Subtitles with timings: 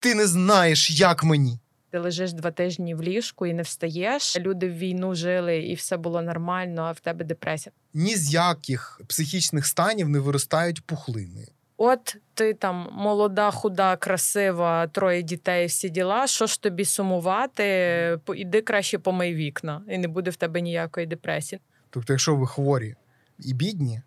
[0.00, 1.58] Ти не знаєш, як мені.
[1.90, 4.38] Ти лежиш два тижні в ліжку і не встаєш.
[4.38, 7.72] Люди в війну жили, і все було нормально, а в тебе депресія.
[7.94, 11.46] Ні з яких психічних станів не виростають пухлини.
[11.76, 16.26] От ти там молода, худа, красива, троє дітей, всі діла.
[16.26, 18.18] Що ж тобі сумувати?
[18.34, 21.60] Іди краще помий вікна, і не буде в тебе ніякої депресії.
[21.90, 22.94] Тобто, якщо ви хворі
[23.38, 24.02] і бідні,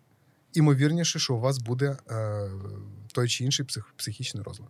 [0.52, 2.50] імовірніше, що у вас буде е,
[3.12, 4.68] той чи інший псих, психічний розлад.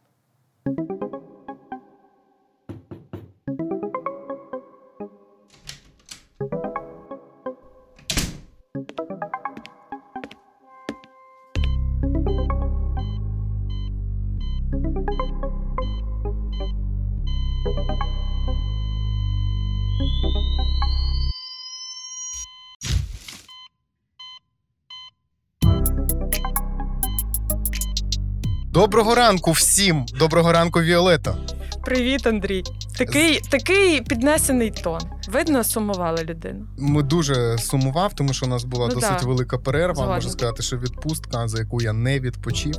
[28.84, 30.06] Доброго ранку всім!
[30.18, 31.36] Доброго ранку, Віолета.
[31.84, 32.62] Привіт, Андрій.
[32.98, 35.00] Такий, такий піднесений тон.
[35.28, 36.66] Видно, сумувала людина.
[36.78, 39.26] Ми дуже сумував, тому що у нас була Ну досить да.
[39.26, 39.94] велика перерва.
[39.94, 40.14] Згодна.
[40.14, 42.78] Можу сказати, що відпустка, за яку я не відпочив,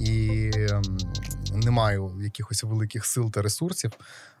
[0.00, 0.98] і ем,
[1.54, 3.92] не маю якихось великих сил та ресурсів.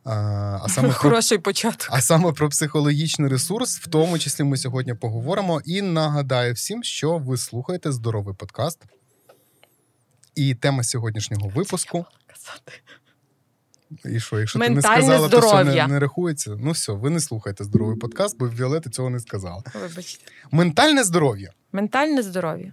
[0.04, 1.88] А, саме про початок.
[1.90, 5.60] А саме про психологічний ресурс, в тому числі ми сьогодні поговоримо.
[5.64, 8.78] І нагадаю всім, що ви слухаєте здоровий подкаст.
[10.36, 12.06] І тема сьогоднішнього випуску.
[14.04, 15.86] І що, якщо ти не Ментальне сказала, то це здоров'я.
[15.86, 16.56] не, не рахується.
[16.60, 19.62] Ну все, ви не слухаєте здоровий подкаст, бо Віолета цього не сказала.
[19.82, 20.24] Вибачте.
[20.50, 21.50] Ментальне здоров'я.
[21.72, 22.72] Ментальне здоров'я.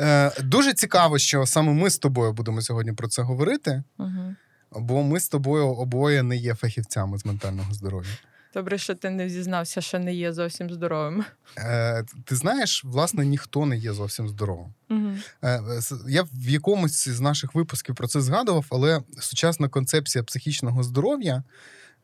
[0.00, 4.34] Е, дуже цікаво, що саме ми з тобою будемо сьогодні про це говорити, Угу.
[4.72, 8.10] бо ми з тобою обоє не є фахівцями з ментального здоров'я.
[8.54, 11.24] Добре, що ти не зізнався, що не є зовсім здоровим.
[11.58, 14.74] Е, ти знаєш, власне, ніхто не є зовсім здоровим.
[14.90, 15.10] Угу.
[15.44, 15.60] Е,
[16.08, 21.42] Я в якомусь з наших випусків про це згадував, але сучасна концепція психічного здоров'я.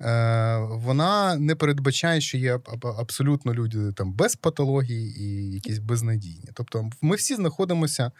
[0.00, 5.78] е, Вона не передбачає, що є аб- аб- абсолютно люди там без патології і якісь
[5.78, 6.48] безнадійні.
[6.54, 8.12] Тобто, ми всі знаходимося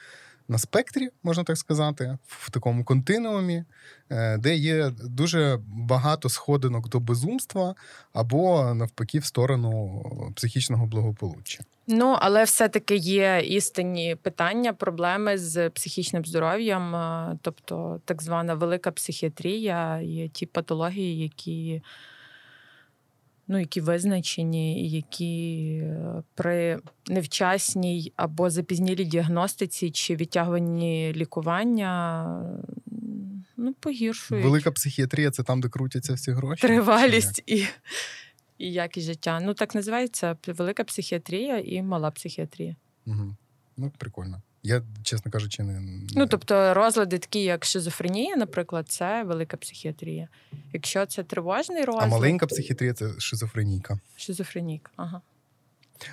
[0.48, 3.64] на спектрі, можна так сказати, в такому континуумі,
[4.10, 7.74] е, де є дуже багато сходинок до безумства
[8.12, 10.02] або навпаки в сторону
[10.36, 11.64] психічного благополуччя.
[11.88, 18.90] Ну, але все-таки є істинні питання, проблеми з психічним здоров'ям, е, тобто так звана велика
[18.90, 21.82] психіатрія, є ті патології, які,
[23.48, 32.24] ну, які визначені, які е, при невчасній або запізнілій діагностиці чи відтягуванні лікування
[32.92, 36.62] м, ну, погіршують Велика психіатрія це там, де крутяться всі гроші.
[36.66, 37.66] Тривалість і,
[38.58, 39.40] і якість життя.
[39.40, 42.76] Ну, так називається велика психіатрія і мала психіатрія.
[43.06, 43.36] Мгм.
[43.76, 44.42] Ну, прикольно.
[44.66, 45.80] Я, чесно кажучи, не.
[46.14, 50.28] Ну, тобто розлади, такі як шизофренія, наприклад, це велика психіатрія.
[50.72, 53.98] Якщо це тривожний розлад, а маленька психіатрія це шизофренійка.
[54.16, 54.90] шизофренік.
[54.96, 55.20] Ага.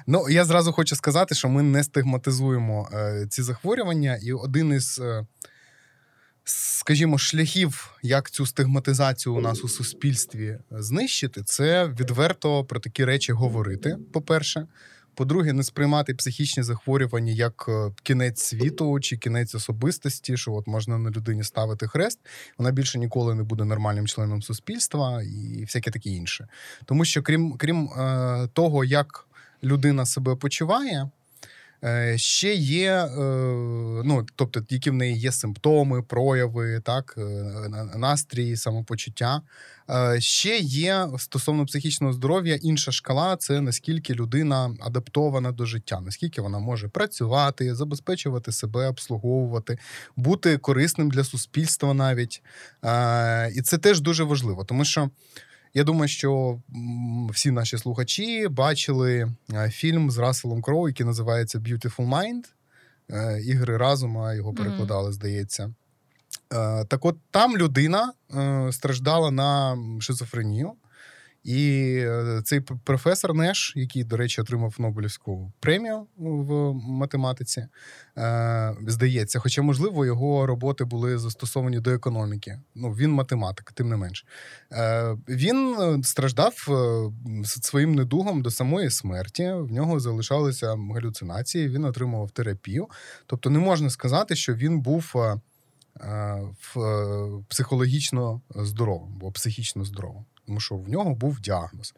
[0.07, 4.99] Ну, я зразу хочу сказати, що ми не стигматизуємо е, ці захворювання, і один із,
[4.99, 5.25] е,
[6.43, 13.31] скажімо, шляхів, як цю стигматизацію у нас у суспільстві знищити, це відверто про такі речі
[13.31, 13.97] говорити.
[14.13, 14.67] По-перше.
[15.15, 20.97] По-друге, не сприймати психічні захворювання як е, кінець світу чи кінець особистості, що от можна
[20.97, 22.19] на людині ставити хрест,
[22.57, 26.47] вона більше ніколи не буде нормальним членом суспільства і всяке таке інше.
[26.85, 29.27] Тому що крім, крім е, того, як
[29.63, 31.09] людина себе почуває,
[32.15, 33.07] ще є, е,
[34.05, 37.21] ну, тобто, які в неї є симптоми, прояви, так, е,
[37.95, 39.41] настрій, самопочуття.
[39.89, 46.41] Е, Ще є стосовно психічного здоров'я інша шкала це наскільки людина адаптована до життя, наскільки
[46.41, 49.77] вона може працювати, забезпечувати себе, обслуговувати,
[50.15, 52.43] бути корисним для суспільства навіть.
[52.85, 55.09] Е, І це теж дуже важливо, тому що.
[55.73, 56.59] Я думаю, що
[57.29, 62.43] всі наші слухачі бачили е, фільм з Расселом Кроу, який називається Beautiful Mind.
[63.09, 65.73] Е, Ігри разума його перекладали, здається.
[66.53, 68.13] Е, Так от там людина
[68.71, 70.71] страждала на шизофренію.
[71.43, 77.67] І е, цей професор Неш, який, до речі, отримав Нобелівську премію в математиці,
[78.17, 82.59] е, здається, хоча, можливо, його роботи були застосовані до економіки.
[82.75, 84.25] Ну, він математик, тим не менш.
[84.71, 86.53] Е, Він страждав
[87.43, 89.51] своїм недугом до самої смерті.
[89.51, 92.87] В нього залишалися галюцинації, він отримував терапію.
[93.25, 95.11] Тобто, не можна сказати, що він був.
[96.75, 101.93] в- Психологічно здоровим або психічно здоровим, тому що в нього був діагноз.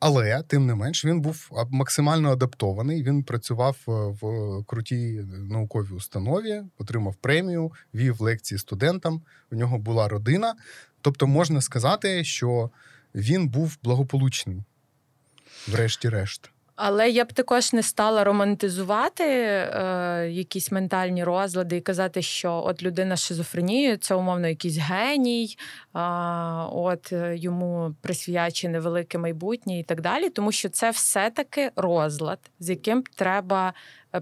[0.00, 3.02] Але тим не менш він був максимально адаптований.
[3.02, 9.22] Він працював е, в крутій науковій установі, отримав премію, вів лекції студентам.
[9.52, 10.54] У нього була родина.
[11.00, 12.70] Тобто, можна сказати, що
[13.14, 14.62] він був благополучний,
[15.68, 16.50] врешті-решт.
[16.82, 22.82] Але я б також не стала романтизувати е, якісь ментальні розлади і казати, що от
[22.82, 25.56] людина з шизофренією це умовно якийсь геній,
[25.94, 26.00] е,
[26.72, 33.02] от йому присвячене велике майбутнє і так далі, тому що це все-таки розлад, з яким
[33.02, 33.72] треба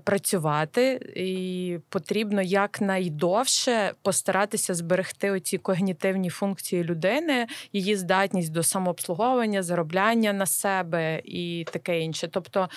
[0.05, 10.32] працювати, і потрібно якнайдовше постаратися зберегти оці когнітивні функції людини, її здатність до самообслуговування, заробляння
[10.32, 12.29] на себе і таке інше.
[12.29, 12.69] Тобто.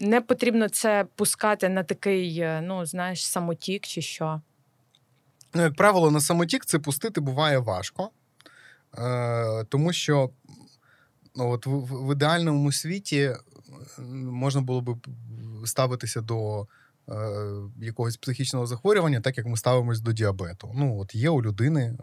[0.00, 4.40] Не потрібно це пускати на такий, е, ну, знаєш, самотік чи що.
[5.54, 8.10] Ну, як правило, на самотік це пустити буває важко,
[8.98, 10.30] Е, тому що
[11.36, 13.32] ну, от в, в ідеальному світі
[14.24, 15.06] можна було б
[15.64, 16.66] ставитися до
[17.08, 17.14] е,
[17.80, 20.72] якогось психічного захворювання, так як ми ставимось до діабету.
[20.74, 21.94] Ну, от є у людини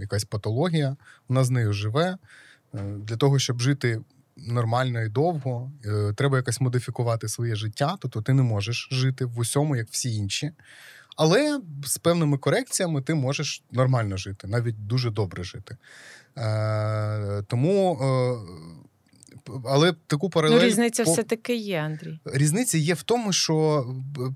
[0.00, 0.96] якась патологія,
[1.28, 2.18] вона з нею живе.
[2.74, 4.00] Е, для того, щоб жити
[4.36, 9.38] нормально і довго, е, треба якось модифікувати своє життя, тобто ти не можеш жити в
[9.38, 10.52] усьому, як всі інші.
[11.16, 15.76] Але з певними корекціями ти можеш нормально жити, навіть дуже добре жити.
[16.38, 17.98] Е, Тому
[19.66, 20.56] але таку паралель...
[20.56, 21.12] Ну, різниця по...
[21.12, 22.20] все-таки є, Андрій.
[22.24, 23.86] Різниця є в тому, що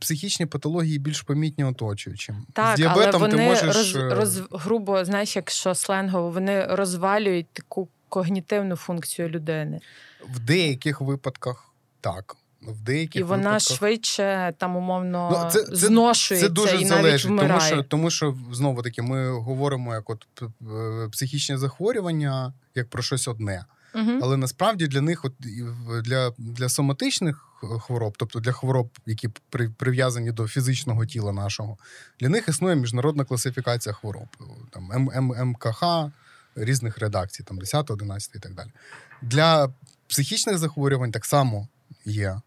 [0.01, 2.47] психічні патології більш помітні оточуючим.
[2.53, 3.77] Так, З діабетом але вони ти можеш...
[3.77, 9.81] роз, е, роз, грубо, знаєш, якщо сленгово, вони розвалюють таку когнітивну функцію людини.
[10.35, 11.65] В деяких випадках
[12.01, 12.37] так.
[12.63, 13.77] В деяких І вона випадках...
[13.77, 17.49] швидше там умовно ну, це, це, зношується це дуже і залежить, вмирає.
[17.49, 20.27] тому що тому що знову таки ми говоримо як от
[21.13, 23.65] психічне захворювання, як про щось одне.
[23.97, 24.19] Угу.
[24.23, 25.33] Але насправді для них, от
[26.05, 27.49] для для соматичних
[27.81, 29.29] хвороб, тобто для хвороб, які
[29.77, 31.77] прив'язані до фізичного тіла нашого,
[32.21, 34.29] для них існує міжнародна класифікація хвороб,
[34.71, 35.11] там
[35.49, 35.85] МКХ
[36.55, 38.69] різних редакцій, там 10, 11 і так далі.
[39.23, 39.69] Для
[40.07, 41.69] психічних захворювань так само
[42.05, 42.41] є.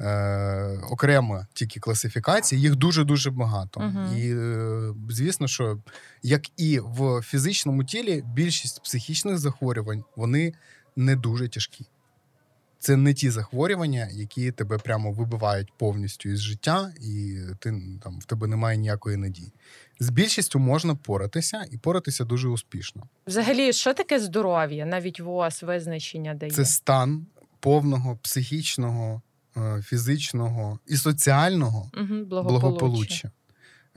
[0.00, 3.80] Е, окремо тільки класифікації, їх дуже-дуже багато.
[3.80, 4.18] Uh-huh.
[4.18, 5.78] І е, звісно, що
[6.22, 10.52] як і в фізичному тілі, більшість психічних захворювань вони
[10.96, 11.86] не дуже тяжкі.
[12.78, 18.24] Це не ті захворювання, які тебе прямо вибивають повністю із життя, і ти там в
[18.24, 19.52] тебе немає ніякої надії.
[20.00, 23.02] З більшістю можна поратися і поратися дуже успішно.
[23.26, 24.86] Взагалі, що таке здоров'я?
[24.86, 26.52] Навіть ВОЗ визначення дає?
[26.52, 27.26] Це стан
[27.60, 29.22] повного психічного,
[29.82, 33.30] фізичного і соціального угу, благополуччя.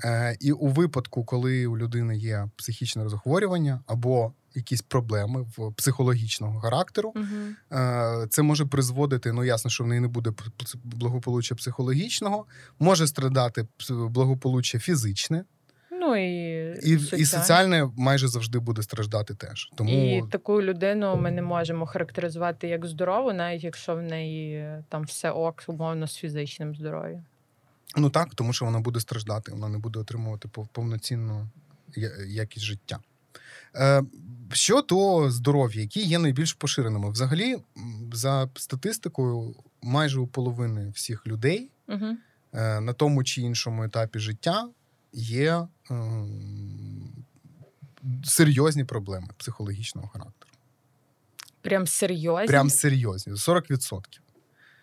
[0.04, 6.59] Е, І у випадку, коли у людини є психічне захворювання або якісь проблеми в психологічного
[6.59, 7.13] характеру.
[7.15, 8.27] Uh-huh.
[8.27, 10.31] Це може призводити, ну ясно, що в неї не буде
[10.83, 12.45] благополуччя психологічного,
[12.80, 15.44] може страдати благополуччя фізичне.
[16.07, 19.71] Ну і і, і соціальне майже завжди буде страждати теж.
[19.75, 25.04] Тому і таку людину ми не можемо характеризувати як здорову, навіть якщо в неї там
[25.04, 27.25] все ок, умовно з фізичним здоров'ям.
[27.98, 31.50] Ну так, тому що вона буде страждати, вона не буде отримувати повноцінну
[32.27, 33.00] якість життя.
[33.75, 34.04] Е,
[34.51, 37.57] щодо здоров'я, які є найбільш поширеними, взагалі,
[38.13, 42.18] за статистикою, майже у половини всіх людей угу.
[42.54, 44.69] на тому чи іншому етапі життя
[45.13, 45.68] є
[48.24, 50.52] серйозні проблеми психологічного характеру.
[51.61, 52.47] Прям серйозні?
[52.47, 53.33] Прям серйозні.
[53.33, 54.02] 40%.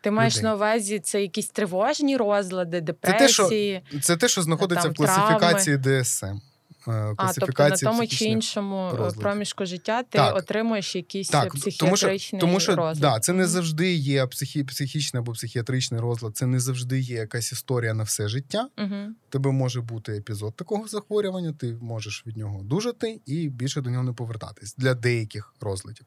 [0.02, 0.44] Ти маєш людей.
[0.44, 3.82] на увазі це якісь тривожні розлади, депресії?
[3.90, 6.02] Це те, що, це те, що знаходиться там, в класифікації травми.
[6.02, 6.53] ДСМ.
[6.88, 9.20] Е, а, тобто на тому чи іншому е, розладів.
[9.20, 10.36] проміжку життя ти так.
[10.36, 12.98] отримуєш якісь так, психіатричний тому що, тому що, розлад.
[12.98, 17.52] Да, це не завжди є психі, психічний або психіатричний розлад, це не завжди є якась
[17.52, 18.68] історія на все життя.
[18.78, 19.14] Угу.
[19.28, 24.04] Тебе може бути епізод такого захворювання, ти можеш від нього дужати і більше до нього
[24.04, 26.06] не повертатись для деяких розладів.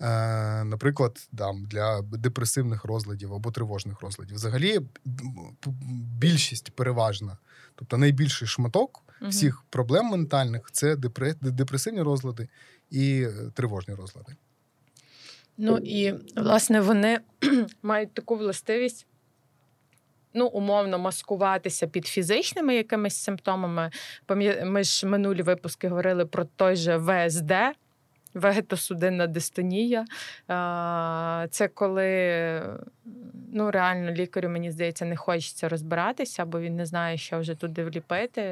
[0.00, 4.36] Е, Наприклад, там, для депресивних розладів або тривожних розладів.
[4.36, 4.80] Взагалі,
[6.18, 7.36] більшість переважна,
[7.74, 10.96] тобто найбільший шматок всіх проблем ментальних це
[11.42, 12.48] депресивні розлади
[12.90, 14.36] і е, тривожні розлади.
[15.56, 17.20] Ну і власне вони
[17.82, 19.06] мають таку властивість.
[20.34, 23.90] Ну, умовно маскуватися під фізичними якимись симптомами.
[24.64, 27.52] Ми ж минулі випуски говорили про той же ВСД,
[28.38, 30.04] вегетосудинна дистонія.
[31.50, 32.62] Це коли
[33.52, 37.84] ну, реально лікарю, мені здається, не хочеться розбиратися, бо він не знає, що вже туди
[37.84, 38.42] вліпити.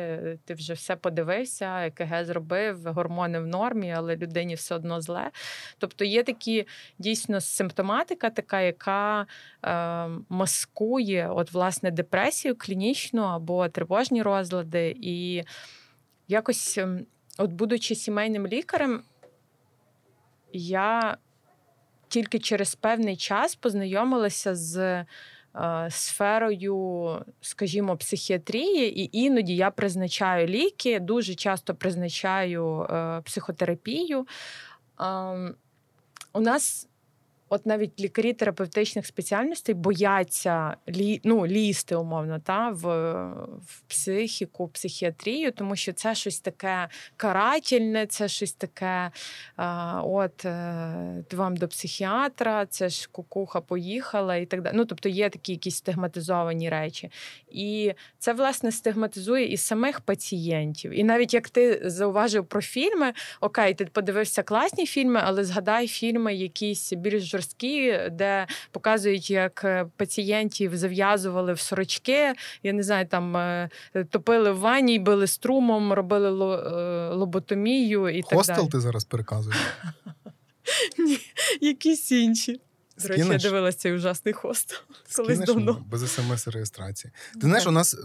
[0.44, 5.30] Ти вже все подивився, ЕКГ зробив, гормони в нормі, але людині все одно зле.
[5.78, 6.66] Тобто є такі
[6.98, 9.26] дійсно симптоматика, така, яка
[9.64, 14.96] е, маскує от, власне, депресію клінічну або тривожні розлади.
[15.00, 15.42] І
[16.28, 17.06] якось, ем,
[17.38, 19.02] от будучи сімейним лікарем,
[20.52, 21.16] я
[22.08, 25.06] тільки через певний час познайомилася з е,
[25.90, 34.26] сферою, скажімо, психіатрії, і іноді я призначаю ліки, дуже часто призначаю е, психотерапію.
[35.00, 35.04] Е,
[36.32, 36.88] у нас
[37.48, 42.86] От навіть лікарі терапевтичних спеціальностей бояться лі, ну, лізти, умовно, та, в
[43.66, 49.10] в психіку, психіатрію, тому що це щось таке карательне, це щось таке.
[49.56, 54.74] А, От е, вам до психіатра, це ж кукуха поїхала і так далі.
[54.76, 57.10] Ну, тобто є такі якісь стигматизовані речі.
[57.48, 60.98] І це, власне, стигматизує і самих пацієнтів.
[60.98, 66.34] І навіть як ти зауважив про фільми, окей, ти подивився класні фільми, але згадай фільми
[66.34, 72.34] якісь більш жорсткі, де показують, як е, пацієнтів зав'язували в сорочки.
[72.62, 73.68] Я не знаю, там е,
[74.10, 78.68] топили в ванні, били струмом, робили е, лоботомію і Хостел так далі.
[78.68, 79.58] ти зараз переказуєш?
[80.98, 81.18] Ні,
[81.60, 82.60] якісь інші.
[83.02, 84.78] До речі, я дивилася цей ужасний хостел.
[85.16, 85.84] Колись давно.
[85.90, 87.12] Без смс-реєстрації.
[87.34, 87.96] Ти знаєш, у нас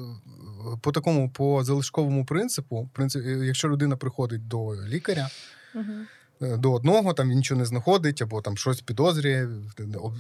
[0.82, 5.30] по такому по залишковому принципу, принцип, якщо людина приходить до лікаря,
[5.76, 5.94] угу.
[6.42, 9.48] Е, до одного, там він нічого не знаходить, або там щось підозрює,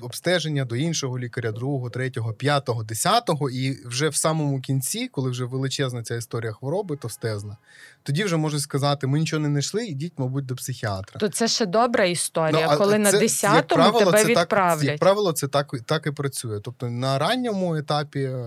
[0.02, 3.50] обстеження до іншого лікаря, другого, третього, п'ятого, десятого.
[3.50, 7.58] І вже в самому кінці, коли вже величезна ця історія хвороби, товстезна,
[8.04, 11.20] тоді вже можуть сказати: ми нічого не знайшли, ідіть, мабуть, до психіатра.
[11.20, 14.80] То це ще добра історія, ну, коли це, на десятому тебе це відправлять.
[14.80, 16.60] Так, як правило, це так так і працює.
[16.60, 18.44] Тобто на ранньому етапі е,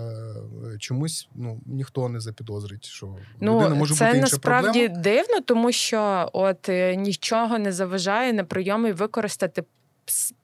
[0.79, 4.61] чомусь ну ніхто не запідозрить, що ну, людина може це бути інша проблема.
[4.61, 9.63] Насправді дивно, тому що от е, нічого не заважає на прийомі використати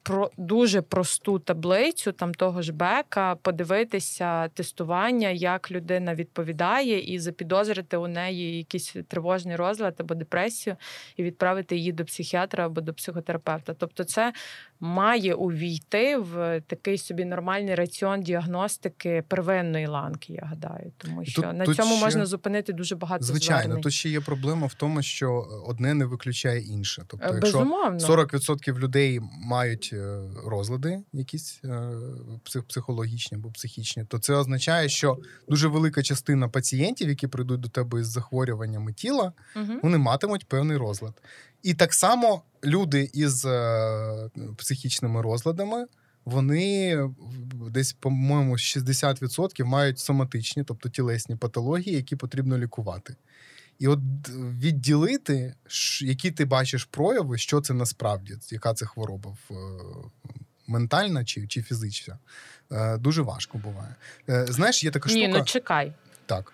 [0.03, 7.97] про дуже просту таблицю там того ж бека, подивитися тестування, як людина відповідає, і запідозрити
[7.97, 10.75] у неї якийсь тривожний розлад або депресію,
[11.17, 13.73] і відправити її до психіатра або до психотерапевта.
[13.73, 14.33] Тобто, це
[14.81, 20.91] має увійти в такий собі нормальний раціон діагностики первинної ланки, я гадаю.
[20.97, 22.05] Тому що тут, на тут цьому ще...
[22.05, 23.63] можна зупинити дуже багато звичайно.
[23.63, 23.83] Звернень.
[23.83, 27.03] Тут ще є проблема в тому, що одне не виключає інше.
[27.07, 27.99] Тобто, якщо Безумовно.
[27.99, 35.67] 40% людей мають е, розлади, якісь е, психологічні або психічні, то це означає, що дуже
[35.67, 39.73] велика частина пацієнтів, які прийдуть до тебе із захворюваннями тіла, угу.
[39.83, 41.13] вони матимуть певний розлад.
[41.63, 45.85] І так само люди із е, психічними розладами.
[46.25, 46.99] Вони
[47.69, 53.15] десь, по-моєму, 60% мають соматичні, тобто тілесні патології, які потрібно лікувати.
[53.79, 53.99] І от
[54.59, 55.53] відділити,
[56.01, 59.53] які ти бачиш прояви, що це насправді, яка це хвороба е,
[60.67, 62.19] ментальна чи чи фізична,
[62.71, 63.95] е, дуже важко буває.
[64.27, 65.27] Знаєш, є така штука.
[65.27, 65.93] Ні, ну чекай.
[66.35, 66.53] Так.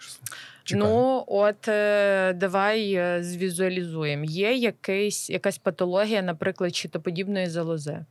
[0.63, 0.93] Чекаю.
[0.93, 4.23] Ну, от е, давай е, звізуалізуємо.
[4.25, 8.05] Є якийсь, якась патологія, наприклад, щитоподібної залози.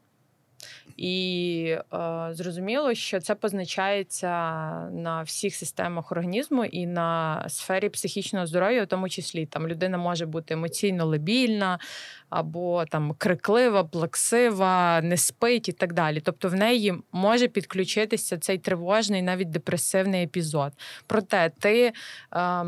[0.97, 4.29] І е, зрозуміло, що це позначається
[4.93, 10.27] на всіх системах організму і на сфері психічного здоров'я, в тому числі там людина може
[10.27, 11.79] бути емоційно лебільна,
[12.31, 16.21] або там криклива, плаксива, не спить і так далі.
[16.21, 20.73] Тобто в неї може підключитися цей тривожний, навіть депресивний епізод.
[21.07, 21.93] Проте ти
[22.37, 22.65] е,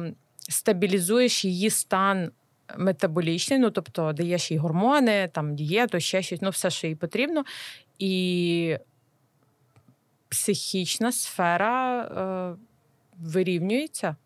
[0.49, 2.31] стабілізуєш її стан.
[2.77, 7.45] Метаболічний, ну тобто даєш їй гормони, там дієту, ще щось, ну все, що їй потрібно,
[7.99, 8.77] і
[10.29, 12.57] психічна сфера е,
[13.19, 14.17] вирівнюється.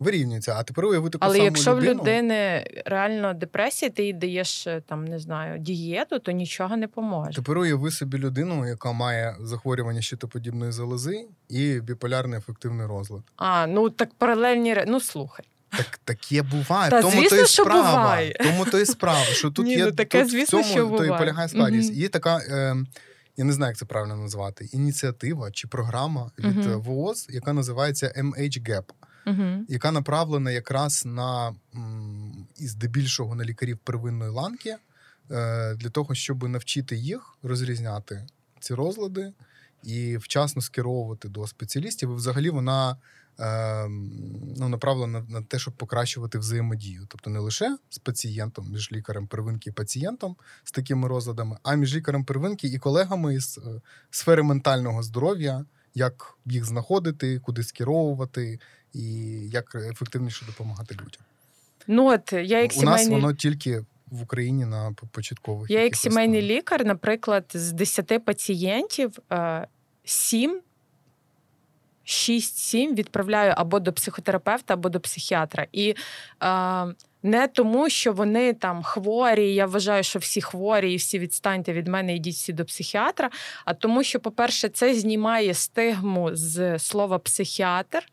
[0.00, 1.94] Вирівнюється, а тепер уяви таку Але саму якщо людину...
[1.94, 6.88] в людини реально депресія, ти їй даєш е, там, не знаю, дієту, то нічого не
[6.88, 7.36] поможе.
[7.36, 13.22] Тепер уяви собі людину, яка має захворювання щитоподібної залози і біполярний ефективний розлад.
[13.36, 15.44] А, ну так паралельні ну слухай.
[15.70, 16.90] Так таке буває.
[16.90, 17.90] Та, тому звісно, то і що справа.
[17.90, 18.36] Буває.
[18.40, 19.24] Тому то і справа.
[19.24, 21.92] Що тут Ні, є ну, таке, тут звісно, в цьому що то і полягає складність.
[21.92, 22.76] Є така, е,
[23.36, 26.80] я не знаю, як це правильно назвати, ініціатива чи програма від угу.
[26.80, 28.84] ВООЗ, яка називається MH-GAP.
[29.26, 29.64] Угу.
[29.68, 31.54] Яка направлена якраз на
[32.56, 34.76] і здебільшого на лікарів первинної ланки
[35.30, 38.26] е, для того, щоб навчити їх розрізняти
[38.60, 39.32] ці розлади
[39.82, 42.10] і вчасно скеровувати до спеціалістів.
[42.10, 42.96] І взагалі вона
[44.56, 47.06] ну, направлена на те, щоб покращувати взаємодію.
[47.08, 51.96] Тобто не лише з пацієнтом, між лікарем первинки і пацієнтом з такими розладами, а між
[51.96, 53.80] лікарем первинки і колегами із е,
[54.10, 58.58] сфери ментального здоров'я, як їх знаходити, куди скеровувати
[58.92, 59.02] і
[59.48, 61.22] як ефективніше допомагати людям.
[61.86, 63.04] Ну от я як У сімейний...
[63.04, 65.70] нас воно тільки в Україні на початкових.
[65.70, 69.66] Я як сімейний лікар, наприклад, з 10 пацієнтів е,
[70.04, 70.60] 7,
[72.10, 75.66] 6-7 відправляю або до психотерапевта, або до психіатра.
[75.72, 75.94] І
[76.42, 81.72] е, не тому, що вони там хворі, я вважаю, що всі хворі і всі відстаньте
[81.72, 83.30] від мене, йдіть всі до психіатра.
[83.64, 88.06] А тому, що, по-перше, це знімає стигму з слова психіатр.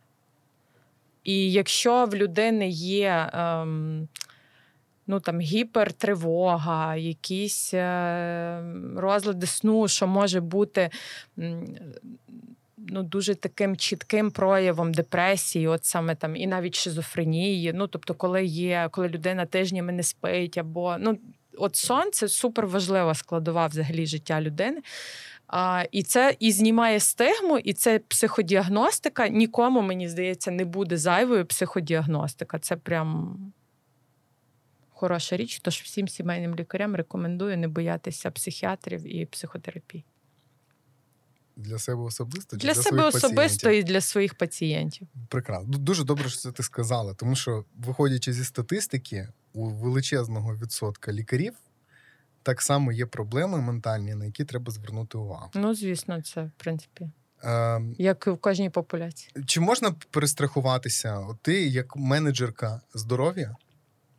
[1.24, 3.30] І якщо в людини є.
[3.34, 4.08] Ем,
[5.08, 8.64] ну там гіпертривога, якісь е,
[8.96, 10.90] розлади сну, що може бути
[12.88, 17.74] ну, дуже таким чітким проявом депресії, от саме там, і навіть шизофренії.
[17.74, 21.18] Ну, тобто, коли є, коли людина тижнями не спить, або ну,
[21.58, 24.82] от сон супер важлива складова взагалі життя людини.
[25.48, 29.28] А, І це і знімає стигму, і це психодіагностика.
[29.28, 32.60] Нікому, мені здається, не буде зайвою психодіагностика.
[32.60, 33.38] Це прям
[34.90, 35.60] хороша річ.
[35.60, 40.04] Тож всім сімейним лікарям рекомендую не боятися психіатрів і психотерапії.
[41.58, 42.58] Для себе особисто?
[42.58, 43.90] чи Для, себе особисто пацієнтів?
[43.90, 45.08] і для своїх пацієнтів.
[45.30, 45.78] Прекрасно.
[45.78, 51.54] Дуже добре, що це ти сказала, тому що, виходячи зі статистики, у величезного відсотка лікарів
[52.44, 55.52] так само є проблеми ментальні, на які треба звернути увагу.
[55.56, 57.10] Ну, звісно, це в принципі
[57.44, 59.32] Е, як і в кожній популяції.
[59.46, 61.20] чи можна перестрахуватися?
[61.20, 63.56] От ти, як менеджерка здоров'я,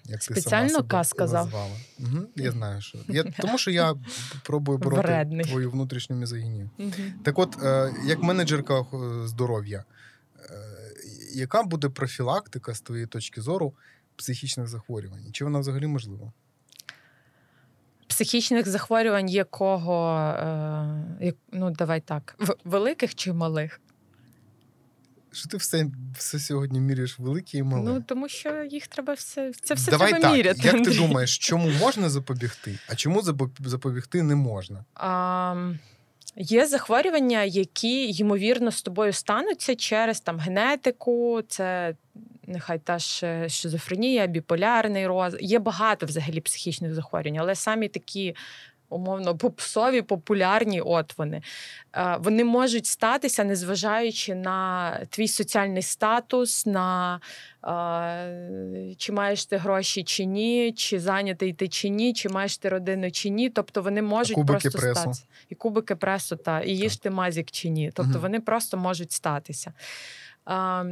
[0.08, 1.44] як ти Спеціально сама себе «К» сказав.
[1.44, 1.74] назвала.
[1.98, 3.94] Угу, я знаю, що я, тому що я
[4.42, 5.44] пробую бороти Вредний.
[5.44, 6.70] твою внутрішню мізогінію.
[6.78, 6.92] Угу.
[7.24, 8.86] Так от, е, як менеджерка е,
[9.26, 9.84] здоров'я,
[10.36, 10.44] е,
[11.34, 13.74] яка буде профілактика з твоєї точки зору
[14.16, 15.32] психічних захворювань?
[15.32, 16.32] Чи вона взагалі можлива?
[18.06, 20.34] Психічних захворювань якого,
[21.52, 23.80] ну давай так, великих чи малих?
[25.38, 27.92] Що ти все, все сьогодні міряєш велике і мале?
[27.92, 30.60] Ну тому що їх треба все це все Давай треба так, міряти.
[30.64, 33.22] як ти думаєш, чому можна запобігти, а чому
[33.60, 34.84] запобігти не можна?
[34.94, 35.72] А,
[36.36, 41.94] є захворювання, які ймовірно з тобою стануться через там генетику, це
[42.46, 45.36] нехай та ж е, шизофренія, біполярний роз.
[45.40, 48.34] Є багато взагалі психічних захворювань, але самі такі.
[48.90, 51.42] Умовно, попсові, популярні, от вони.
[51.96, 57.20] Е, Вони можуть статися, незважаючи на твій соціальний статус, на
[57.64, 62.68] е, чи маєш ти гроші чи ні, чи зайнятий ти чи ні, чи маєш ти
[62.68, 63.50] родину чи ні.
[63.50, 65.00] Тобто вони можуть кубики просто пресу?
[65.00, 65.24] статися.
[65.48, 67.90] І кубики пресу, та, і їж ти мазік чи ні.
[67.94, 68.20] Тобто Мгм.
[68.20, 69.72] вони просто можуть статися.
[70.44, 70.84] А,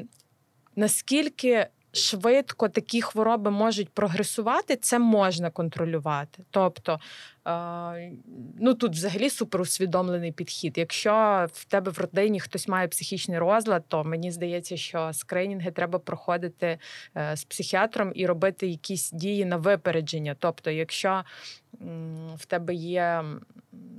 [0.77, 6.43] наскільки швидко такі хвороби можуть прогресувати, це можна контролювати.
[6.51, 6.99] Тобто, е,
[8.59, 10.79] ну тут взагалі суперусвідомлений підхід.
[10.79, 15.99] Якщо в тебе в родині хтось має психічний розлад, то мені здається, що скринінги треба
[15.99, 16.79] проходити
[17.17, 20.37] е, з психіатром і робити якісь дії на випередження.
[20.39, 21.23] Тобто, якщо
[22.37, 23.25] в тебе є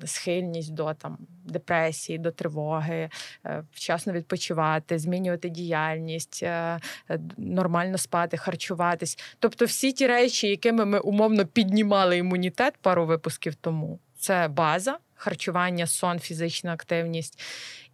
[0.06, 3.10] схильність до там депресії, до тривоги,
[3.46, 6.80] е, вчасно відпочивати, змінювати діяльність, е,
[7.38, 9.20] нормально спати, харчуватись.
[9.40, 15.88] Тобто, всі ті речі, якими ми умовно піднімали імунітет пару випусків тому, це база, харчування,
[15.88, 17.40] сон, фізична активність.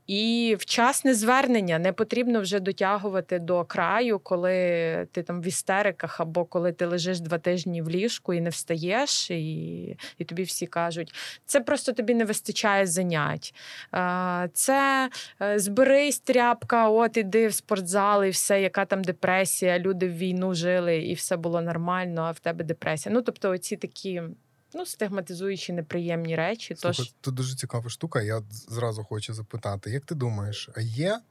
[0.07, 4.51] І вчасне звернення не потрібно вже дотягувати до краю, коли
[5.11, 9.31] ти там в істериках, або коли ти лежиш два тижні в ліжку і не встаєш,
[9.31, 11.13] і, і тобі всі кажуть,
[11.45, 13.55] це просто тобі не вистачає занять.
[14.53, 15.09] Це
[15.41, 19.79] е, зберись, тряпка, от іди в спортзал, і все, яка там депресія.
[19.79, 23.15] Люди в війну жили, і все було нормально, а в тебе депресія.
[23.15, 24.21] Ну тобто, оці такі.
[24.73, 26.75] Ну, стигматизуючі неприємні речі.
[26.75, 28.21] Тож тут дуже цікава штука.
[28.21, 31.21] Я зразу хочу запитати: як ти думаєш, а є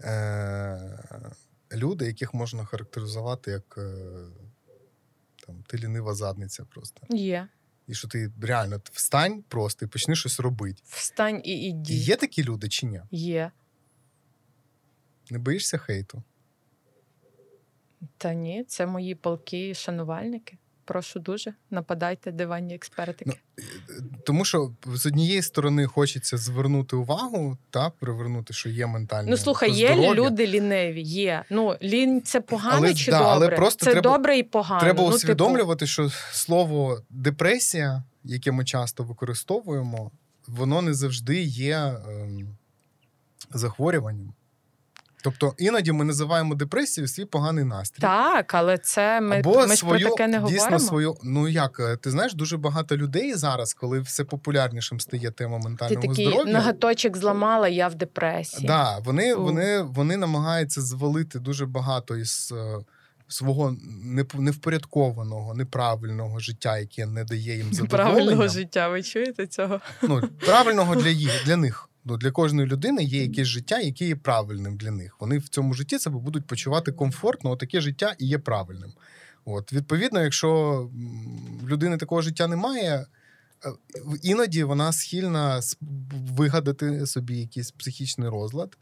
[0.00, 1.00] е-
[1.72, 4.26] люди, яких можна характеризувати як е-
[5.46, 7.06] там, ти лінива задниця просто?
[7.10, 7.48] є.
[7.86, 10.82] І що ти реально встань просто і почни щось робити.
[10.84, 11.92] Встань і іди.
[11.92, 13.02] Є такі люди чи ні?
[13.10, 13.50] Є.
[15.30, 16.22] Не боїшся хейту?
[18.16, 20.58] Та ні, це мої полки шанувальники.
[20.90, 23.32] Прошу дуже, нападайте, диванні експертики.
[23.56, 23.64] Ну,
[24.26, 29.70] Тому що з однієї сторони хочеться звернути увагу та привернути, що є ментальне Ну слухай,
[29.70, 30.14] є здоров'я.
[30.14, 31.44] люди ліниві, є.
[31.50, 33.32] Ну лінь це погано Але, чи да, добре?
[33.32, 34.80] але просто це треба- добре і погано.
[34.80, 40.10] Треба ну, типу, усвідомлювати, що слово депресія, яке ми часто використовуємо,
[40.46, 42.56] воно не завжди є ем,
[43.50, 44.34] захворюванням.
[45.22, 48.00] Тобто іноді ми називаємо депресію свій поганий настрій.
[48.00, 50.78] Так, але це ми, Або ми ж про таке не дійсно говоримо.
[50.78, 51.16] свою.
[51.22, 55.64] Ну як е, ти знаєш, дуже багато людей зараз, коли все популярнішим стає тема Ти
[55.64, 56.52] ментального такий здоров'я.
[56.52, 58.66] ноготочок зламала, я в депресії.
[58.66, 59.42] Да, вони, У.
[59.44, 62.78] вони, вони намагаються звалити дуже багато із е,
[63.28, 63.76] свого
[64.34, 67.88] невпорядкованого, неправильного життя, яке не дає їм задоволення.
[68.14, 69.80] Правильного життя, ви чуєте цього?
[70.02, 71.86] Ну, правильного для їх, для них.
[72.04, 75.16] Ну, для кожної людини є якесь життя, яке є правильним для них.
[75.20, 78.92] Вони в цьому житті себе будуть почувати комфортно, таке життя і є правильним.
[79.44, 80.90] От, відповідно, якщо
[81.68, 83.06] людини такого життя немає,
[83.64, 83.68] е,
[84.22, 85.60] іноді вона схильна
[86.36, 88.76] вигадати собі якийсь психічний розлад.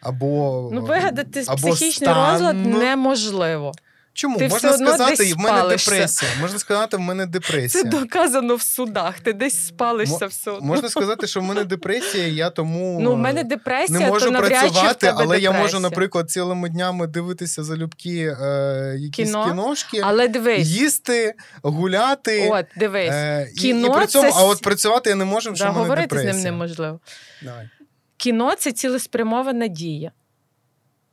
[0.00, 2.32] Або, Ну, вигадати або психічний стан.
[2.32, 3.72] розлад неможливо.
[4.18, 4.38] Чому?
[4.38, 5.90] ти Можна все одно сказати, десь в мене спалишся.
[5.90, 6.30] депресія.
[6.40, 7.84] Можна сказати, в мене Це депресія.
[7.84, 9.20] доказано в судах.
[9.20, 10.66] Ти десь спалишся все одно.
[10.66, 14.38] Можна сказати, що в мене депресія, я тому Ну, в мене депресія, не можу то
[14.38, 19.44] працювати, але я можу, наприклад, цілими днями дивитися залюбки е, якісь Кіно?
[19.48, 22.48] кіношки, Але дивись, їсти, гуляти.
[22.52, 25.54] от дивись, е, і- кіно і, при цьому, це а от працювати я не можу,
[25.56, 27.00] що да, в мене говорити з ним неможливо.
[27.42, 27.68] Давай.
[28.16, 30.12] Кіно це цілеспрямована дія.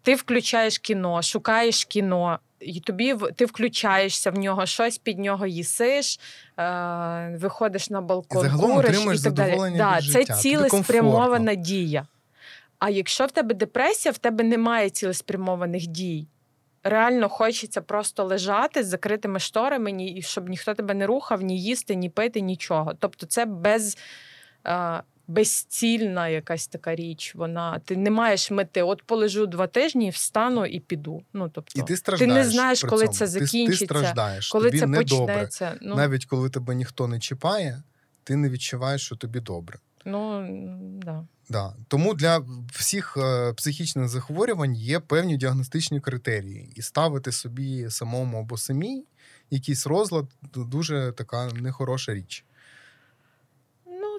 [0.03, 6.19] Ти включаєш кіно, шукаєш кіно, і тобі ти включаєшся в нього, щось під нього їсиш,
[6.59, 9.49] е, виходиш на балкон, загалом куриш отримуєш і так далі.
[9.49, 12.07] задоволення Да, від це життя, тобі цілеспрямована дія.
[12.79, 16.27] А якщо в тебе депресія, в тебе немає цілеспрямованих дій.
[16.83, 21.95] Реально хочеться просто лежати з закритими шторами, ні, щоб ніхто тебе не рухав, ні їсти,
[21.95, 22.93] ні пити, нічого.
[22.99, 23.97] Тобто, це без.
[24.67, 27.35] Е, безцільна якась така річ.
[27.35, 28.83] Вона ти не маєш мети.
[28.83, 31.23] От полежу два тижні, встану і піду.
[31.33, 32.33] Ну тобто, І ти страждаєш.
[32.35, 33.13] не знаєш, коли цьому.
[33.13, 35.75] це Ти- Ти, закінчиться, страждаєш, коли тобі це почнеться.
[35.81, 37.83] Ну, Навіть коли тебе ніхто не чіпає,
[38.23, 39.79] ти не відчуваєш, що тобі добре.
[40.05, 40.47] ну
[41.03, 41.25] да.
[41.49, 41.73] Да.
[41.87, 48.57] Тому для всіх е, психічних захворювань є певні діагностичні критерії, і ставити собі самому або
[48.57, 49.05] самій
[49.51, 52.45] якийсь розлад дуже така нехороша річ.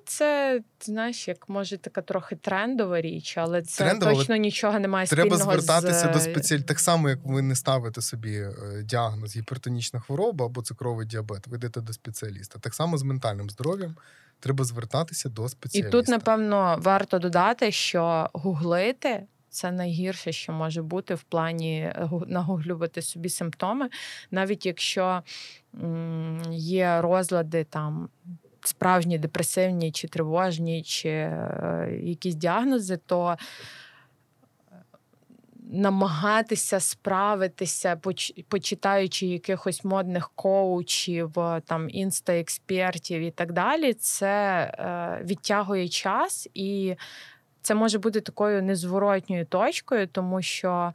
[0.07, 4.89] Це знаєш, як може така трохи трендова річ, але це Трендова, але точно нічого не
[4.89, 6.13] має Треба спільного звертатися з...
[6.13, 6.59] до спеціаль...
[6.59, 8.53] Так само, як ви не ставите собі е,
[8.85, 12.59] діагноз гіпертонічна хвороба або цукровий діабет, ви йдете до спеціаліста.
[12.59, 13.97] Так само з ментальним здоров'ям
[14.41, 15.89] треба звертатися до спеціаліста.
[15.89, 19.23] І тут, напевно, варто додати, що гуглити.
[19.49, 21.93] Це найгірше, що може бути в плані
[22.27, 23.89] нагуглювати собі симптоми,
[24.31, 25.23] навіть якщо
[26.51, 28.09] є розлади там
[28.69, 33.37] справжні депресивні чи тривожні, чи е, якісь діагнози, то е,
[35.71, 38.01] намагатися справитися,
[38.49, 46.97] почитаючи якихось модних коучів, е, там інста-експертів і так далі, це відтягує час і
[47.63, 50.93] це може бути такою незворотньою точкою, тому що.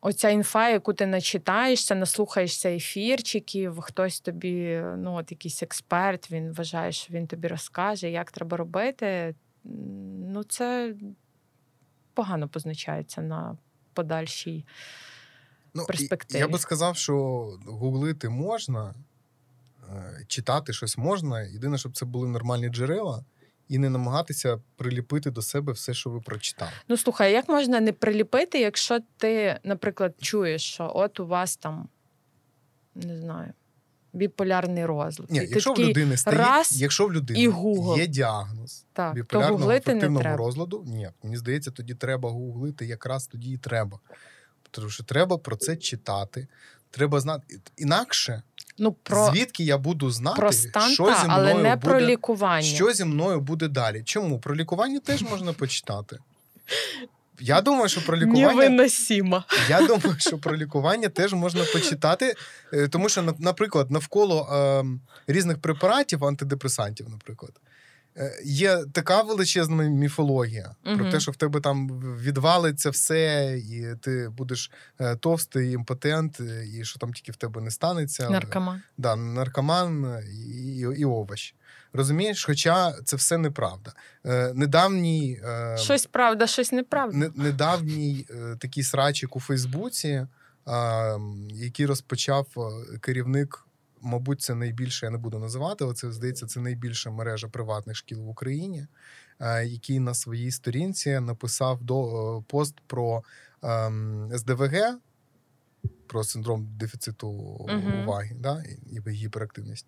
[0.00, 6.92] Оця інфа, яку ти начитаєшся, наслухаєшся ефірчиків, хтось тобі, ну, от якийсь експерт, він вважає,
[6.92, 9.34] що він тобі розкаже, як треба робити.
[9.64, 10.94] Ну, це
[12.14, 13.56] погано позначається на
[13.92, 14.66] подальшій.
[15.74, 16.40] Ну, перспективі.
[16.40, 17.14] Я би сказав, що
[17.66, 18.94] гуглити можна,
[19.90, 21.42] е, читати щось можна.
[21.42, 23.24] Єдине, щоб це були нормальні джерела,
[23.72, 26.72] і не намагатися приліпити до себе все, що ви прочитали.
[26.88, 31.88] Ну, слухай, як можна не приліпити, якщо ти, наприклад, чуєш, що от у вас там,
[32.94, 33.52] не знаю,
[34.12, 35.30] біполярний розлад.
[35.30, 37.98] Ні, І якщо в людини стоїть, раз якщо в людини і Google.
[37.98, 40.36] є діагноз так, то біполярного не афективного треба.
[40.36, 43.98] розладу, ні, мені здається, тоді треба гуглити, якраз тоді і треба.
[44.70, 46.48] Тому що треба про це читати,
[46.90, 47.60] треба знати.
[47.76, 48.42] Інакше,
[48.78, 51.88] Ну, про, звідки я буду знати, про стан, що та, зі мною але не буде,
[51.88, 52.62] про лікування.
[52.62, 54.02] що зі мною буде далі.
[54.04, 54.38] Чому?
[54.38, 56.18] Про лікування теж можна почитати.
[57.40, 58.44] Я думаю, що про лікування
[59.68, 62.34] я думаю, що про лікування теж можна почитати,
[62.72, 64.84] е, тому що, наприклад, навколо е,
[65.32, 67.52] різних препаратів, антидепресантів, наприклад,
[68.44, 71.88] є така величезна міфологія про те, що в тебе там
[72.20, 74.70] відвалиться все, і ти будеш
[75.00, 78.30] е, товстий імпотент, е, і що там тільки в тебе не станеться.
[78.30, 78.82] Наркоман.
[78.98, 81.54] Да, наркоман е, і, і, і овощ.
[81.92, 82.44] Розумієш?
[82.44, 83.92] Хоча це все неправда.
[84.26, 85.40] Е, недавній.
[85.44, 87.16] Е, Щось правда, щось неправда.
[87.16, 90.26] не- недавній е, такий срачик у Фейсбуці,
[91.52, 93.64] який розпочав е, керівник.
[94.02, 98.20] Мабуть, це найбільше, я не буду називати, але це здається, це найбільша мережа приватних шкіл
[98.20, 98.86] в Україні,
[99.40, 103.22] е, який на своїй сторінці написав до е, пост про
[103.62, 104.98] ем, СДВГ,
[106.06, 107.30] про синдром дефіциту
[107.68, 108.02] Мгм.
[108.02, 109.86] уваги, да, і гіперактивність.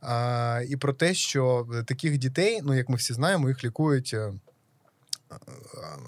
[0.00, 4.32] А, і про те, що таких дітей, ну як ми всі знаємо, їх лікують е,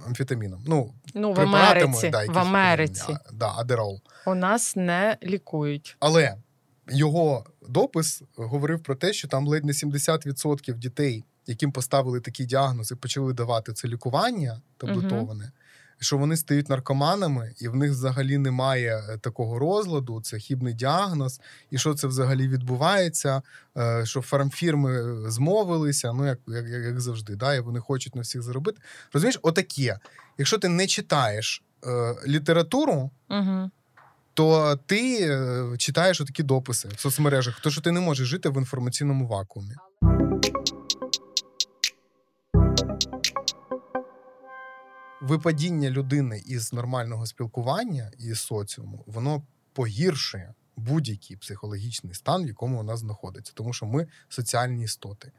[0.07, 0.63] амфетаміном.
[0.67, 2.11] Ну, Ну, в Америці.
[2.11, 3.17] да, в Америці.
[3.33, 4.01] Да, адерол.
[4.27, 5.97] У нас не лікують.
[6.01, 6.37] Але
[6.91, 12.91] його допис говорив про те, що там ледь не 70% дітей, яким поставили такий діагноз
[12.91, 15.53] і почали давати це лікування таблетоване,
[16.01, 21.41] що вони стають наркоманами, і в них взагалі немає е, такого розладу, це хібний діагноз,
[21.71, 23.43] і що це взагалі відбувається,
[23.77, 28.43] е, що фармфірми змовилися, ну як, як, як завжди, да, і вони хочуть на всіх
[28.43, 28.81] заробити.
[29.13, 29.99] Розумієш, отаке.
[30.39, 33.71] Якщо ти не читаєш е, літературу, Угу.
[34.39, 38.57] То ти е, читаєш такі дописи в соцмережах, тому що ти не можеш жити в
[38.57, 39.75] інформаційному вакуумі.
[45.21, 52.97] Випадіння людини із нормального спілкування і соціуму, воно погіршує будь-який психологічний стан, в якому вона
[52.97, 55.33] знаходиться, тому що ми соціальні істоти.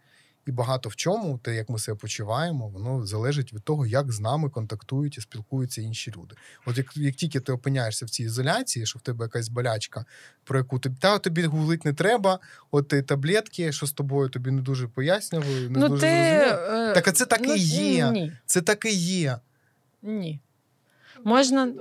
[0.50, 4.20] І багато в чому, те, як ми себе почуваємо, воно залежить від того, як з
[4.20, 6.36] нами контактують і спілкуються інші люди.
[6.66, 10.06] От як, як тільки ти опиняєшся в цій ізоляції, що в тебе якась болячка,
[10.44, 12.40] про яку тобі та тобі гуглить не треба,
[12.72, 16.08] от ти таблетки, що з тобою тобі не дуже пояснювали, не Ну, дуже ти...
[16.08, 16.90] зрозуміло.
[16.90, 18.12] е, Так а це так ну, і є.
[18.12, 18.32] Ні.
[18.46, 19.40] Це так і є.
[20.02, 20.40] Ні.
[21.24, 21.74] Можна.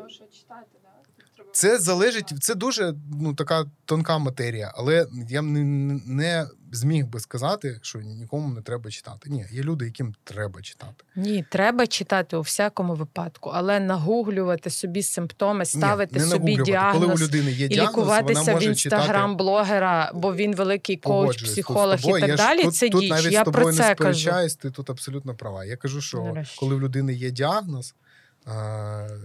[1.52, 5.64] Це залежить, це дуже ну, така тонка матерія, але я не,
[6.06, 9.30] не зміг би сказати, що нікому не треба читати.
[9.30, 11.04] Ні, є люди, яким треба читати.
[11.16, 17.02] Ні, треба читати у всякому випадку, але нагуглювати собі симптоми, ставити Ні, не собі діагноз
[17.02, 19.34] Коли у людини є і лікуватися вона в може інстаграм читати.
[19.44, 22.62] блогера, бо він великий коуч, психолог і так Я далі.
[22.62, 23.10] тут, це тут діч.
[23.10, 24.30] навіть Я з тобою про не це кажу.
[24.60, 25.64] ти тут абсолютно права.
[25.64, 26.56] Я кажу, що Нарешті.
[26.58, 27.94] коли в людини є діагноз,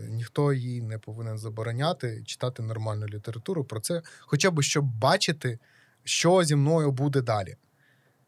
[0.09, 5.59] ніхто їй не повинен забороняти читати нормальну літературу про це, хоча б щоб бачити,
[6.03, 7.55] що зі мною буде далі.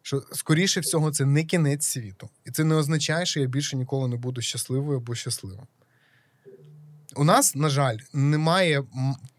[0.01, 2.29] Що, скоріше всього, це не кінець світу.
[2.45, 5.67] І це не означає, що я більше ніколи не буду щасливою або щасливим.
[7.15, 8.83] У нас, на жаль, немає,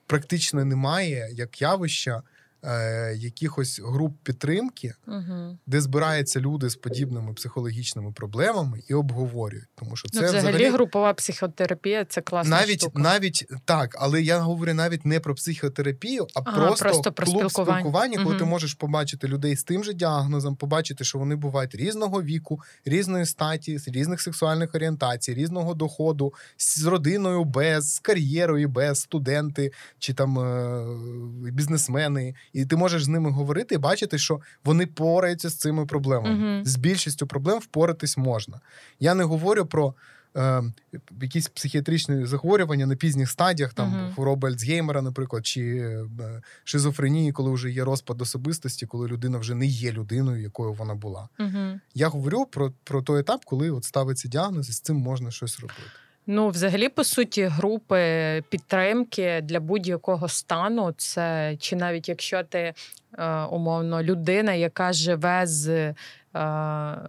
[0.07, 2.23] практично немає як явища
[2.65, 5.59] е, якихось груп підтримки, Угу.
[5.67, 9.69] де збираються люди з подібними психологічними проблемами і обговорюють.
[9.75, 13.03] Тому що це Ну, взагалі, взагалі групова психотерапія це класна навіть штука.
[13.03, 17.37] навіть так, але я говорю навіть не про психотерапію, а Ага, просто, просто про клуб
[17.51, 17.81] спілкування.
[17.81, 22.23] спілкування, коли ти можеш побачити людей з тим же діагнозом, побачити, що вони бувають різного
[22.23, 29.73] віку, різної статі, різних сексуальних орієнтацій, різного доходу, з родиною без, з кар'єрою без, студенти
[29.99, 35.49] чи там е- бізнесмени, і ти можеш з ними говорити і бачити, що вони пораються
[35.49, 36.35] з цими проблемами.
[36.65, 38.61] З більшістю проблем впоратись можна.
[39.01, 39.95] Я не говорю про
[40.37, 40.63] е,
[41.21, 44.13] якісь психіатричні захворювання на пізніх стадіях, там Мгм.
[44.15, 45.63] хвороби Альцгеймера, наприклад, чи
[46.21, 50.95] е, шизофренії, коли вже є розпад особистості, коли людина вже не є людиною, якою вона
[50.95, 51.29] була.
[51.39, 51.81] Угу.
[51.95, 55.61] Я говорю про, про той етап, коли от ставиться діагноз, і з цим можна щось
[55.61, 55.83] робити.
[56.29, 58.01] Ну, взагалі, по суті, групи
[58.49, 62.75] підтримки для будь-якого стану, це чи навіть якщо ти
[63.19, 65.95] е, умовно людина, яка живе з е,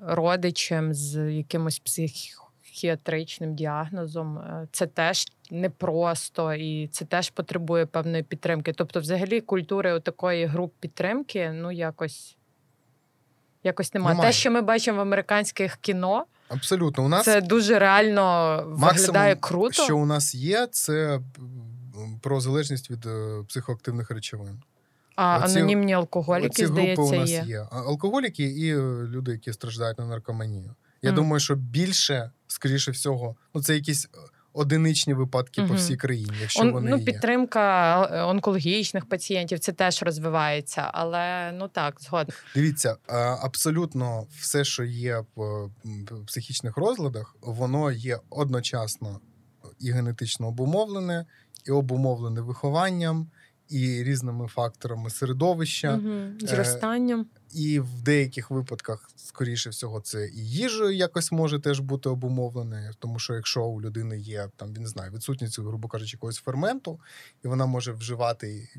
[0.01, 8.73] родичем, з якимось психіатричним діагнозом, е, це теж непросто і це теж потребує певної підтримки.
[8.73, 12.33] Тобто, взагалі, культури такої груп підтримки, ну якось.
[13.63, 14.15] Якось немає.
[14.15, 14.31] Немає.
[14.31, 19.83] Те, що ми бачимо в американських кіно, Абсолютно, у нас це дуже реально виглядає круто.
[19.83, 21.19] що у нас є, це
[22.21, 24.61] про залежність від е, психоактивних речовин.
[25.15, 27.43] А Оці- анонімні алкоголіки, групи здається, у нас є.
[27.47, 27.67] є.
[27.71, 30.75] Алкоголіки і е, люди, які страждають на наркоманію.
[31.01, 31.15] Я mm.
[31.15, 34.17] думаю, що більше, скоріше всього, ну це якісь е,
[34.57, 37.05] одиничні випадки по всій країні, якщо Он, вони ну, є.
[37.05, 42.33] підтримка е, онкологічних пацієнтів це теж розвивається, але ну так, згодна.
[42.55, 45.69] Дивіться, е, абсолютно все, що є в е,
[46.11, 49.19] в психічних розладах, воно є одночасно
[49.79, 51.25] і генетично обумовлене,
[51.67, 53.27] і обумовлене вихованням,
[53.69, 55.93] і різними факторами середовища.
[55.93, 56.47] Угу.
[56.47, 57.25] Зростанням.
[57.57, 63.19] І в деяких випадках, скоріше всього, це і їжею якось може теж бути обумовлене, тому
[63.19, 66.99] що якщо у людини є там, він не знаю, відсутність, грубо кажучи, якогось ферменту,
[67.45, 68.69] і вона може вживати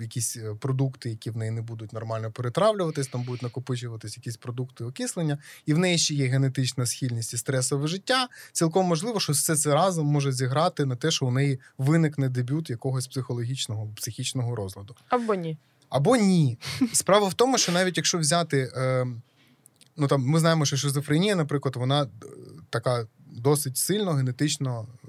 [0.00, 4.84] якісь е, продукти, які в неї не будуть нормально перетравлюватись, там будуть накопичуватись якісь продукти
[4.84, 8.28] окислення, і в неї ще є генетична схильність і стресове життя.
[8.52, 12.70] Цілком можливо, що все це разом може зіграти на те, що у неї виникне дебют
[12.70, 14.96] якогось психологічного психічного розладу.
[15.08, 15.58] Або ні.
[15.92, 16.58] Або ні.
[16.92, 19.06] Справа в тому, що навіть якщо взяти, е,
[19.96, 22.06] ну там ми знаємо, що шизофренія, наприклад, вона е,
[22.70, 25.08] така досить сильно генетично е,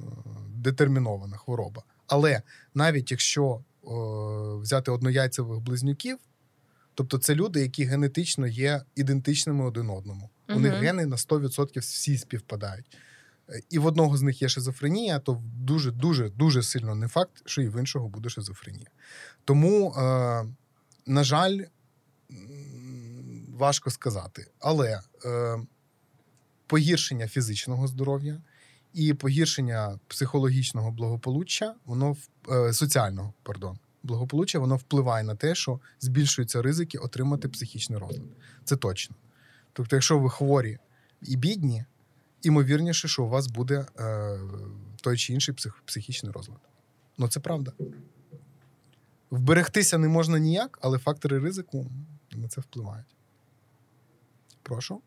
[0.55, 1.83] детермінована хвороба.
[2.07, 2.41] Але
[2.73, 3.87] навіть якщо е,
[4.61, 6.17] взяти однояйцевих близнюків,
[6.93, 10.29] тобто це люди, які генетично є ідентичними один одному.
[10.49, 12.97] У них гени на 100% всі співпадають.
[13.49, 17.41] Е, І в одного з них є шизофренія, то дуже, дуже, дуже сильно не факт,
[17.45, 18.87] що і в іншого буде шизофренія.
[19.45, 20.45] Тому, е,
[21.05, 21.59] на жаль,
[23.53, 24.47] важко сказати.
[24.59, 25.59] Але е,
[26.67, 28.41] погіршення фізичного здоров'я
[28.93, 32.15] і погіршення психологічного благополуччя, воно
[32.49, 38.27] е, соціального, пардон, благополуччя, воно впливає на те, що збільшуються ризики отримати психічний розлад.
[38.63, 39.15] Це точно.
[39.73, 40.77] Тобто, якщо ви хворі
[41.21, 41.85] і бідні,
[42.41, 44.39] імовірніше, що у вас буде е,
[45.01, 46.59] той чи інший псих, психічний розлад.
[47.17, 47.71] Ну, це правда.
[49.33, 51.85] Вберегтися не можна ніяк, але фактори ризику
[52.31, 53.15] на це впливають.
[54.63, 55.01] Прошу.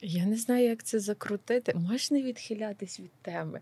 [0.00, 1.74] Я не знаю, як це закрутити.
[1.74, 3.60] Можеш не відхилятись від теми.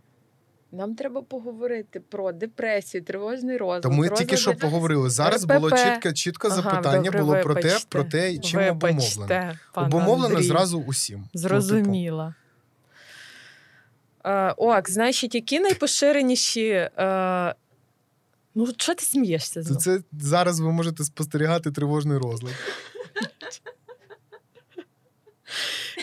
[0.73, 3.83] Нам треба поговорити про депресію, тривожний розлад.
[3.83, 5.11] Та ми тільки що поговорили.
[5.11, 5.55] Зараз РПП.
[5.55, 9.01] було чітке, чітке Ага, запитання добре, було про те, про те, чим обумовлено.
[9.19, 10.49] Вибачте, пане Обумовлено Андрій.
[10.49, 11.19] зразу усім.
[11.19, 12.35] Ну, типу, Зрозуміла.
[14.25, 16.69] Е, Ок, значить, які найпоширеніші.
[16.99, 17.55] Е,
[18.55, 19.81] ну, що ти смієшся знову?
[19.81, 22.53] це зараз ви можете спостерігати тривожний розлад.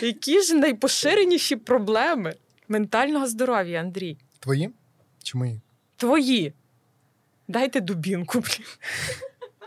[0.02, 2.34] Які ж найпоширеніші проблеми
[2.68, 4.18] ментального здоров'я, Андрій?
[4.40, 4.70] Твої
[5.22, 5.60] чи мої?
[5.96, 6.52] Твої.
[7.48, 8.66] Дайте дубінку, блін.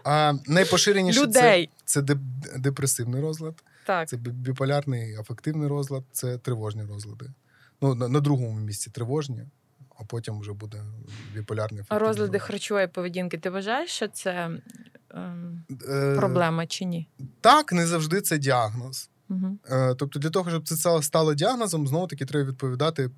[0.03, 1.69] А найпоширеніше це, Людей.
[1.85, 4.09] це деп- депресивний розлад, Так.
[4.09, 7.25] це біполярний афективний розлад, це тривожні розлади.
[7.81, 9.45] Ну, на, на другому місці тривожні,
[9.99, 10.83] а потім вже буде
[11.33, 14.49] біполярний А афективний розлади харчової поведінки, ти вважаєш, що це
[15.09, 17.07] ем, Е, проблема чи ні?
[17.41, 19.09] Так, не завжди це діагноз.
[19.29, 19.57] Угу.
[19.97, 23.09] Тобто, для того, щоб це стало- діагнозом, знову таки треба відповідати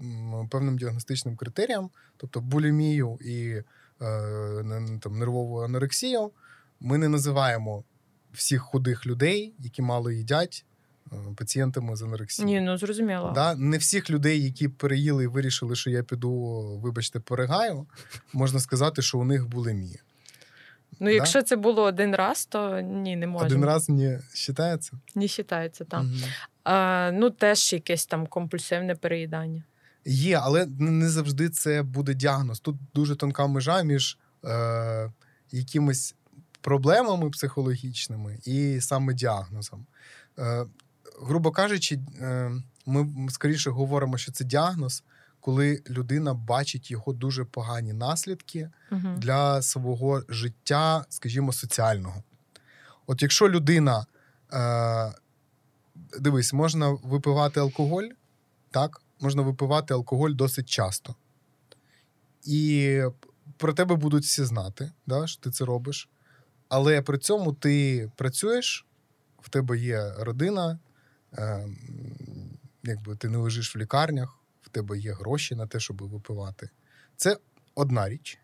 [0.51, 3.63] певним діагностичним критеріям, тобто булімію і е,
[5.01, 6.31] там, нервову анорексію.
[6.79, 7.83] Ми не називаємо
[8.33, 10.65] всіх худих людей, які мало їдять,
[11.37, 12.59] пацієнтами з анорексією.
[12.59, 13.31] Ні, ну зрозуміло.
[13.35, 13.55] Да?
[13.55, 16.31] Не всіх людей, які переїли і вирішили, що я піду,
[16.83, 17.85] вибачте, перегаю,
[18.33, 19.99] можна сказати, що у них булімія.
[20.99, 23.47] Ну, якщо це було один раз, то ні, не можна.
[23.47, 24.91] Один раз не вважається.
[25.15, 25.85] Не вважається.
[25.93, 26.21] Мгм.
[26.63, 29.63] А, ну, теж якесь там компульсивне переїдання.
[30.05, 32.59] Є, але не завжди це буде діагноз.
[32.59, 35.11] Тут дуже тонка межа між е,
[35.51, 36.15] якимись
[36.61, 39.85] проблемами психологічними і саме діагнозом.
[40.39, 40.65] Е,
[41.21, 42.51] грубо кажучи, е,
[42.85, 45.03] ми скоріше говоримо, що це діагноз,
[45.39, 49.07] коли людина бачить його дуже погані наслідки Угу.
[49.17, 52.23] для свого життя, скажімо, соціального.
[53.07, 54.05] От якщо людина,
[54.53, 55.13] е,
[56.19, 58.07] дивись, можна випивати алкоголь,
[58.71, 61.15] так, можна випивати алкоголь досить часто.
[62.43, 63.01] І
[63.57, 66.09] про тебе будуть всі знати, да, що ти це робиш.
[66.69, 68.85] Але при цьому ти працюєш,
[69.41, 70.79] в тебе є родина,
[72.83, 76.69] якби ти не лежиш в лікарнях, в тебе є гроші на те, щоб випивати.
[77.15, 77.37] Це
[77.75, 78.39] одна річ.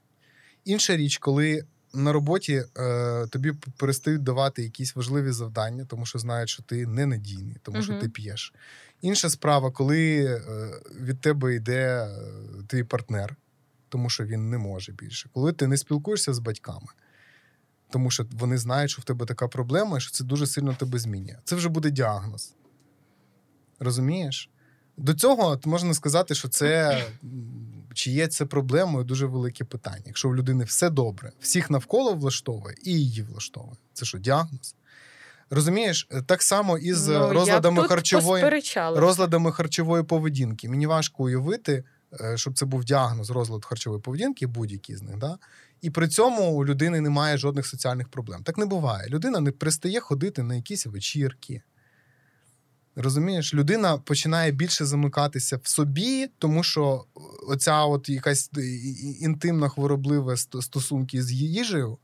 [0.65, 6.49] Інша річ, коли на роботі е, тобі перестають давати якісь важливі завдання, тому що знають,
[6.49, 8.53] що ти не надійний, тому що ти п'єш.
[9.01, 10.41] Інша справа, коли е,
[11.01, 12.09] від тебе йде е,
[12.67, 13.35] твій партнер,
[13.89, 15.29] тому що він не може більше.
[15.33, 16.87] Коли ти не спілкуєшся з батьками,
[17.89, 20.99] тому що вони знають, що в тебе така проблема, і що це дуже сильно тебе
[20.99, 21.37] змінює.
[21.43, 22.53] Це вже буде діагноз.
[23.79, 24.49] Розумієш?
[24.97, 27.03] До цього можна сказати, що це
[27.93, 30.03] чи є це проблемою дуже велике питання.
[30.05, 33.77] Якщо в людини все добре, всіх навколо влаштовує і її влаштовує.
[33.93, 34.75] Це що, діагноз?
[35.49, 40.69] Розумієш, так само і з ну, розладами харчової розладами харчової поведінки.
[40.69, 41.83] Мені важко уявити,
[42.21, 45.17] е, щоб це був діагноз розлад харчової поведінки, будь-який з них.
[45.17, 45.37] Да?
[45.81, 48.43] І при цьому у людини немає жодних соціальних проблем.
[48.43, 49.09] Так не буває.
[49.09, 51.61] Людина не перестає ходити на якісь вечірки.
[52.95, 57.05] Розумієш, людина починає більше замикатися в собі, тому що
[57.47, 61.97] оця от якась і- інтимна хворобливе стосунки з їжею,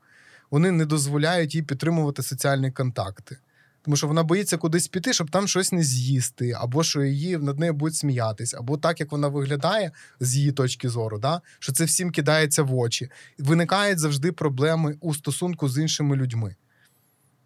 [0.52, 3.38] вони не дозволяють їй підтримувати соціальні контакти.
[3.82, 7.60] Тому що вона боїться кудись піти, щоб там щось не з'їсти, або що її над
[7.60, 11.42] нею будуть сміятись, або так, як вона виглядає з її точки зору, да?
[11.60, 13.10] що це всім кидається в очі.
[13.38, 16.56] Виникають завжди проблеми у стосунку з іншими людьми.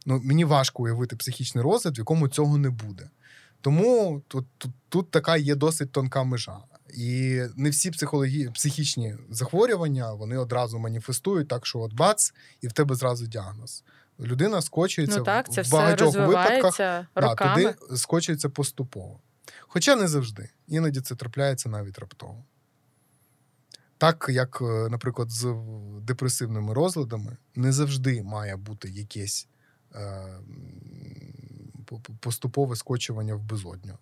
[0.05, 3.09] Ну, мені важко уявити психічний розлад, в якому цього не буде.
[3.63, 6.57] Тому тут, тут, тут така є досить тонка межа.
[6.93, 8.49] І не всі психологі...
[8.49, 13.83] психічні захворювання вони одразу маніфестують, так що от бац, і в тебе зразу діагноз.
[14.19, 16.63] Людина скочується Ну так, це в все багатьох випадках.
[16.63, 19.19] розвивається Да, туди скочується поступово.
[19.61, 20.49] Хоча не завжди.
[20.67, 22.43] Іноді це трапляється навіть раптово.
[23.97, 25.55] Так, як, е, наприклад, з
[26.01, 29.47] депресивними розладами, не завжди має бути якесь
[29.95, 30.39] е,
[32.19, 33.97] поступове скочування в безодню.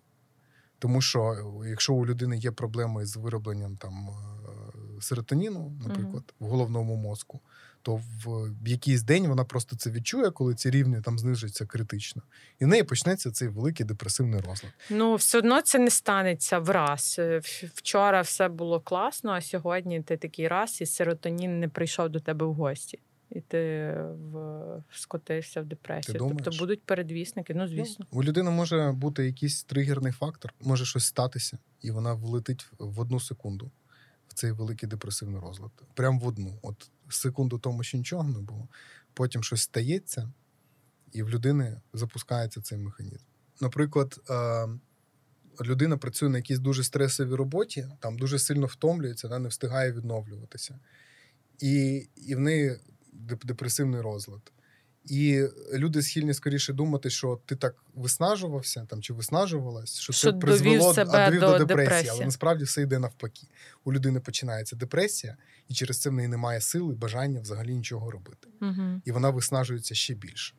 [0.78, 1.32] Тому що
[1.64, 6.46] е, якщо у людини є проблеми з виробленням там е, серотоніну, наприклад, mm-hmm.
[6.46, 7.40] в головному мозку,
[7.82, 12.22] то в якийсь день вона просто це відчує, коли ці рівні там знижаться критично,
[12.60, 14.72] і в неї почнеться цей великий депресивний розлад.
[14.90, 17.16] Ну все одно це не станеться враз.
[17.18, 17.40] Е,
[17.74, 22.46] вчора все було класно, а сьогодні ти такий раз, і серотонін не прийшов до тебе
[22.46, 22.98] в гості.
[23.34, 23.94] І ти
[24.32, 26.12] в скотився в депресію.
[26.12, 28.06] Ти тобто будуть передвісники, ну звісно.
[28.12, 33.00] Ну, у людини може бути якийсь тригерний фактор, може щось статися, і вона влетить в
[33.00, 33.70] одну секунду
[34.28, 35.70] в цей великий депресивний розлад.
[35.94, 36.58] Прям в одну.
[36.62, 38.68] От секунду тому ще нічого не було.
[39.14, 40.32] Потім щось стається,
[41.12, 43.24] і в людини запускається цей механізм.
[43.60, 44.68] Наприклад, е,
[45.64, 50.78] людина працює на якійсь дуже стресовій роботі, там дуже сильно втомлюється, вона не встигає відновлюватися.
[51.58, 52.76] І і в неї
[53.12, 54.52] депресивний розлад.
[55.04, 60.38] І люди схильні скоріше думати, що ти так виснажувався там чи виснажувалась, що, що це
[60.38, 61.86] призвело себе а довів до, до депресії.
[61.86, 62.10] депресії.
[62.10, 63.46] Але насправді все йде навпаки.
[63.84, 65.36] У людини починається депресія,
[65.68, 68.48] і через це в неї немає сили, бажання взагалі нічого робити.
[68.60, 69.00] Угу.
[69.04, 70.54] І вона виснажується ще більше.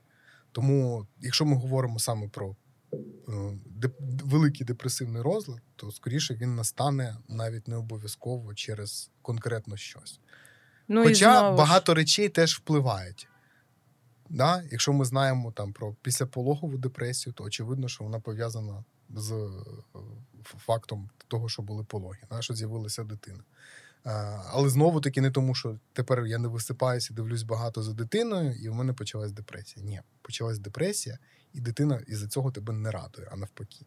[0.51, 2.55] Тому, якщо ми говоримо саме про
[2.93, 3.31] е,
[3.65, 10.19] деп, великий депресивний розлад, то скоріше він настане навіть не обов'язково через конкретно щось.
[10.87, 13.27] Ну, Хоча і знову багато речей теж впливають.
[14.29, 14.63] Да?
[14.71, 19.99] Якщо ми знаємо там про післяпологову депресію, то очевидно, що вона пов'язана з е,
[20.43, 22.41] фактом того, що були пологи, да?
[22.41, 23.43] що з'явилася дитина.
[24.51, 28.69] Але знову таки не тому, що тепер я не висипаюся, дивлюсь багато за дитиною, і
[28.69, 29.85] в мене почалась депресія.
[29.85, 31.19] Ні, почалась депресія,
[31.53, 33.85] і дитина із-за цього тебе не радує, а навпаки.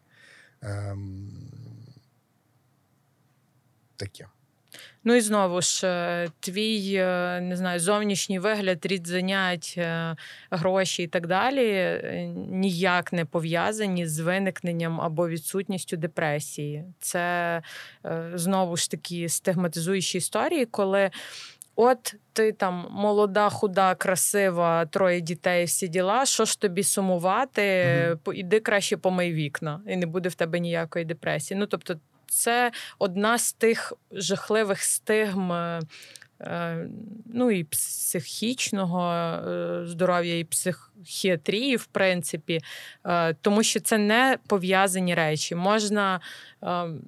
[0.61, 1.31] Ем...
[3.95, 4.27] Таке.
[5.03, 10.15] Ну і знову ж, е, твій е, не знаю, зовнішній вигляд, рід занять, е,
[10.51, 12.01] гроші і так далі
[12.49, 16.83] ніяк не пов'язані з виникненням або відсутністю депресії.
[16.99, 17.61] Це
[18.33, 21.09] знову ж такі стигматизуючі історії, коли.
[21.79, 26.25] От ти там молода, худа, красива, троє дітей, всі діла.
[26.25, 27.61] Що ж тобі сумувати?
[27.61, 28.33] Mm-hmm.
[28.33, 31.59] Іди краще помий вікна, і не буде в тебе ніякої депресії.
[31.59, 31.95] Ну тобто,
[32.29, 35.51] це одна з тих жахливих стигм.
[35.51, 35.81] Е,
[36.41, 36.87] е,
[37.25, 42.59] ну і психічного е, здоров'я, і психіатрії, в принципі,
[43.41, 45.55] тому що це не пов'язані речі.
[45.55, 46.21] Можна
[46.61, 47.01] ем,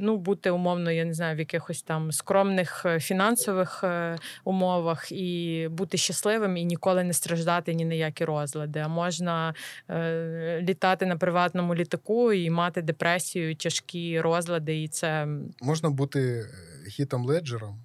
[0.00, 5.68] ну, бути умовно, я не знаю, в якихось там скромних е, фінансових е, умовах і
[5.70, 8.78] бути щасливим і ніколи не страждати ні на які розлади.
[8.78, 9.54] А можна
[9.90, 14.82] е, літати на приватному літаку і мати депресію, тяжкі розлади.
[14.82, 15.28] І це
[15.60, 16.46] можна бути
[16.88, 17.82] хітом леджером,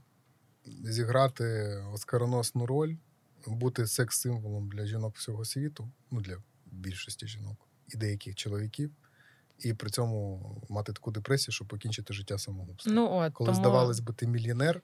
[0.84, 1.46] зіграти
[1.94, 2.96] оскароносну роль,
[3.48, 7.58] бути секс-символом для жінок всього світу, ну для більшості жінок
[7.94, 8.92] і деяких чоловіків
[9.60, 12.96] і при цьому мати таку депресію, щоб покінчити життя самогубством.
[12.96, 13.60] Ну, от, Коли тому...
[13.60, 14.82] здавалось би, ти мільйонер,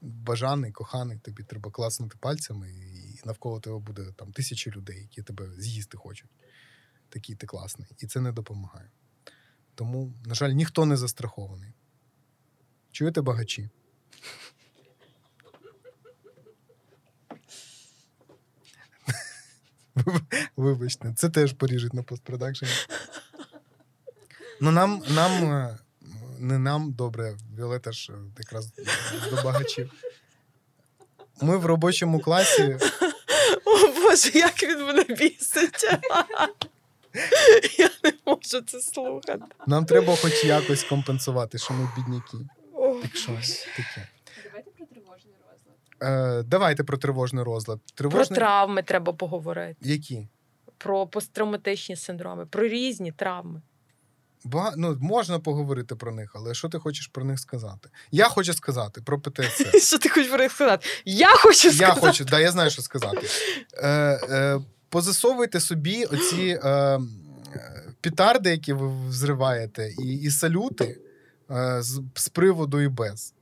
[0.00, 5.50] бажаний, коханий, тобі треба класнути пальцями, і навколо тебе буде там тисячі людей, які тебе
[5.58, 6.30] з'їсти хочуть.
[7.08, 7.88] Такий ти класний.
[7.98, 8.90] І це не допомагає.
[9.74, 11.72] Тому, на жаль, ніхто не застрахований.
[12.90, 13.68] Чуєте багачі?
[20.56, 22.72] Вибачте, це теж поріжуть на постпродакшені.
[24.60, 25.78] Ну нам нам е,
[26.38, 28.72] не нам добре, Віолета ж е, якраз
[29.30, 29.92] до багачів.
[31.42, 32.76] Ми в робочому класі.
[33.64, 35.84] О Боже, як він мене бісить.
[37.78, 39.38] Я не можу це слухати.
[39.66, 42.36] Нам треба хоч якось компенсувати, що ми бідняки.
[43.76, 44.08] Таке.
[44.76, 46.40] Про тривожний розлад.
[46.40, 47.80] Е, Давайте про тривожний розлад.
[47.94, 48.26] Тривожний...
[48.26, 49.76] Про травми треба поговорити.
[49.80, 50.28] Які?
[50.78, 53.62] Про посттравматичні синдроми, про різні травми.
[54.44, 54.72] Бага...
[54.76, 57.88] Ну, можна поговорити про них, але що ти хочеш про них сказати?
[58.10, 59.84] Я хочу сказати про ПТС.
[59.86, 60.86] Що ти хочеш про них сказати?
[61.04, 61.84] Я хочу сказати.
[61.84, 63.26] Я хочу, да, я знаю, що сказати.
[63.74, 67.00] Е, е, Позасовуйте собі оці е,
[68.00, 71.00] пітарди, які ви взриваєте, і і салюти
[71.50, 73.34] е, з, з приводу і без.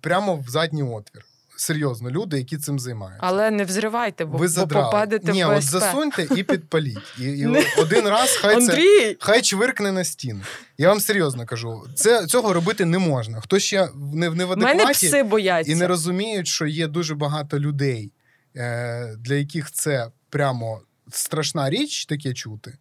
[0.00, 1.24] Прямо в задній отвір
[1.60, 3.26] серйозно люди, які цим займаються.
[3.26, 6.98] Але не взривайте, бо, Ви бо попадете Ні, в от засуньте і підпаліть.
[7.18, 7.46] І, і
[7.78, 10.40] один раз хай це хай чвиркне на стіну.
[10.78, 13.40] Я вам серйозно кажу, це цього робити не можна.
[13.40, 15.72] Хто ще не, не в адекваті пси бояться.
[15.72, 18.12] і не розуміють, що є дуже багато людей,
[18.56, 20.80] е, для яких це прямо
[21.10, 22.78] страшна річ таке чути.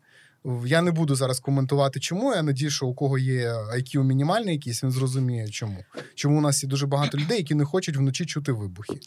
[0.66, 2.34] Я не буду зараз коментувати, чому.
[2.36, 5.78] Я надію, що у кого є IQ мінімальний якийсь, він зрозуміє, чому.
[6.16, 9.00] Чому у нас є дуже багато людей, які не хочуть вночі чути вибухи.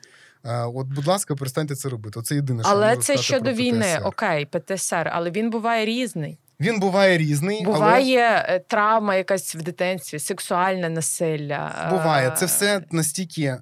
[0.45, 2.23] Е, От, будь ласка, перестаньте це робити.
[2.23, 4.07] Це єдине, що Але це щодо війни, ПТСР.
[4.07, 6.39] окей, ПТСР, але він буває різний.
[6.61, 11.89] Він буває різний, Буває е, травма якась в дитинстві, сексуальне насилля.
[11.91, 12.29] буває.
[12.29, 13.57] е, Це все настільки.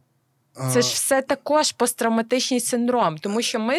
[0.61, 3.77] Е, Це ж все також посттравматичний синдром, тому що ми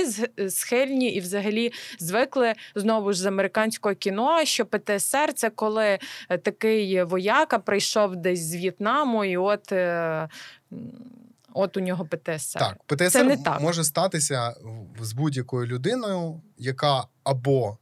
[0.50, 7.04] схильні і взагалі звикли знову ж з американського кіно, що ПТСР це коли е, такий
[7.04, 10.30] вояка прийшов десь з В'єтнаму, і от, е,
[11.54, 12.60] от у нього ПТСР.
[12.60, 13.62] Так, ПТСР Це не так.
[13.62, 14.56] може статися
[15.02, 17.81] з будь-якою людиною, яка або е,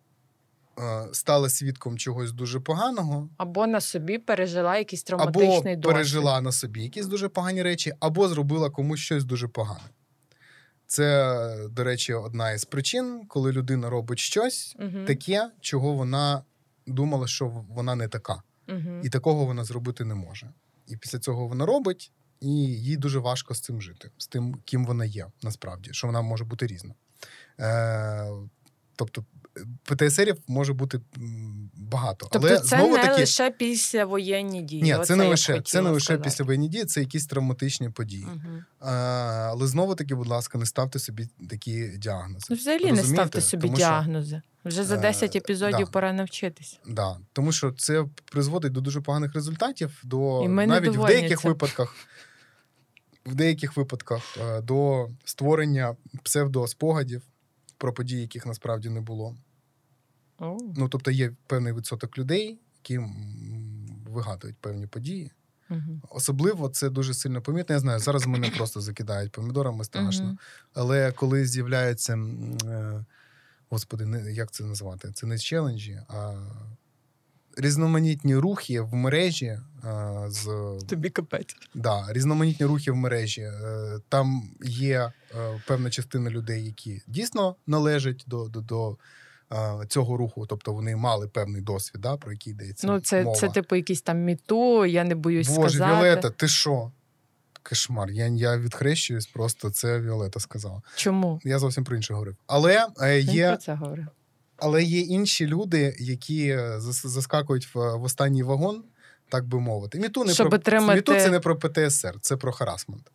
[1.14, 5.96] стала свідком чогось дуже поганого, Або на собі пережила якийсь або травматичний досвід.
[5.96, 9.90] пережила на собі якісь дуже погані речі, або зробила комусь щось дуже погане.
[10.88, 15.06] Це, до речі, одна із причин, коли людина робить щось Мгм.
[15.06, 16.44] таке, чого вона
[16.88, 18.44] думала, що вона не така.
[18.68, 19.02] Мгм.
[19.04, 20.50] І такого вона зробити не може.
[20.88, 22.12] І після цього вона робить,
[22.42, 26.22] і їй дуже важко з цим жити, з тим, ким вона є, насправді, що вона
[26.22, 26.94] може бути різна.
[27.60, 28.30] Е,
[28.96, 29.26] тобто,
[29.84, 31.00] ПТСРів може бути
[31.74, 32.28] багато.
[32.32, 33.20] Тобто Але це знову не таки.
[33.22, 34.82] лише після воєнні дії.
[34.82, 36.24] Ні, це не лише, це не лише сказати.
[36.24, 38.28] після воєнні дії, це якісь травматичні події.
[38.82, 42.46] Е, але знову таки, будь ласка, не ставте собі такі діагнози.
[42.50, 44.42] Ну, взагалі не ставте собі Тому що- діагнози.
[44.66, 45.92] Вже за Е, 10 епізодів да.
[45.92, 46.78] пора навчитися.
[46.88, 51.52] Да, тому що це призводить до дуже поганих результатів, до навіть в деяких цим.
[51.52, 51.96] випадках,
[53.26, 57.22] в деяких випадках е, до створення псевдоспогадів
[57.78, 59.36] про події, яких насправді не було.
[60.76, 63.00] Ну тобто є певний відсоток людей, які
[64.08, 65.32] вигадують певні події.
[65.70, 66.02] Мгм.
[66.10, 67.74] Особливо це дуже сильно помітно.
[67.74, 70.26] Я знаю, зараз мене просто закидають помідорами страшно.
[70.26, 70.38] Мгм.
[70.74, 72.18] Але коли з'являються,
[72.66, 73.06] е,
[73.70, 75.12] господи, як це назвати?
[75.12, 76.34] Це не челенджі, а
[77.58, 79.62] різноманітні рухи в мережі е,
[80.28, 80.46] з
[80.90, 81.56] Тобі капець.
[81.74, 83.42] да, різноманітні рухи в мережі.
[83.42, 85.12] Е, Там є
[85.68, 88.98] певна частина людей, які дійсно належать до, до, до
[89.88, 92.88] цього руху, тобто вони мали певний досвід, да, про який йдеться.
[92.88, 93.38] Ну, це, мова.
[93.38, 95.94] це типу якийсь там міту, я не боюсь Боже, сказати.
[95.94, 96.92] Віолета, ти що?
[97.64, 98.12] Кошмар.
[98.12, 100.82] Я, я відхрещуюсь, просто це Віолета сказала.
[100.96, 101.40] Чому?
[101.44, 102.36] Я зовсім про інше говорив.
[102.48, 104.06] Але е, є про це говорив.
[104.58, 108.84] Але є інші люди, які е, зас- заскакують в, в останній вагон,
[109.30, 110.00] так би мовити.
[110.00, 113.12] MeToo не Щоб про отримати- MeToo це не про ПТСР, це про харасмент.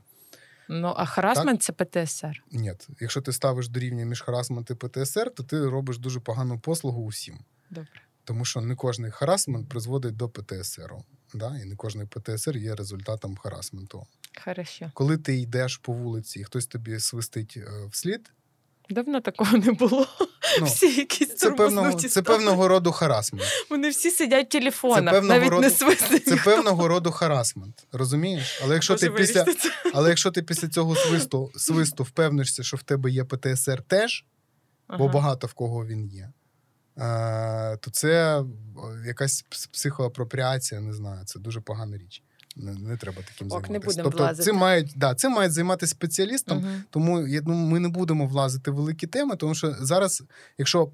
[0.69, 2.45] Ну, а харасмент це ПТСР.
[2.53, 6.59] Ні, якщо ти ставиш до рівня між харасмент і ПТСР, то ти робиш дуже погану
[6.59, 7.39] послугу усім.
[7.71, 8.01] Добре.
[8.25, 10.91] Тому що не кожний харасмент призводить до ПТСР.
[11.35, 11.59] Да?
[11.59, 14.07] І не кожний ПТСР є результатом харасменту.
[14.45, 14.91] Хорошо.
[14.95, 18.31] Коли ти йдеш по вулиці, і хтось тобі свистить е, вслід,
[18.91, 20.07] Давно такого не було.
[20.61, 23.45] Ну, всі якісь це, певного, це певного роду харасмент.
[23.71, 26.25] Вони всі сидять в телефонах, Це навіть роду- не свистять.
[26.27, 27.87] Це певного роду харасмент.
[27.93, 28.61] Розумієш?
[28.65, 29.71] Але якщо Боже, ти після, це.
[29.95, 34.25] але якщо ти після цього свисту, свисту впевнишся, що в тебе є ПТСР теж,
[34.99, 36.33] бо багато в кого він є,
[36.99, 38.43] е, то це
[39.07, 42.23] якась пс- психоапропріація, не знаю, це дуже погана річ.
[42.57, 44.43] Не, не треба таким Ок, не будемо тобто, влазити.
[44.45, 46.83] цим мають, да, цим мають займатися спеціалістом, Мгм.
[46.91, 50.23] тому я думаю, ми не будемо влазити в великі теми, тому що зараз,
[50.59, 50.89] якщо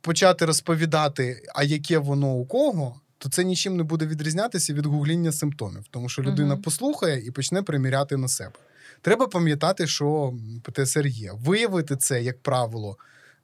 [0.00, 5.32] почати розповідати, а яке воно у кого, то це нічим не буде відрізнятися від гугління
[5.32, 6.62] симптомів, тому що людина Мгм.
[6.62, 8.52] послухає і почне приміряти на себе.
[9.00, 11.32] Треба пам'ятати, що ПТСР є.
[11.34, 12.96] Виявити це, як правило,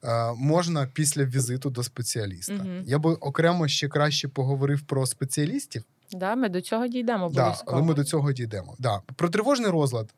[0.03, 2.53] е, можна після візиту до спеціаліста.
[2.53, 2.83] Мгм.
[2.85, 5.83] Я би окремо ще краще поговорив про спеціалістів.
[6.11, 8.75] Да, ми до цього дійдемо Да, але ми до цього дійдемо.
[8.79, 9.01] Да.
[9.15, 10.13] Про тривожний розлад.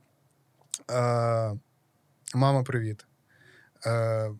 [0.91, 1.53] Е,
[2.35, 3.05] мама, привіт.
[3.85, 4.31] Е,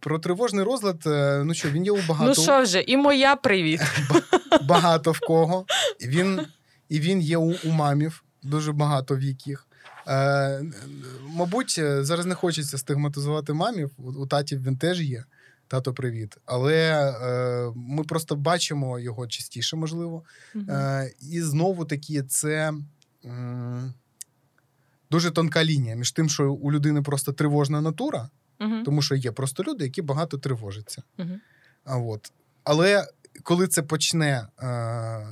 [0.00, 3.36] про тривожний розлад, е, ну що, він є у багато, Ну що вже, і моя
[3.36, 3.80] привіт.
[4.68, 5.66] багато в кого.
[6.00, 6.46] І він,
[6.88, 9.66] і він є у, у мамів, дуже багато в яких.
[10.08, 10.62] Е,
[11.26, 13.90] мабуть, е, зараз не хочеться стигматизувати мамів.
[13.98, 15.24] У, у татів він теж є.
[15.68, 16.36] Тато, привіт.
[16.46, 16.92] Але
[17.22, 20.22] е, ми просто бачимо його частіше, можливо.
[20.56, 22.72] Е, і знову таки, це
[23.24, 23.94] м,
[25.10, 28.82] дуже тонка лінія між тим, що у людини просто тривожна натура, Мгм.
[28.84, 31.02] тому що є просто люди, які багато тривожаться.
[31.84, 32.32] А от.
[32.64, 33.06] Але
[33.42, 35.26] коли це почне е,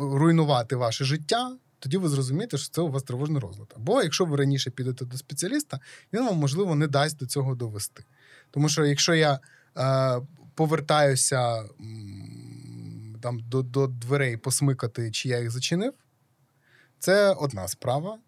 [0.00, 3.72] руйнувати ваше життя, тоді ви зрозумієте, що це у вас тривожний розлад.
[3.76, 5.80] Або якщо ви раніше підете до спеціаліста,
[6.12, 8.04] він вам, можливо, не дасть до цього довести.
[8.50, 9.38] Тому що якщо я е,
[10.54, 11.64] повертаюся
[13.22, 15.92] там, до, до дверей посмикати, чи я їх зачинив,
[16.98, 18.18] це одна справа.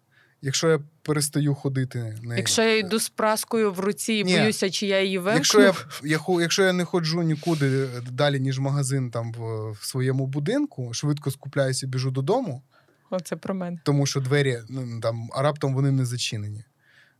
[0.41, 4.37] якщо я перестаю ходити, не Якщо я йду з праскою в руці і Ні.
[4.37, 5.73] боюся, чи я її вимкну, Якщо я,
[6.03, 11.31] я, якщо я не ходжу нікуди далі, ніж магазин там в, в своєму будинку, швидко
[11.31, 12.63] скупляюся, біжу додому,
[13.09, 13.79] Оце про мене.
[13.83, 16.63] тому що двері ну, там, а раптом вони не зачинені.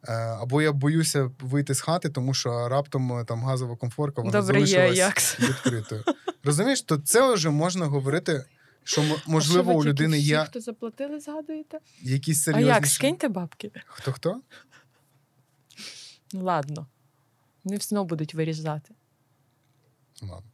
[0.08, 4.42] Е, Або я боюся вийти з хати, тому що раптом е, там газова комфорка вона
[4.42, 6.04] Добре, залишилась відкритою.
[6.44, 8.46] Розумієш, то це вже можна говорити,
[8.84, 11.80] що можливо А що у людини всі, є хто заплатили, згадуєте?
[12.02, 13.72] якісь А як, скиньте бабки?
[13.86, 14.42] Хто хто?
[16.34, 16.88] Ну, ладно.
[17.64, 18.94] Не знову будуть вирізати.
[20.22, 20.52] Ладно.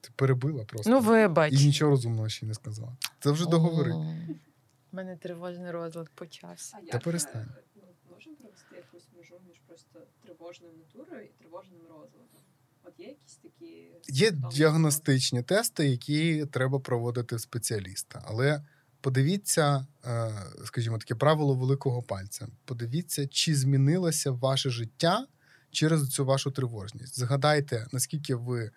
[0.00, 0.90] Ти перебила просто.
[0.90, 1.52] Ну, вибач.
[1.52, 2.96] І нічого розумного ще не сказала.
[3.20, 3.92] Це вже договори.
[3.92, 6.76] У мене тривожний розлад почався.
[6.92, 7.48] Та перестань.
[7.56, 7.82] е, Ну,
[8.14, 12.20] можемо провести якусь межу між просто тривожною натурою і тривожним розладом?
[12.84, 18.22] От є якісь такі Є діагностичні тести, які треба проводити спеціаліста.
[18.26, 18.64] Але
[19.00, 20.32] подивіться, е,
[20.64, 22.48] скажімо, таке правило великого пальця.
[22.64, 25.26] Подивіться, чи змінилося ваше життя
[25.70, 27.18] через цю вашу тривожність.
[27.18, 28.70] Згадайте, наскільки ви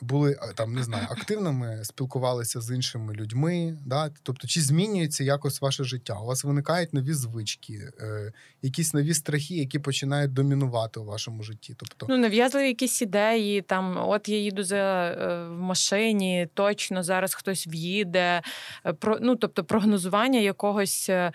[0.00, 3.78] були е, там, не знаю, активними, спілкувалися з іншими людьми.
[3.86, 4.10] Да?
[4.22, 6.18] Тобто, чи змінюється якось ваше життя?
[6.22, 11.74] У вас виникають нові звички, е, якісь нові страхи, які починають домінувати у вашому житті.
[11.76, 17.34] Тобто, Ну, нав'язливі якісь ідеї, там, от я їду за, е, в машині, точно зараз
[17.34, 18.42] хтось в'їде.
[18.86, 21.32] Е, Про, ну, тобто прогнозування якогось е, е,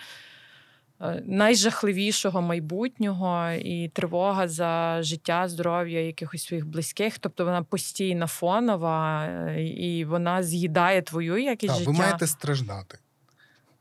[1.25, 7.19] найжахливішого майбутнього і тривога за життя, здоров'я якихось своїх близьких.
[7.19, 11.91] Тобто вона постійна фонова, е, і вона з'їдає твою якість Так, життя.
[11.91, 12.97] ви маєте страждати.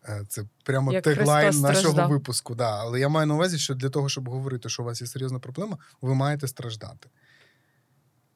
[0.09, 2.11] Е, Це прямо Як теглайн Христос нашого страждав.
[2.11, 2.55] випуску.
[2.55, 2.79] Да.
[2.81, 5.39] Але я маю на увазі, що для того, щоб говорити, що у вас є серйозна
[5.39, 7.09] проблема, ви маєте страждати.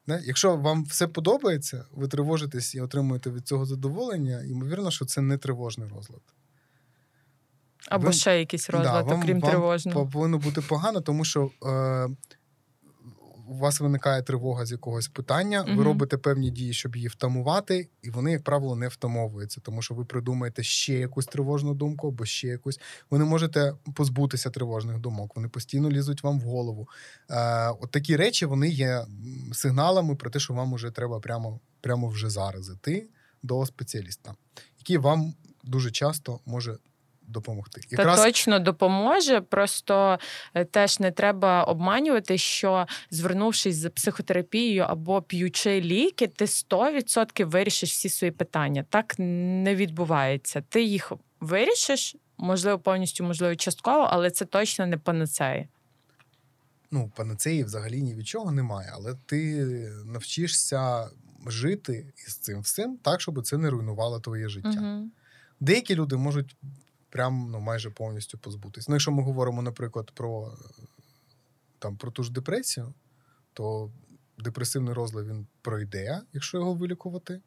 [0.07, 0.19] Да?
[0.23, 5.37] Якщо вам все подобається, ви тривожитесь і отримуєте від цього задоволення, ймовірно, що це не
[5.37, 6.21] тривожний розлад.
[7.87, 10.07] Або ви- ще якийсь розлад, вам- окрім вам тривожного.
[10.07, 12.07] Повинно бути погано, тому що е,
[13.49, 18.09] у вас виникає тривога з якогось питання, ви робите певні дії, щоб її втамувати, і
[18.09, 22.47] вони, як правило, не втамовуються, тому що ви придумаєте ще якусь тривожну думку або ще
[22.47, 22.79] якусь.
[23.09, 26.87] Ви не можете позбутися тривожних думок, вони постійно лізуть вам в голову.
[27.29, 29.05] Е, от такі речі вони є
[29.53, 33.07] сигналами про те, що вам уже треба прямо, прямо вже зараз іти
[33.43, 34.33] до спеціаліста,
[34.79, 36.77] який вам дуже часто може
[37.29, 37.81] допомогти.
[37.95, 39.41] Та точно допоможе.
[39.41, 40.19] Просто
[40.53, 47.91] е, теж не треба обманювати, що звернувшись за психотерапією або п'ючи ліки, ти 100% вирішиш
[47.91, 48.85] всі свої питання.
[48.89, 50.63] Так не відбувається.
[50.69, 55.67] Ти їх вирішиш, можливо, повністю, можливо, частково, але це точно не панацея.
[56.91, 59.65] ну, панацеї взагалі ні від чого немає, але ти
[60.05, 61.09] навчишся
[61.47, 64.97] жити із цим всім так, щоб це не руйнувало твоє життя.
[64.97, 65.09] Угу.
[65.59, 66.55] Деякі люди можуть
[67.09, 68.87] прям ну, майже повністю позбутись.
[68.87, 70.57] Ну, якщо ми говоримо, наприклад, про,
[71.79, 72.93] там, про ту ж депресію,
[73.53, 73.91] то
[74.37, 77.41] депресивний розлад він пройде, якщо його вилікувати,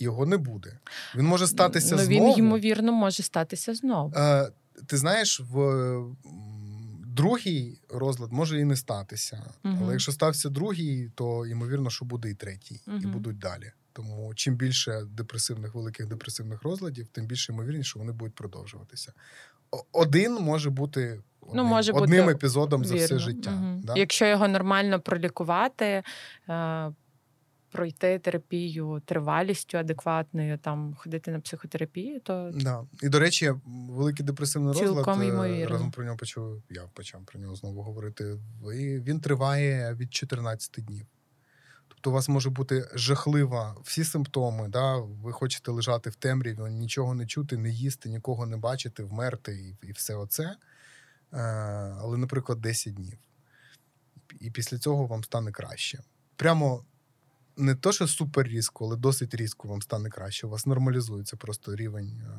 [0.00, 0.78] і його не буде.
[1.16, 2.32] Він може статися ну, знову.
[2.32, 4.12] Він, ймовірно, може статися знову.
[4.16, 4.50] Е,
[4.86, 6.14] ти знаєш, в
[7.06, 9.52] другий розлад може і не статися.
[9.62, 9.78] Мгм.
[9.82, 13.72] Але якщо стався другий, то ймовірно, що буде і третій, і будуть далі.
[13.92, 19.12] Тому чим більше депресивних, великих депресивних розладів, тим більше ймовірність, що вони будуть продовжуватися.
[19.92, 23.50] Один може бути одним, може бути одним епізодом за все життя.
[23.50, 23.80] Мгм.
[23.84, 23.94] Да?
[23.96, 26.02] Якщо його нормально пролікувати,
[26.48, 26.92] е,
[27.70, 32.84] пройти терапію тривалістю адекватною, там ходити на психотерапію, то Да.
[33.02, 33.52] І до речі,
[33.88, 35.22] великий депресивний Цілком розлад.
[35.22, 35.72] е, ймовірно.
[35.72, 36.62] Разом про нього почав.
[36.70, 38.38] Я почав про нього знову говорити.
[38.74, 41.06] І він триває від 14 днів.
[42.02, 44.68] Тобто, у вас може бути жахлива всі симптоми.
[44.68, 44.96] Да?
[44.96, 49.86] Ви хочете лежати в темряві, нічого не чути, не їсти, нікого не бачити, вмерти і,
[49.88, 50.42] і все оце.
[50.42, 50.56] Е,
[52.00, 53.18] але, наприклад, 10 днів.
[54.40, 56.02] І після цього вам стане краще.
[56.36, 56.84] Прямо
[57.56, 60.46] не то, що супер різко, але досить різко вам стане краще.
[60.46, 62.38] У вас нормалізується просто рівень е,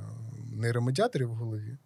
[0.55, 1.77] нейромедіаторів в голові.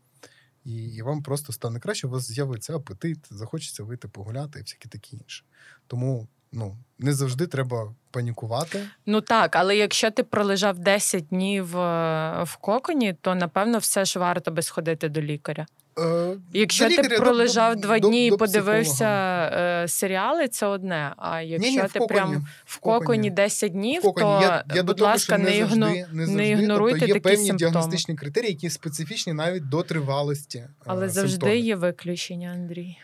[0.65, 4.89] І, і вам просто стане краще, у вас з'явиться апетит, захочеться вийти погуляти і всяке
[4.89, 5.43] таке інше.
[5.87, 8.79] Тому ну, не завжди треба панікувати.
[9.05, 14.19] ну так, але якщо ти пролежав 10 днів е, в коконі, то напевно все ж
[14.19, 15.65] варто би сходити до лікаря.
[15.99, 19.05] Е, Якщо до ти лікаря, пролежав до- два до- дні і до подивився
[19.53, 21.13] е, серіали, це одне.
[21.17, 24.25] А якщо Ні-ні, ти коконі, прям в коконі 10 днів, коконі.
[24.25, 27.47] то я, я будь того, ласка, не, не завжди, не ігноруйте тобто є такі певні
[27.47, 27.71] симптоми.
[27.71, 30.57] діагностичні критерії, які специфічні навіть до тривалості.
[30.57, 31.65] е, але завжди симптомів.
[31.65, 32.97] є виключення, Андрій.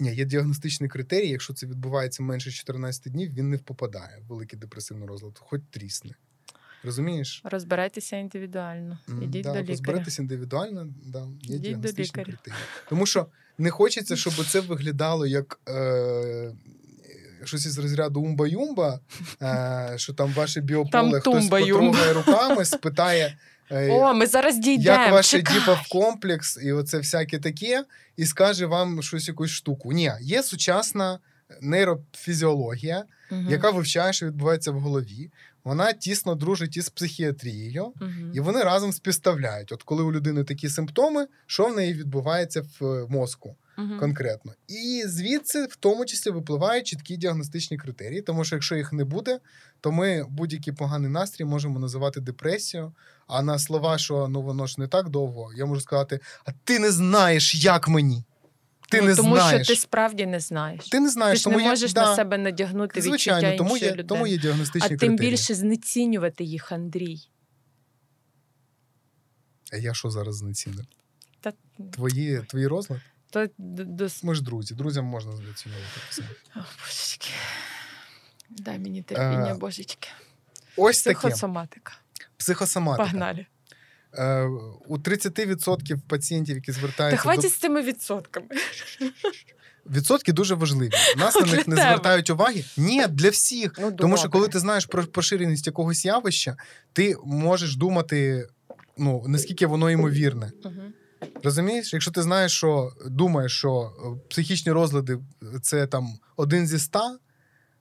[0.00, 1.28] Ні, є діагностичний критерій.
[1.28, 6.10] Якщо це відбувається менше 14 днів, він не попадає в великий депресивний розлад, хоч трісне.
[6.84, 7.40] Розумієш?
[7.44, 8.98] Розбирайтеся індивідуально.
[9.22, 9.66] Ідіть да, до лікаря.
[9.68, 12.24] розберетесь індивідуально, да, є Ідіть до діагностичні лікаря.
[12.24, 12.62] критерії.
[12.88, 13.26] Тому що
[13.58, 16.52] не хочеться, щоб це виглядало як е,
[17.44, 19.00] щось із розряду умба-юмба,
[19.42, 23.36] е, що там ваше біополе Там хтось потрогає руками, спитає.
[23.70, 25.02] О, ми зараз дійдемо.
[25.02, 25.58] як ваше чекай.
[25.58, 27.84] діпав комплекс і оце всяке таке,
[28.16, 29.92] і скаже вам щось якусь штуку.
[29.92, 31.18] Ні, є сучасна
[31.60, 33.44] нейрофізіологія, угу.
[33.48, 35.30] яка вивчає, що відбувається в голові.
[35.64, 38.32] Вона тісно дружить із психіатрією, Мгм.
[38.34, 39.72] і вони разом співставляють.
[39.72, 43.98] От коли у людини такі симптоми, що в неї відбувається в е, мозку Мгм.
[43.98, 44.52] конкретно.
[44.68, 48.22] І звідси, в тому числі, випливають чіткі діагностичні критерії.
[48.22, 49.38] Тому що якщо їх не буде,
[49.80, 52.92] то ми будь-який поганий настрій можемо називати депресією.
[53.26, 56.78] А на слова, що ну воно ж не так довго, я можу сказати: а ти
[56.78, 58.24] не знаєш, як мені.
[58.90, 59.66] Ти Ну, не тому знаєш.
[59.66, 60.88] що ти справді не знаєш.
[60.88, 63.58] Ти не знаєш, ти ж тому не є- можеш да, на себе надягнути Звичайно, відчуття
[63.58, 64.08] тому іншої є, людини.
[64.08, 67.18] тому є а діагностичні тим більше знецінювати їх, Андрій.
[69.72, 70.84] А я що зараз знецінив?
[71.40, 71.52] Та,
[71.92, 73.00] Твої, твій розлад?
[73.58, 74.74] Д- дос- Ми ж друзі.
[74.74, 76.22] Друзям можна знецінювати все.
[76.56, 77.28] О, божечки.
[78.50, 80.08] Дай мені терпіння, Е, божечки.
[80.76, 81.18] Ось таке.
[81.18, 81.92] Психосоматика.
[82.36, 83.04] Психосоматика.
[83.10, 83.46] Погнали.
[84.14, 84.42] Е,
[84.86, 88.46] у 30% пацієнтів, які Та звертаються до хватить з цими відсотками.
[89.86, 90.90] відсотки дуже важливі.
[91.16, 91.88] Нас на них не тебе.
[91.88, 92.64] звертають уваги.
[92.76, 93.72] Ні, для всіх.
[93.80, 96.56] Ну, Тому що коли ти знаєш про поширеність якогось явища,
[96.92, 98.48] ти можеш думати,
[98.98, 100.52] ну наскільки воно ймовірне.
[100.64, 100.92] Мгм.
[101.44, 105.18] Розумієш, якщо ти знаєш, що думаєш, що е, психічні розлади
[105.62, 107.18] це там один зі ста,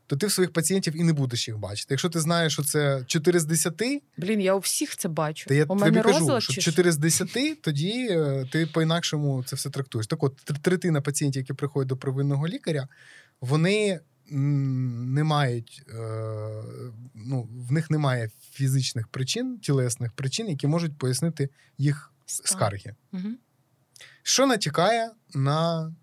[0.07, 1.88] то ти в своїх пацієнтів і не будеш їх бачити.
[1.93, 3.84] Якщо ти знаєш, що це 4 з 10,
[4.18, 5.47] Блін, я у всіх це бачу.
[5.47, 8.66] то я у тобі мене кажу, розлад що чи 4 з 10, тоді е, ти
[8.66, 10.07] по-інакшому це все трактуєш.
[10.07, 12.88] Так от, третина пацієнтів, які приходять до первинного лікаря,
[13.41, 13.99] вони
[14.32, 15.93] не мають, е,
[17.16, 22.95] ну, в них немає фізичних причин, тілесних причин, які можуть пояснити їх скарги.
[23.12, 23.38] Мгм.
[24.24, 25.93] Що натякає на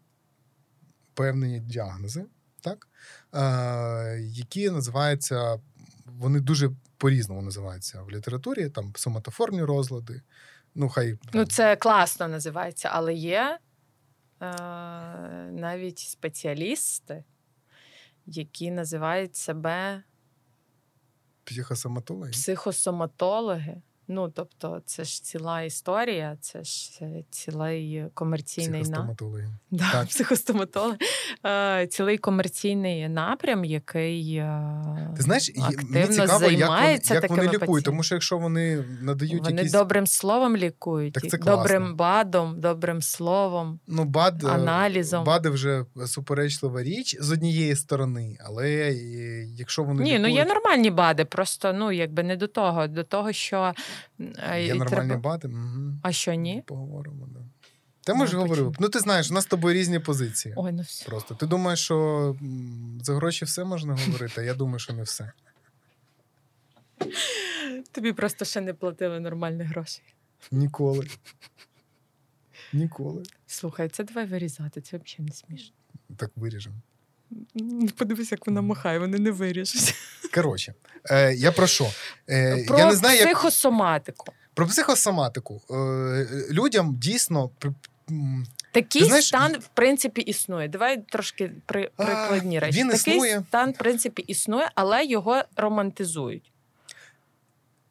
[1.15, 2.27] певні діагнози,
[2.61, 2.89] так?
[3.35, 5.61] Е, які називаються,
[6.07, 10.23] вони дуже по-різному називаються в літературі, там соматоформні розлади.
[10.75, 13.59] Ну, хай Ну, це класно називається, але є
[14.41, 14.47] е,
[15.51, 17.25] навіть спеціалісти,
[18.27, 20.03] які називають себе
[21.45, 22.31] психосоматологи.
[22.31, 23.83] психосоматологи.
[24.09, 28.81] Ну, тобто, це ж ціла історія, це ж е, цілий комерційний.
[28.81, 29.49] Психостоматологи.
[29.71, 30.07] да, так.
[30.07, 30.95] психостоматолог.
[31.47, 37.15] Е, цілий комерційний напрям, який е, Ти знаєш, і- мені активно цікаво, як вони, займається
[37.15, 41.39] як вони лікують, тому що якщо вони надають Вони якісь добрим словом лікують, Так це
[41.39, 41.57] класно.
[41.57, 43.81] добрим бадом, добрим словом.
[43.87, 45.25] ну, бад, аналізом.
[45.25, 48.93] бади вже суперечлива річ з однієї сторони, але
[49.57, 53.33] якщо вони Ні, ну є нормальні бади, просто ну якби не до того, до того,
[53.33, 53.73] що
[54.19, 55.49] Є і нормальні треба- бади.
[55.49, 55.93] Угу.
[56.03, 56.63] А що ні?
[56.67, 57.41] Поговоримо, да.
[58.01, 58.73] Та ми Ну, ж говорили.
[58.79, 60.55] Ну, ти знаєш, у нас з тобою різні позиції.
[60.57, 61.05] Ой, ну все.
[61.07, 61.35] Просто.
[61.35, 62.37] Ти думаєш, що
[63.03, 65.33] за гроші все можна говорити, а я думаю, що не все.
[67.93, 70.05] Тобі просто ще не платили нормальних грошей.
[70.51, 71.07] Ніколи.
[72.73, 73.23] Ніколи.
[73.47, 75.75] Слухай, це давай вирізати, це взагалі не смішно.
[76.17, 76.77] Так виріжемо.
[77.61, 79.95] М, Подивись, як вона махає, вони не виріжуть.
[80.35, 80.75] Коротше,
[81.11, 81.91] е, я про що?
[82.29, 84.27] Е, Про я не знаю, як психосоматику.
[84.55, 85.63] про психосоматику.
[85.71, 87.51] Е, людям дійсно.
[88.73, 90.69] Такий знаєш, стан, в принципі, існує.
[90.69, 92.79] Давай трошки при, А, прикладні речі.
[92.79, 93.43] він Такий існує.
[93.49, 96.53] стан, в принципі, існує, але його романтизують.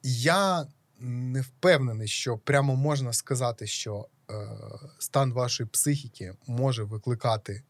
[0.04, 0.68] Я
[1.00, 4.34] не впевнений, що прямо можна сказати, що е,
[5.00, 7.64] стан вашої психіки може викликати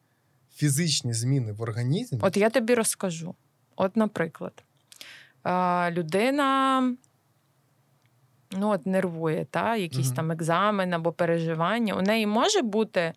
[0.56, 2.20] фізичні зміни в організмі.
[2.22, 3.36] От я тобі розкажу.
[3.76, 4.64] От, наприклад,
[5.92, 6.82] людина
[8.52, 10.16] ну, от нервує, та, якийсь Мгм.
[10.16, 11.94] там екзамен або переживання.
[11.94, 13.14] У неї може бути е,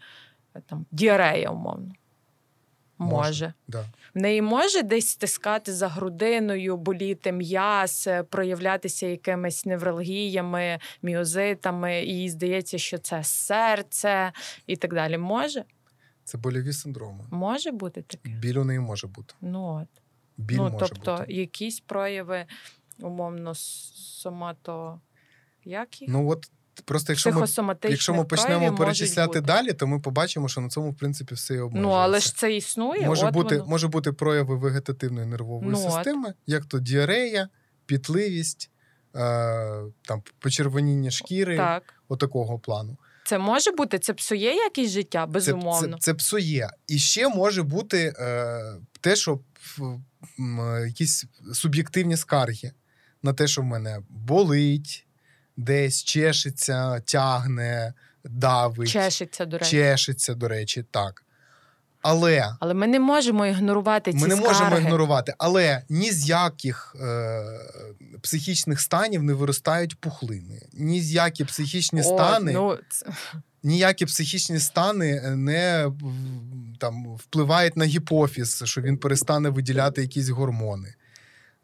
[0.66, 1.92] там, діарея, умовно.
[2.98, 3.16] Може.
[3.16, 3.52] Може.
[3.68, 3.84] Да.
[4.14, 12.18] В неї може десь стискати за грудиною, боліти м'яз, е, проявлятися якимись невралгіями, міозитами, і
[12.18, 14.32] їй здається, що це серце
[14.66, 15.18] і так далі.
[15.18, 15.64] Може?
[16.28, 17.24] Це больові синдроми.
[17.30, 18.28] Може бути таке?
[18.28, 19.34] Біль у неї може бути.
[19.40, 20.02] Ну от.
[20.36, 21.32] Біль ну, може тобто, бути.
[21.32, 22.46] якісь прояви,
[23.00, 25.00] умовно, сомато.
[25.64, 26.10] Як їх?
[26.10, 26.50] Ну от
[26.84, 30.96] просто якщо ми, якщо ми почнемо перечисляти далі, то ми побачимо, що на цьому в
[30.96, 31.88] принципі все і обмежується.
[31.88, 33.06] Ну, але ж це існує.
[33.06, 33.70] може от бути, воно.
[33.70, 35.92] може бути прояви вегетативної нервової Ну, от.
[35.92, 37.48] системи, як то діарея,
[37.86, 38.70] пітливість,
[39.14, 39.18] е,
[40.02, 41.94] там почервоніння шкіри, Так.
[42.08, 42.96] отакого плану.
[43.28, 45.96] Це може бути, це псує якесь життя, безумовно.
[45.96, 46.70] це, це псує.
[46.86, 48.62] І ще може бути е,
[49.00, 49.40] те, що
[50.38, 51.24] е, якісь
[51.54, 52.72] суб'єктивні скарги.
[53.22, 55.06] на те, що в мене болить,
[55.56, 59.70] десь чешеться, тягне, давить, Чешеться, до речі.
[59.70, 61.24] чешеться, до речі, так.
[62.02, 64.52] Але Але ми не можемо ігнорувати ці ми не скарги.
[64.52, 65.34] можемо ігнорувати.
[65.38, 67.42] Але ні з яких е,
[68.20, 70.62] психічних станів не виростають пухлини.
[70.72, 72.78] Ні з які психічні О, стани, ну,
[73.62, 75.90] ніякі психічні стани не
[76.78, 80.94] там, впливають на гіпофіз, що він перестане виділяти якісь гормони.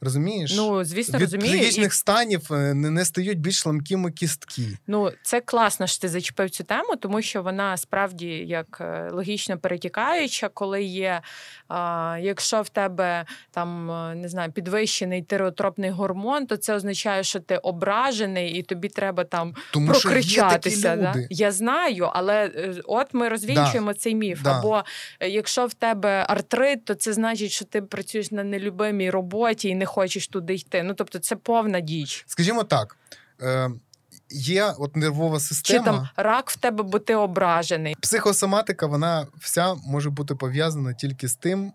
[0.00, 0.52] Розумієш?
[0.56, 1.68] ну звісно, Від розумію.
[1.68, 4.62] І, станів е, не, не стають більш ламкими кістки.
[4.86, 9.58] ну, це класно, що ти зачепив цю тему, тому що вона справді як е, логічно
[9.58, 11.20] перетікаюча, коли є,
[11.68, 17.40] а, якщо в тебе там е, не знаю, підвищений тиреотропний гормон, то це означає, що
[17.40, 20.96] ти ображений і тобі треба там Тому що є прокричатися.
[20.96, 21.14] Да?
[21.30, 22.50] Я знаю, але
[22.84, 24.42] от ми розвінчуємо цей міф.
[24.42, 24.58] Да.
[24.58, 24.82] Або
[25.20, 29.83] якщо в тебе артрит, то це значить, що ти працюєш на нелюбимій роботі і не
[29.84, 30.82] хочеш туди йти.
[30.82, 32.24] Ну тобто, це повна діч.
[32.26, 32.96] Скажімо так,
[33.42, 33.70] е,
[34.30, 37.96] є от нервова Чи там рак в тебе, бо ти ображений.
[38.00, 41.72] Психосоматика, вона вся може бути пов'язана тільки з тим,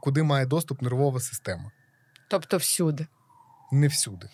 [0.00, 1.70] куди має доступ нервова система.
[2.28, 3.06] Тобто всюди.
[3.72, 4.28] Не всюди.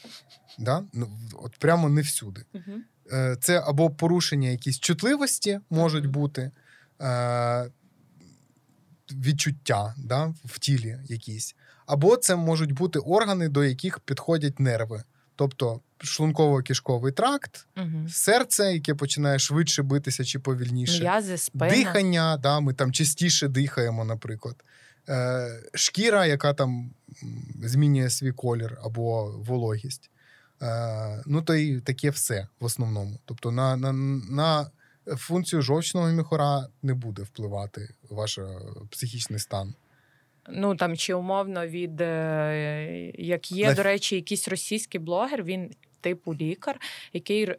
[0.59, 0.85] Да?
[0.93, 1.11] Ну,
[1.43, 2.45] От прямо не всюди.
[3.13, 6.51] Е, Це або порушення якісь чутливості можуть бути,
[7.01, 7.71] е,
[9.13, 11.55] відчуття да, в тілі якісь,
[11.87, 15.03] або це можуть бути органи, до яких підходять нерви.
[15.37, 18.09] Тобто шлунково-кишковий тракт, Угу.
[18.09, 21.01] серце, яке починає швидше битися чи повільніше.
[21.03, 21.69] М'язи, спина.
[21.75, 24.57] Дихання, да, ми там частіше дихаємо, наприклад.
[25.09, 26.91] Е, шкіра, яка там
[27.63, 30.11] змінює свій колір або вологість.
[30.63, 33.19] Е, ну, то і таке все в основному.
[33.25, 33.93] Тобто на, на,
[34.31, 34.71] на
[35.07, 38.49] функцію жовчного міхора не буде впливати ваш е,
[38.91, 39.75] психічний стан.
[40.49, 45.71] Ну там чи умовно від е, як є, до речі, якийсь російський блогер, він
[46.05, 46.81] типу лікар,
[47.13, 47.57] який е,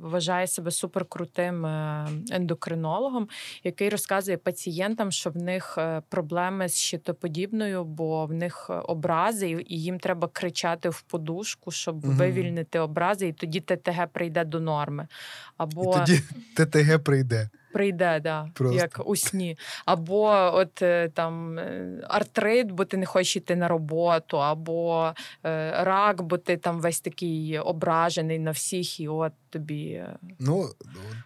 [0.00, 3.28] вважає себе суперкрутим е, ендокринологом,
[3.64, 9.82] який розказує пацієнтам, що в них е, проблеми з щитоподібною, бо в них образи, і
[9.82, 12.16] їм треба кричати в подушку, щоб Мгм.
[12.16, 15.08] вивільнити образи, і тоді ТТГ прийде до норми.
[15.56, 16.20] Або І тоді
[16.56, 17.48] ТТГ прийде.
[17.74, 18.76] Прийде, да, Просто.
[18.76, 19.58] як у сні.
[19.84, 25.12] Або от е, там е, артрит, бо ти не хочеш йти на роботу, або
[25.44, 30.70] е, рак, бо ти там весь такий ображений на всіх, і от тобі е, Ну,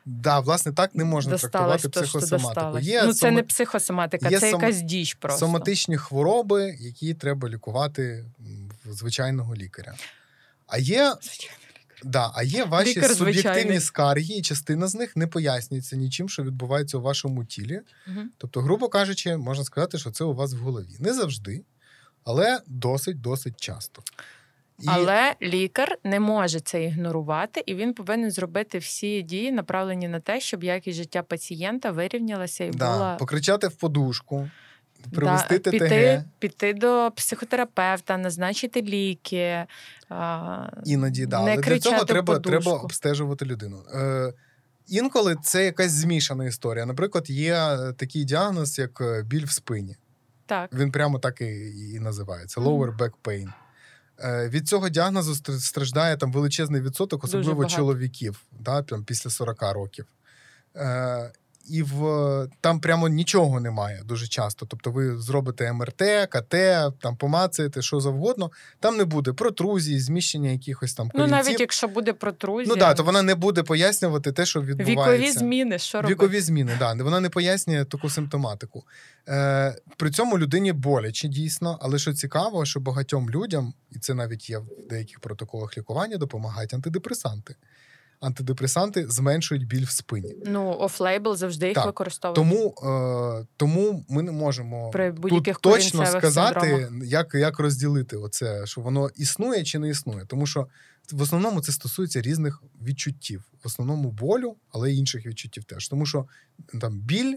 [0.05, 2.79] да, власне, так не можна трактувати то, психосоматику.
[2.79, 5.39] Є ну, це сома- не психосоматика, є це сом- якась діч просто.
[5.39, 8.25] соматичні хвороби, які треба лікувати
[8.85, 9.95] в звичайного лікаря.
[10.67, 11.68] А є, Звичайно.
[12.05, 13.81] Да, а є ваші Лікар суб'єктивні звичайний.
[13.81, 17.81] скарги, і частина з них не пояснюється нічим, що відбувається у вашому тілі.
[18.07, 18.31] Мгм.
[18.39, 20.97] Тобто, грубо кажучи, можна сказати, що це у вас в голові.
[21.01, 21.65] Не завжди,
[22.25, 24.03] але досить, досить часто.
[24.81, 30.21] І Але лікар не може це ігнорувати, і він повинен зробити всі дії, направлені на
[30.21, 34.51] те, щоб якість життя пацієнта вирівнялася і да, була покричати в подушку,
[35.15, 35.71] привести Да, ТТГ.
[35.73, 39.67] піти, піти до психотерапевта, назначити ліки.
[40.09, 41.43] А, Іноді, да.
[41.43, 42.51] не Але для цього треба, подушку.
[42.63, 43.83] треба обстежувати людину.
[43.95, 44.33] Е,
[44.87, 46.87] інколи це якась змішана історія.
[46.87, 49.97] Наприклад, є е, такий діагноз, як е, біль в спині.
[50.47, 50.75] Так.
[50.75, 53.53] Він прямо так і, і називається: lower back pain.
[54.21, 60.07] Е, від цього діагнозу страждає там величезний відсоток, особливо чоловіків, да, там, після 40 років.
[60.77, 61.33] Е,
[61.71, 64.67] і в, там прямо нічого немає дуже часто.
[64.67, 66.55] Тобто ви зробите МРТ, КТ,
[67.01, 68.51] там помацаєте, що завгодно.
[68.81, 73.05] Там не буде протрузії, зміщення якихось там Ну, навіть якщо буде протрузія, Ну так, то
[73.05, 75.27] вона не буде пояснювати те, що відбувається.
[75.27, 76.15] вікові зміни, що робити?
[76.15, 76.95] Вікові зміни, да.
[76.95, 78.85] Вона не пояснює таку симптоматику.
[79.29, 84.51] Е, при цьому людині боляче дійсно, але що цікаво, що багатьом людям, і це навіть
[84.51, 87.57] є в деяких протоколах лікування, допомагають антидепресанти.
[88.21, 90.35] Антидепресанти зменшують біль в спині.
[90.47, 92.35] Ну, офлейбл завжди їх Так, використовують.
[92.35, 97.09] Тому, е, тому ми не можемо При тут точно сказати, синдромах.
[97.09, 100.25] як, як розділити оце, що воно існує чи не існує.
[100.27, 100.69] Тому що
[101.13, 105.89] в основному це стосується різних відчуттів, в основному болю, але й інших відчуттів теж.
[105.89, 106.27] Тому що
[106.81, 107.37] там біль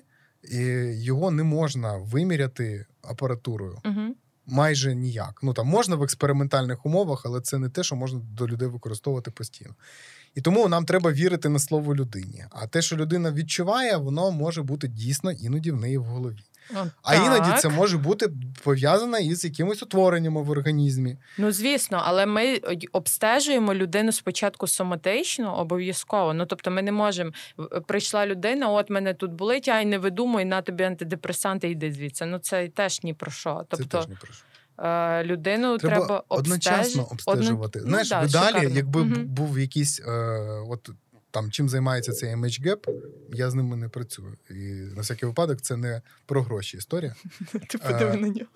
[0.51, 0.57] і
[1.03, 3.81] його не можна виміряти апаратурою.
[3.85, 4.15] Угу.
[4.45, 5.39] Майже ніяк.
[5.43, 9.31] Ну там можна в експериментальних умовах, але це не те, що можна до людей використовувати
[9.31, 9.75] постійно.
[10.35, 12.45] І тому нам треба вірити на слово людині.
[12.51, 16.43] А те, що людина відчуває, воно може бути дійсно іноді в неї в голові.
[17.03, 18.29] А іноді це може бути
[18.63, 21.17] пов'язано із якимось утвореннями в організмі.
[21.37, 22.61] Ну, звісно, але ми
[22.91, 26.33] обстежуємо людину спочатку соматично, обов'язково.
[26.33, 27.31] Ну, тобто, ми не можемо.
[27.87, 32.25] Прийшла людина, от мене тут болить, ай не видумуй, на тобі антидепресанти, йди звідси.
[32.25, 33.65] Ну, це теж ні про що.
[33.71, 34.43] Це Тобто, теж не про що.
[34.83, 37.79] Е, людину Треба, треба, одночасно обстеж- обстежувати.
[37.79, 38.75] Одно- Знаєш, ну, да, в ідеалі, шикарно.
[38.75, 39.25] якби Мгм.
[39.25, 40.11] був якийсь, е,
[40.69, 40.89] от
[41.31, 42.87] там чим займається цей MH Gap,
[43.33, 44.37] я з ними не працюю.
[44.49, 44.53] І
[44.95, 47.15] на всякий випадок це не про гроші історія.
[47.69, 48.49] Ти подиви Е, на нього.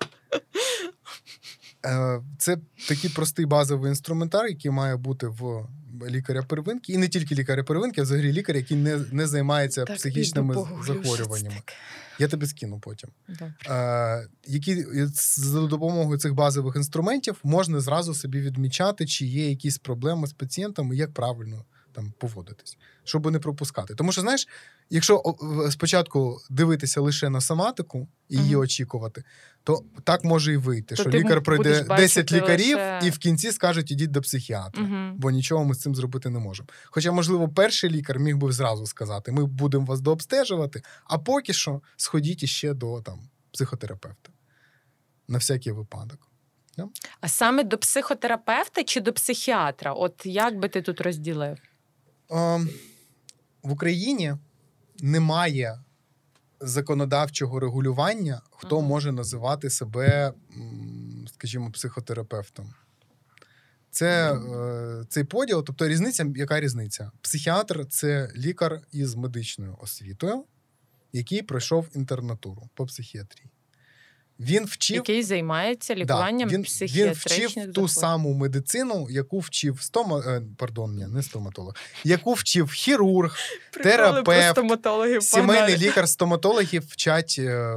[1.86, 2.56] Е, Це
[2.88, 5.66] такий простий базовий інструментар, який має бути в
[6.08, 9.96] лікаря первинки, і не тільки лікаря первинки, а взагалі лікар, який не, не займається Так,
[9.96, 10.54] психічними
[10.86, 11.56] захворюваннями.
[12.18, 13.10] Я тобі скину потім.
[13.68, 20.26] Е, які за допомогою цих базових інструментів можна зразу собі відмічати, чи є якісь проблеми
[20.26, 21.64] з пацієнтами, як правильно
[21.96, 23.94] там поводитись, щоб не пропускати.
[23.94, 24.48] Тому що, знаєш,
[24.90, 25.22] якщо
[25.70, 28.60] спочатку дивитися лише на соматику і її Мгм.
[28.62, 29.24] очікувати,
[29.64, 33.52] то так може і вийти, То що лікар пройде 10 лікарів лише- і в кінці
[33.52, 34.82] скажуть, ідіть до психіатра.
[34.82, 35.14] Мгм.
[35.18, 36.68] Бо нічого ми з цим зробити не можемо.
[36.84, 41.80] Хоча, можливо, перший лікар міг би зразу сказати: ми будемо вас дообстежувати, а поки що
[41.96, 43.18] сходіть іще до там,
[43.52, 44.30] психотерапевта.
[45.28, 46.18] На всякий випадок.
[47.20, 49.92] А саме до психотерапевта чи до психіатра?
[49.92, 51.56] От як би ти тут розділив?
[52.28, 54.34] В Україні
[55.00, 55.80] немає
[56.60, 58.88] законодавчого регулювання, хто Мгм.
[58.88, 60.32] може називати себе,
[61.34, 62.74] скажімо, психотерапевтом.
[63.90, 67.10] Це е, цей поділ, тобто різниця, яка різниця?
[67.20, 70.44] Психіатр це лікар із медичною освітою,
[71.12, 73.50] який пройшов інтернатуру по психіатрії.
[74.40, 80.22] Він вчив Який займається лікуванням він, він психіатричних вчив ту саму медицину, яку вчив стома...
[80.26, 81.74] е, пардон, ні, не стоматолог,
[82.04, 83.36] яку вчив хірург,
[83.72, 87.76] Приколи терапевт, сімейний лікар, стоматологів вчать е,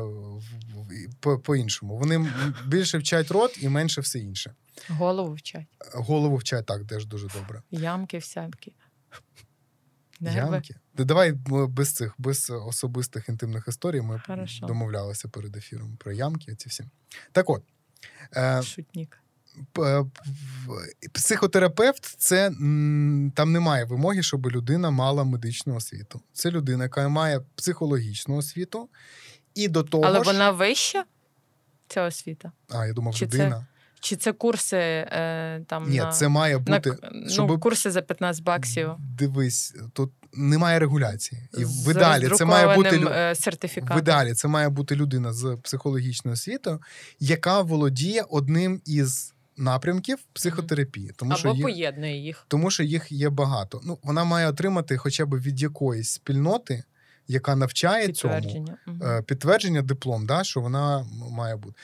[1.44, 1.98] по-іншому.
[1.98, 2.28] Вони
[2.66, 4.54] більше вчать рот і менше все інше.
[4.90, 5.66] Голову вчать.
[5.94, 7.62] Голову вчать так, теж дуже добре.
[7.72, 8.74] Ямки всякі.
[10.22, 10.76] Ямки.
[10.96, 14.02] Та Давай м, без цих, без особистих інтимних історій.
[14.02, 14.66] Ми Хорошо.
[14.66, 16.56] домовлялися перед ефіром про ямки.
[16.56, 16.84] Ці всі.
[17.32, 17.64] Так от.
[18.36, 19.20] Е, Шутнік.
[21.14, 22.50] Психотерапевт це
[23.36, 26.22] там немає вимоги, щоб людина мала медичну освіту.
[26.34, 28.90] Це людина, яка має психологічну освіту,
[29.54, 30.26] і до того Але ж...
[30.26, 31.06] вона вища,
[31.88, 32.52] ця освіта?
[32.70, 33.68] А, я думав, Чи це людина.
[34.00, 36.92] Чи це курси е, там Ні, на, це має на бути.
[36.92, 38.90] к- ну, курси за 15 баксів?
[39.00, 41.50] Дивись, тут немає регуляції.
[41.58, 43.98] І з в ідеалі це має бути е, сертифікатом.
[43.98, 46.82] ідеалі це має бути людина з психологічною освітою,
[47.20, 51.12] яка володіє одним із напрямків психотерапії.
[51.16, 51.66] Тому що Або їх...
[51.66, 52.46] поєднує їх.
[52.48, 53.82] Тому що їх є багато.
[53.84, 56.84] Ну, вона має отримати хоча б від якоїсь спільноти,
[57.28, 58.78] яка навчає Підтвердження.
[58.88, 59.04] Мгм.
[59.04, 61.76] е, підтвердження, диплом, да, що вона має бути.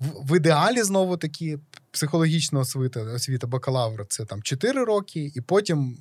[0.00, 1.58] В ідеалі знову таки
[1.90, 5.98] психологічна освіта, освіта бакалавра це там 4 роки, і потім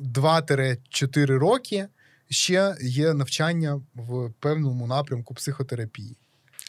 [0.00, 1.88] 2-4 роки
[2.30, 6.16] ще є навчання в певному напрямку психотерапії.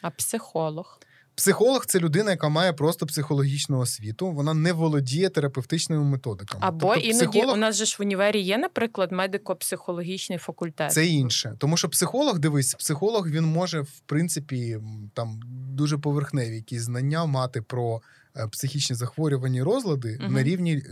[0.02, 1.00] А психолог.
[1.36, 6.66] Психолог це людина, яка має просто психологічну освіту, вона не володіє терапевтичними методиками.
[6.66, 10.92] Або Тобто іноді психолог у нас же ж в універі є, наприклад, медико-психологічний факультет.
[10.92, 11.54] це інше.
[11.58, 14.78] Тому що психолог, дивись, психолог він може, в принципі,
[15.14, 18.00] там дуже поверхневі якісь знання мати про
[18.36, 20.34] е, психічні захворювання і розлади Мгм.
[20.34, 20.82] на рівні е,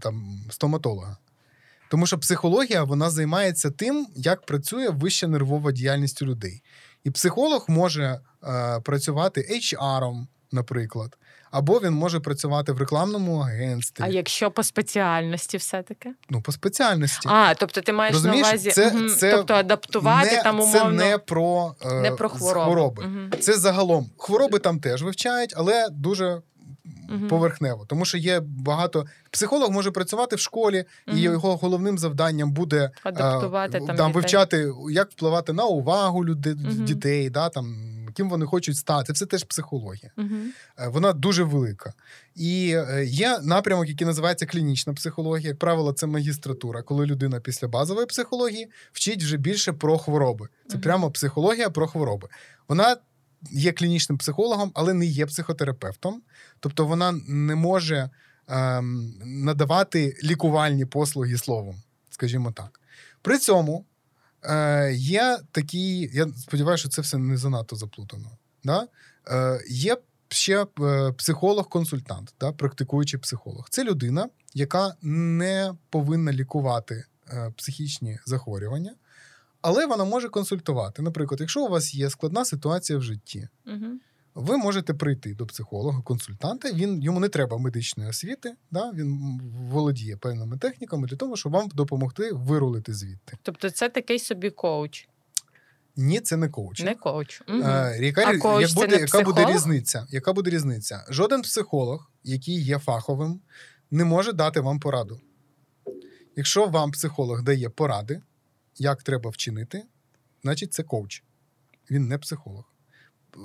[0.00, 1.16] там, стоматолога.
[1.90, 6.62] Тому що психологія вона займається тим, як працює вища нервова діяльність у людей.
[7.04, 11.18] І психолог може е, працювати HR, наприклад,
[11.50, 16.14] або він може працювати в рекламному агентстві, А якщо по спеціальності все-таки?
[16.30, 17.28] ну, по спеціальності.
[17.32, 21.08] А, тобто ти маєш Розумієш, на увазі це- це тобто адаптувати не, там умовно Це
[21.10, 22.64] не про, е, не про хвороби.
[22.64, 23.04] хвороби.
[23.06, 23.40] Угу.
[23.42, 24.10] Це загалом.
[24.18, 26.42] Хвороби там теж вивчають, але дуже
[27.08, 27.28] Мгм.
[27.28, 27.84] поверхнево.
[27.88, 29.06] Тому що є багато.
[29.30, 31.18] Психолог може працювати в школі, Мгм.
[31.18, 34.12] і його головним завданням буде е, Адаптувати там дітей.
[34.12, 36.84] вивчати, як впливати на увагу людей, Мгм.
[36.84, 37.76] дітей, да, там,
[38.14, 39.06] ким вони хочуть стати.
[39.06, 40.10] Це все теж психологія.
[40.18, 41.92] Е, Вона дуже велика.
[42.36, 45.48] І е, є напрямок, який називається клінічна психологія.
[45.48, 50.48] Як правило, це магістратура, коли людина після базової психології вчить вже більше про хвороби.
[50.68, 52.28] Це прямо психологія про хвороби.
[52.68, 52.96] Вона
[53.50, 56.22] є клінічним психологом, але не є психотерапевтом.
[56.60, 58.10] Тобто вона не може
[58.48, 61.76] ем, надавати лікувальні послуги словом,
[62.10, 62.80] скажімо так.
[63.22, 63.84] При цьому
[64.44, 68.30] е, є такі, я сподіваюся, що це все не занадто заплутано.
[68.64, 68.88] Да?
[69.30, 69.96] Е, є
[70.28, 70.66] ще е,
[71.12, 72.52] психолог-консультант, да?
[72.52, 73.66] практикуючий психолог.
[73.70, 78.94] Це людина, яка не повинна лікувати е, психічні захворювання,
[79.62, 81.02] але вона може консультувати.
[81.02, 84.00] Наприклад, якщо у вас є складна ситуація в житті, Мгм.
[84.34, 86.72] ви можете прийти до психолога, консультанта.
[86.72, 88.54] Він йому не треба медичної освіти.
[88.70, 88.90] Да?
[88.94, 89.40] Він
[89.70, 93.36] володіє певними техніками для того, щоб вам допомогти вирулити звідти.
[93.42, 95.08] Тобто це такий собі коуч.
[95.96, 96.88] Ні, це не коучинг.
[96.90, 97.42] Не коуч.
[97.48, 97.62] Мгм.
[97.62, 100.06] Е, яка, А коуч як це буде, не яка буде різниця?
[100.10, 101.04] Яка буде різниця?
[101.08, 103.40] Жоден психолог, який є фаховим,
[103.90, 105.20] не може дати вам пораду.
[106.36, 108.22] Якщо вам психолог дає поради,
[108.78, 109.84] як треба вчинити,
[110.42, 111.22] значить це коуч.
[111.90, 112.64] Він не психолог.
[113.36, 113.40] Е,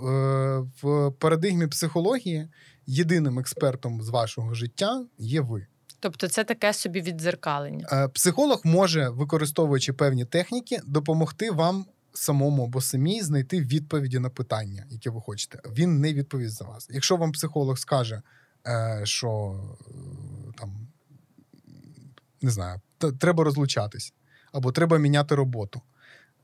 [0.81, 2.47] В парадигмі психології
[2.85, 5.67] єдиним експертом з вашого життя є ви.
[5.99, 7.87] Тобто це таке собі віддзеркалення.
[7.91, 14.85] Е, Психолог може, використовуючи певні техніки, допомогти вам самому або самій знайти відповіді на питання,
[14.89, 15.59] які ви хочете.
[15.65, 16.87] Він не відповість за вас.
[16.91, 18.21] Якщо вам психолог скаже,
[18.67, 19.59] е, що
[20.57, 20.87] там
[22.41, 22.81] не знаю,
[23.19, 24.13] треба розлучатись
[24.51, 25.81] або треба міняти роботу.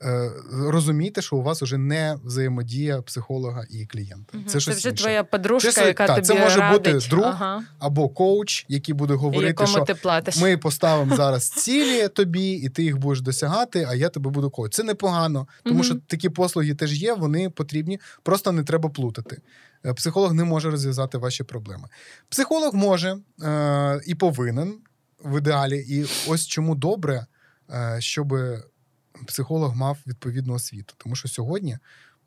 [0.04, 4.38] е, Розумійте, що у вас вже не взаємодія психолога і клієнта.
[4.38, 4.46] Мгм.
[4.48, 5.04] Це щось вже інше.
[5.04, 6.94] твоя подружка, Це- яка так, тобі це може радить.
[6.94, 7.64] бути друг, ага.
[7.80, 10.38] або коуч, який буде говорити, що ти платиш.
[10.38, 14.74] ми поставимо зараз цілі тобі, і ти їх будеш досягати, а я тебе буду коуч.
[14.76, 15.84] Це непогано, тому Мгм.
[15.84, 19.42] що такі послуги теж є, вони потрібні, просто не треба плутати.
[19.86, 21.88] Е, Психолог не може розв'язати ваші проблеми.
[22.30, 24.74] Психолог може е, і повинен
[25.26, 27.26] в ідеалі, і ось чому добре,
[28.00, 28.34] щоб
[29.28, 30.94] психолог мав відповідну освіту.
[30.98, 31.78] Тому що сьогодні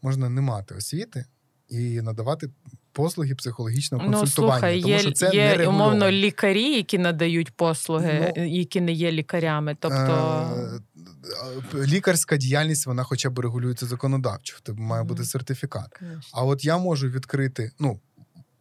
[0.03, 1.25] можна не мати освіти
[1.69, 2.51] і надавати
[2.93, 4.53] послуги психологічного Ну, консультування.
[4.55, 8.93] слухай, тому є, що це є не умовно лікарі, які надають послуги, Ну, які не
[8.93, 9.77] є лікарями.
[9.81, 10.77] Тобто
[11.75, 14.57] Е, лікарська діяльність вона хоча б регулюється законодавчо.
[14.63, 15.89] Тебе має бути сертифікат.
[15.99, 16.31] Конечно.
[16.33, 18.01] А от я можу відкрити, ну,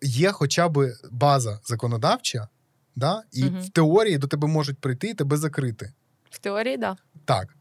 [0.01, 2.47] є хоча б база законодавча,
[2.95, 3.23] да?
[3.31, 3.61] і Мгм.
[3.61, 5.93] в теорії до тебе можуть прийти і тебе закрити.
[6.35, 6.77] В теорії.
[6.77, 6.97] Да.
[7.25, 7.55] Так.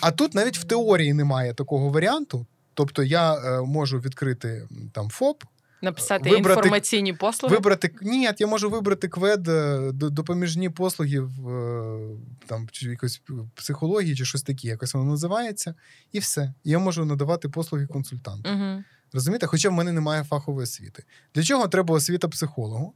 [0.00, 2.46] А тут навіть в теорії немає такого варіанту.
[2.74, 5.44] Тобто я е, можу відкрити там ФОП,
[5.82, 7.54] Написати Вибрати- інформаційні послуги.
[7.54, 12.16] вибрати ні, я можу вибрати квед е, допоміжні послуги в е,
[12.46, 13.22] там чи якось
[13.54, 15.74] психології, чи щось таке, якось воно називається,
[16.12, 16.54] і все.
[16.64, 18.50] Я можу надавати послуги консультанту.
[18.50, 18.82] Угу.
[19.12, 19.46] Розумієте?
[19.46, 21.04] Хоча в мене немає фахової освіти.
[21.34, 22.94] Для чого треба освіта психологу?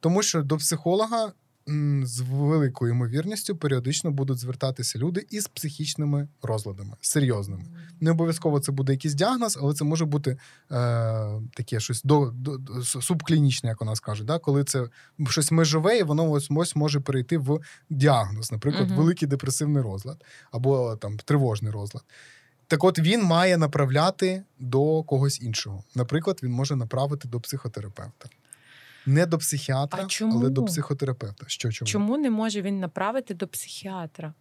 [0.00, 1.32] Тому що до психолога
[2.04, 7.64] з великою ймовірністю періодично будуть звертатися люди із психічними розладами, серйозними.
[8.00, 10.36] Не обов'язково це буде якийсь діагноз, але це може бути е,
[11.54, 14.38] таке щось до, до, до- субклінічне, як у нас кажуть, да?
[14.38, 14.88] коли це
[15.28, 17.60] щось межове, і воно ось, ось може перейти в
[17.90, 18.96] діагноз, наприклад, Мгм.
[18.98, 22.04] великий депресивний розлад або там тривожний розлад.
[22.66, 25.84] Так от він має направляти до когось іншого.
[25.94, 28.28] Наприклад, він може направити до психотерапевта.
[29.06, 30.38] Не до психіатра, А чому?
[30.40, 31.44] але до психотерапевта.
[31.48, 31.86] Що чому?
[31.86, 34.34] Чому не може він направити до психіатра?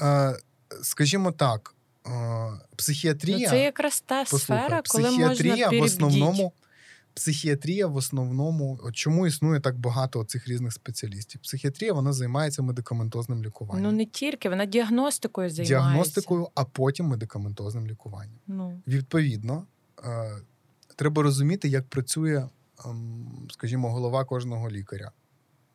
[0.00, 0.36] Е,
[0.82, 1.74] скажімо так,
[2.06, 2.10] е,
[2.76, 3.38] психіатрія.
[3.38, 6.52] Ну, це якраз та Послухай, сфера, коли психіатрія можна в основному.
[7.14, 11.40] Психіатрія в основному, от чому існує так багато цих різних спеціалістів?
[11.40, 15.74] Психіатрія вона займається медикаментозним лікуванням, Ну не тільки, вона діагностикою займається.
[15.74, 18.38] діагностикою, а потім медикаментозним лікуванням.
[18.46, 19.66] Ну, Відповідно,
[20.04, 20.32] е,
[20.96, 22.48] треба розуміти, як працює,
[23.50, 25.12] скажімо, голова кожного лікаря.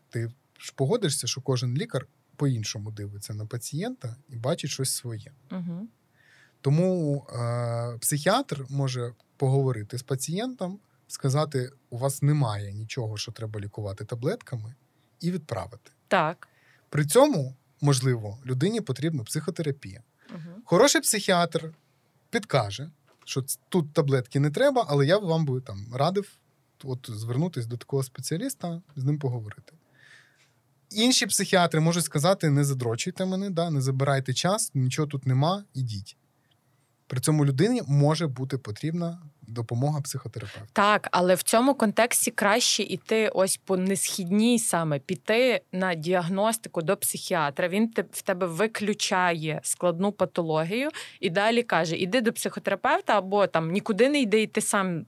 [0.09, 5.31] Ти ж погодишся, що кожен лікар по-іншому дивиться на пацієнта і бачить щось своє.
[5.51, 5.87] угу.
[6.61, 14.05] Тому е, психіатр може поговорити з пацієнтом, сказати: у вас немає нічого, що треба лікувати
[14.05, 14.75] таблетками,
[15.19, 15.91] і відправити.
[16.07, 16.47] Так.
[16.89, 20.03] При цьому, можливо, людині потрібна психотерапія.
[20.29, 20.61] Угу.
[20.65, 21.73] Хороший психіатр
[22.29, 22.91] підкаже,
[23.25, 26.37] що тут таблетки не треба, але я б вам би там радив
[26.85, 29.73] от, звернутися до такого спеціаліста, з ним поговорити.
[30.89, 36.17] Інші психіатри можуть сказати: не задрочуйте мене, да, не забирайте час, нічого тут нема, ідіть.
[37.07, 40.67] При цьому людині може бути потрібна допомога психотерапевта.
[40.73, 46.97] Так, але в цьому контексті краще іти ось по несхідній саме піти на діагностику до
[46.97, 47.67] психіатра.
[47.67, 50.89] Він в тебе виключає складну патологію
[51.19, 55.05] і далі каже: іди до психотерапевта, або там нікуди не йди, і ти сам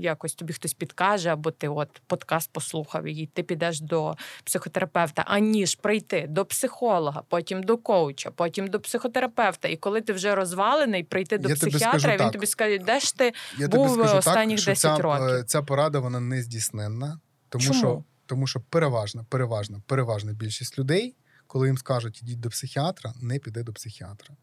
[0.00, 4.14] якось тобі хтось підкаже, або ти от подкаст послухав і ти підеш до
[4.44, 9.68] психотерапевта, аніж прийти до психолога, потім до коуча, потім до психотерапевта.
[9.68, 12.32] І коли ти вже розвалений, прийти до Я тобі психіатра, скажу він так.
[12.32, 15.26] тобі скаже, де ж ти Я Був тобі скажу останніх так, що 10 ця, років.
[15.26, 17.78] е, ця порада вона не здійсненна, тому Чому?
[17.78, 21.16] що, тому що переважна, переважна, переважна більшість людей,
[21.46, 24.36] коли їм скажуть ідіть до психіатра, не піде до психіатра.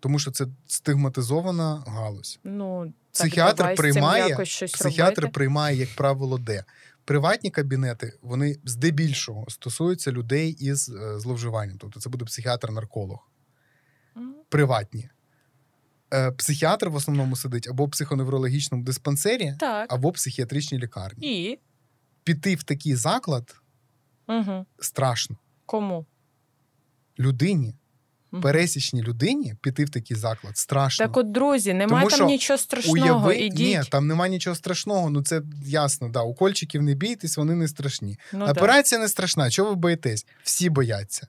[0.00, 2.38] Тому що це стигматизована галузь.
[2.44, 4.36] Ну, так, Психіатр цим приймає,
[4.72, 5.34] Психіатр робити.
[5.34, 6.64] приймає, як правило, де.
[7.04, 11.78] Приватні кабінети вони здебільшого стосуються людей із е, зловживанням.
[11.78, 13.18] Тобто це буде психіатр-нарколог.
[14.48, 15.08] Приватні.
[16.14, 19.92] Е, Психіатр в основному сидить або в психоневрологічному диспансері, Так.
[19.92, 21.50] або в психіатричній лікарні.
[21.50, 21.58] І
[22.24, 23.54] Піти в такий заклад
[24.28, 24.66] угу.
[24.78, 25.36] страшно
[25.66, 26.06] кому?
[27.18, 27.74] людині,
[28.30, 28.42] Мгм.
[28.42, 31.06] пересічній людині піти в такий заклад страшно.
[31.06, 33.04] Так, от, друзі, немає Тому там що нічого страшного.
[33.04, 33.58] Уяви, Ідіть.
[33.58, 35.10] ні, там немає нічого страшного.
[35.10, 36.08] Ну це ясно.
[36.08, 36.22] Да.
[36.22, 38.18] Укольчиків не бійтесь, вони не страшні.
[38.32, 38.46] Ну.
[38.46, 39.50] Операція не страшна.
[39.50, 40.26] Чого ви боїтесь?
[40.42, 41.26] Всі бояться.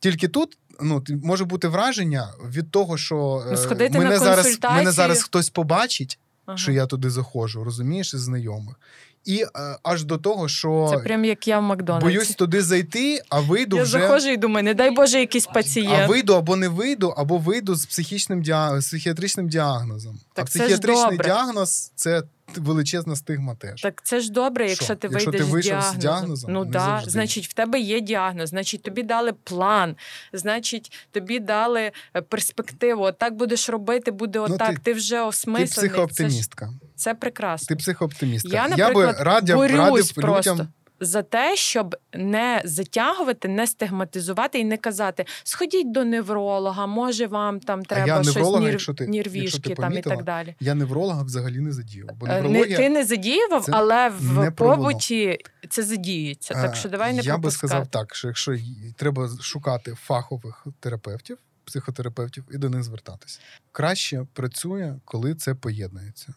[0.00, 4.58] Тільки тут ну, може бути враження від того, що Ну, е, сходити мене, на зараз,
[4.62, 6.58] мене зараз хтось побачить, Ага.
[6.58, 8.76] що я туди заходжу, розумієш, із знайомих.
[9.24, 9.48] І е,
[9.82, 12.06] аж до того, що Це прям як я в Макдональдсі.
[12.06, 13.98] боюсь туди зайти, а вийду я вже.
[13.98, 16.08] заходжу і думаю, не дай Боже, якийсь А пацієнт.
[16.08, 18.80] вийду або не вийду, або вийду з психічним діа...
[18.80, 20.20] з психіатричним діагнозом.
[20.34, 21.24] Так а це ж психіатричний добре.
[21.24, 22.22] діагноз це
[22.56, 23.80] величезна стигма теж.
[23.82, 24.94] Так це ж добре, якщо Що?
[24.96, 26.52] ти Якщо вийдеш ти вийшов з з діагнозом.
[26.52, 27.10] ну да, завжди.
[27.10, 29.96] значить, в тебе є діагноз, значить, тобі дали план,
[30.32, 33.02] значить, тобі дали е, перспективу.
[33.02, 34.70] Отак будеш робити, буде Ну, отак.
[34.70, 35.66] ти- ти, вже Ти осмислений.
[35.68, 36.70] Це, ж, психооптимістка.
[37.02, 37.66] Це прекрасно.
[37.66, 38.48] Ти психооптимістка.
[38.52, 40.68] Я, би наприклад, радив, Борюсь радив просто людям.
[41.00, 47.60] за те, щоб не затягувати, не стигматизувати і не казати: сходіть до невролога, може вам
[47.60, 48.70] там треба я щось невролога, нір...
[48.70, 50.54] якщо ти- якщо нірвішки ти там і так далі.
[50.60, 52.08] Я невролога взагалі не задію.
[52.20, 55.38] Бо Е, Не, ти не задіював, але в побуті
[55.68, 56.54] це задіюється.
[56.54, 58.56] Так е, що давай не я би сказав так, що якщо
[58.96, 63.40] треба шукати фахових терапевтів, психотерапевтів і до них звертатися.
[63.72, 66.34] Краще працює, коли це поєднується.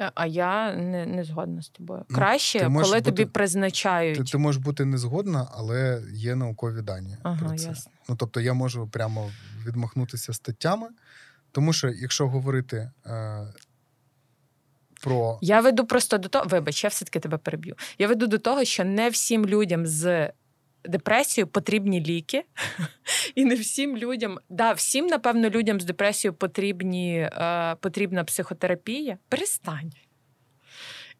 [0.00, 2.04] Е, А я не, не згодна з тобою.
[2.08, 4.32] Ну, Краще, ти коли бути- тобі Ти, призначають.
[4.32, 7.66] ти можеш бути не згодна, але є наукові дані Ага, про це.
[7.68, 7.92] ясно.
[8.08, 9.30] Ну тобто я можу прямо
[9.66, 10.88] відмахнутися статтями,
[11.52, 13.46] тому що якщо говорити е,
[15.02, 17.74] про Я веду просто до того, вибач, я все-таки тебе переб'ю.
[17.98, 20.30] Я веду до того, що не всім людям з
[20.84, 22.44] депресією потрібні ліки,
[23.34, 29.18] і не всім людям, да, всім, напевно, людям з депресією потрібні, е, потрібна психотерапія.
[29.28, 29.92] Перестань.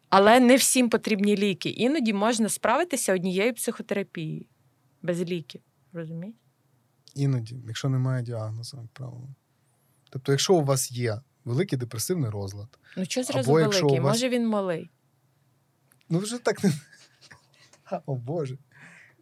[0.09, 1.69] Але не всім потрібні ліки.
[1.69, 4.45] Іноді можна справитися однією психотерапією
[5.01, 5.61] без ліків.
[5.93, 6.35] Розумієш?
[7.15, 9.29] іноді, якщо немає діагнозу, як правило.
[10.09, 13.99] Тобто, якщо у вас є великий депресивний розлад, Ну, що зразу великий?
[13.99, 14.89] вас- Може він малий.
[16.09, 16.71] ну вже так не.
[18.05, 18.57] О Боже.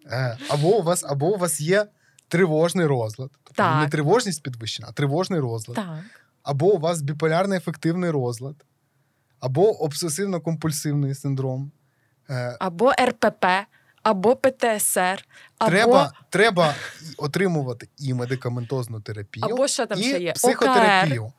[0.10, 1.86] Е, Або у вас, або у вас є
[2.28, 3.32] тривожний розлад.
[3.44, 5.76] Тобто не тривожність підвищена, а тривожний розлад.
[5.76, 6.00] Так.
[6.44, 8.56] Або у вас біполярний ефективний розлад,
[9.40, 11.72] або обсесивно-компульсивний синдром.
[12.30, 13.46] Е, Або РПП,
[14.04, 15.26] або ПТСР,
[15.58, 16.76] або, Треба, треба
[17.18, 20.30] отримувати і медикаментозну терапію, або що там і ще є?
[20.30, 20.34] ОКР.
[20.34, 21.32] психотерапію.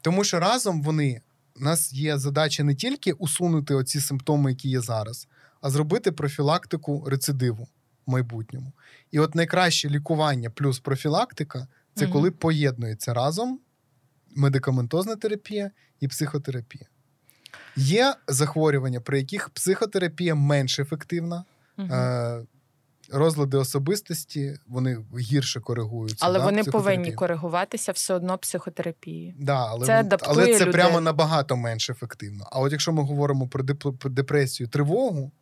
[0.00, 1.20] Тому що разом вони
[1.60, 5.28] у нас є задача не тільки усунути оці симптоми, які є зараз,
[5.60, 7.68] а зробити профілактику рецидиву
[8.08, 8.72] в майбутньому.
[9.10, 12.12] І от найкраще лікування плюс профілактика це Мгм.
[12.12, 13.60] коли поєднується разом
[14.34, 15.70] медикаментозна терапія
[16.00, 16.86] і психотерапія.
[17.76, 21.44] Є захворювання, при яких психотерапія менш ефективна.
[21.78, 22.40] Е,
[23.12, 26.26] розлади особистості вони гірше коригуються.
[26.26, 29.34] Але да, вони повинні коригуватися все одно психотерапією.
[29.38, 32.48] Да, але, Це адаптує але це прямо набагато менш ефективно.
[32.52, 33.62] А от якщо ми говоримо про
[34.10, 35.32] депресію, тривогу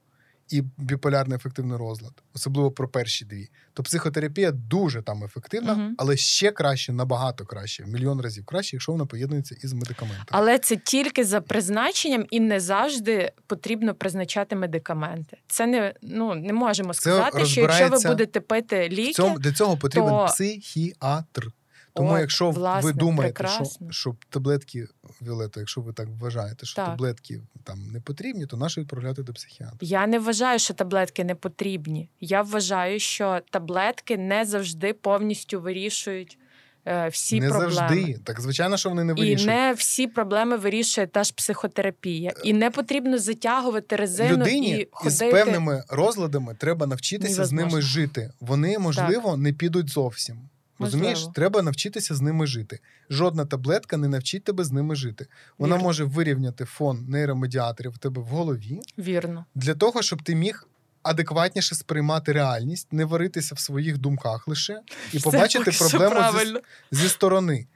[0.49, 5.95] і біполярний ефективний розлад, особливо про перші дві, то психотерапія дуже там ефективна, Мгм.
[5.99, 10.27] але ще краще, набагато краще, в мільйон разів краще, якщо вона поєднується із медикаментами.
[10.31, 15.37] Але це тільки за призначенням, і не завжди потрібно призначати медикаменти.
[15.49, 19.77] Це не ну не можемо сказати, що якщо ви будете пити ліки, цьому, для цього
[19.77, 21.51] потрібен то- психіатр.
[21.97, 23.93] Тому, От, якщо власне, ви думаєте, що, прекрасно.
[23.93, 24.87] що таблетки,
[25.23, 26.87] Віолетто, якщо ви так вважаєте, що Так.
[26.87, 29.77] таблетки там не потрібні, то нащо відправляти до психіатра?
[29.81, 32.09] Я не вважаю, що таблетки не потрібні.
[32.21, 36.39] Я вважаю, що таблетки не завжди повністю вирішують
[36.87, 37.73] е, всі не проблеми.
[37.73, 38.19] завжди.
[38.25, 39.47] Так, звичайно, що вони не І вирішують.
[39.47, 42.33] не всі проблеми вирішує та ж психотерапія.
[42.45, 45.31] І не потрібно затягувати резину Людині і ходити.
[45.31, 48.31] певними розладами треба навчитися з ними жити.
[48.41, 50.37] Вони, можливо, не підуть зовсім.
[50.79, 51.33] Розумієш, Можливо.
[51.33, 52.81] треба навчитися з ними жити.
[53.11, 55.27] Жодна таблетка не навчить тебе з ними жити.
[55.59, 55.89] Вона Вірно.
[55.89, 59.45] може вирівняти фон нейромедіаторів в тебе в голові, Вірно.
[59.55, 60.69] для того, щоб ти міг
[61.03, 64.81] адекватніше сприймати реальність, не варитися в своїх думках лише
[65.13, 66.57] і Все побачити що проблему зі,
[66.91, 67.67] зі сторони.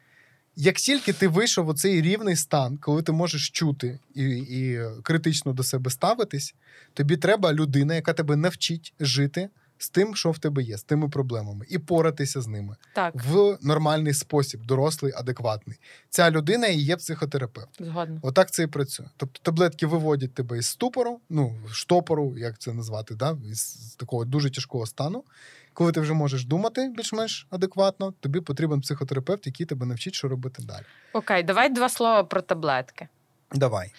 [0.56, 5.52] Як тільки ти вийшов у цей рівний стан, коли ти можеш чути і, і критично
[5.52, 6.54] до себе ставитись,
[6.94, 9.48] тобі треба людина, яка тебе навчить жити
[9.82, 13.58] з тим, що в тебе є, з тими проблемами, і поратися з ними Так, в
[13.62, 15.78] нормальний спосіб, дорослий, адекватний.
[16.08, 17.68] Ця людина і є психотерапевт.
[17.80, 18.20] згодна.
[18.22, 19.06] Отак це і працює.
[19.16, 23.36] Тобто таблетки виводять тебе із ступору, ну, штопору, як це назвати, да?
[23.50, 25.24] із такого дуже тяжкого стану.
[25.72, 30.62] Коли ти вже можеш думати більш-менш адекватно, тобі потрібен психотерапевт, який тебе навчить, що робити
[30.62, 30.84] далі.
[31.12, 33.08] Окей, давай два слова про таблетки.
[33.52, 33.92] Давай.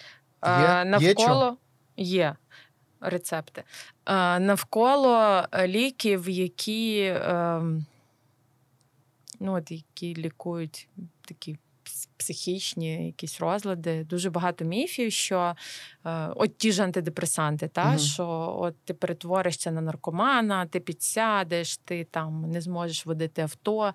[0.46, 1.56] Є- є навколо
[1.96, 2.36] є
[3.02, 3.62] рецепти.
[4.06, 7.14] Е, навколо е, ліків, які.
[7.16, 7.86] ем,
[9.40, 10.88] ну, от, які лікують
[11.24, 11.58] такі
[12.22, 14.04] психічні якісь розлади.
[14.04, 15.54] Дуже багато міфів, що
[16.06, 17.98] е, от ті ж антидепресанти, та, Мгм.
[17.98, 23.92] що от ти перетворишся на наркомана, ти підсядеш, ти там не зможеш водити авто.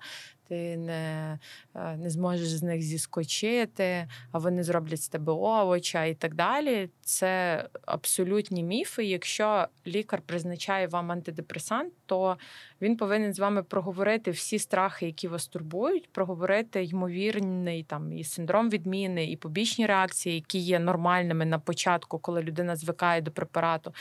[0.48, 1.38] Ти не,
[1.74, 6.90] е, не зможеш з них зіскочити, а вони зроблять з тебе овоча і так далі.
[7.00, 9.04] Це абсолютні міфи.
[9.04, 12.36] Якщо лікар призначає вам антидепресант, то
[12.80, 18.70] він повинен з вами проговорити всі страхи, які вас турбують, проговорити ймовірний там і синдром
[18.70, 23.94] відміни, і побічні реакції, які є нормальними на початку, коли людина звикає до препарату.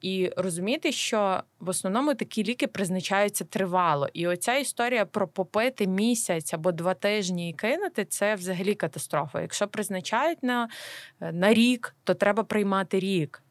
[0.00, 4.08] І розуміти, що в основному такі ліки призначаються тривало.
[4.12, 9.40] І оця історія про попити місяць або два тижні і кинути це взагалі катастрофа.
[9.40, 10.68] Якщо призначають на,
[11.20, 13.43] на рік, то треба приймати рік.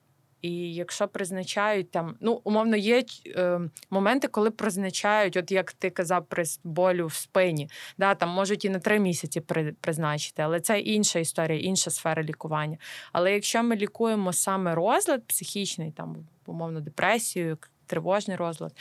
[0.43, 3.59] І якщо призначають там, ну умовно, є е,
[3.89, 8.69] моменти, коли призначають, от як ти казав, при болю в спині, да, там можуть і
[8.69, 12.77] на три місяці при, призначити, але це інша історія, інша сфера лікування.
[13.11, 16.15] Але якщо ми лікуємо саме розлад психічний, там
[16.45, 18.73] умовно депресію, тривожний розлад,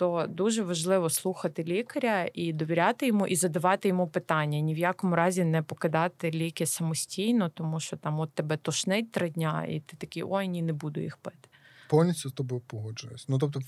[0.00, 4.60] то дуже важливо слухати лікаря і довіряти йому, і задавати йому питання.
[4.60, 9.30] Ні в якому разі не покидати ліки самостійно, тому що там от тебе тошнить три
[9.30, 11.48] дня, і ти такий ой, ні, не буду їх пити.
[11.88, 13.24] Повністю з тобою погоджуюсь.
[13.28, 13.60] Ну, тобто,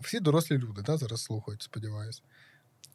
[0.00, 2.22] всі дорослі люди да, зараз слухають, сподіваюся.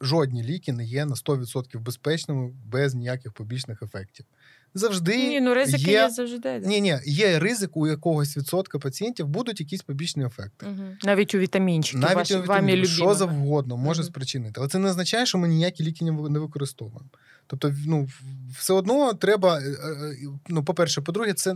[0.02, 4.26] Жодні ліки не є на 100% безпечними без ніяких побічних ефектів.
[4.73, 6.59] Завжди Ні, ну ризики є, є, завжди.
[6.59, 6.67] да.
[6.67, 10.65] ні, ні, є ризик у якогось відсотка пацієнтів будуть якісь побічні ефекти.
[10.65, 10.83] Угу.
[11.03, 14.09] Навіть у вітамінчиків, Навіть ваші, у вамі що завгодно може угу.
[14.09, 14.53] спричинити.
[14.57, 17.09] Але це не означає, що ми ніякі ліки не використовуємо.
[17.47, 18.09] Тобто, ну,
[18.57, 19.59] все одно треба.
[19.59, 20.15] е, е,
[20.49, 21.55] Ну, по-перше, по-друге, це,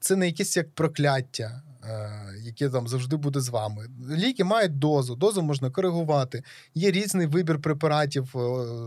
[0.00, 1.62] це не якесь як прокляття,
[2.42, 3.86] яке там завжди буде з вами.
[4.16, 6.42] Ліки мають дозу, дозу можна коригувати.
[6.74, 8.38] Є різний вибір препаратів, е,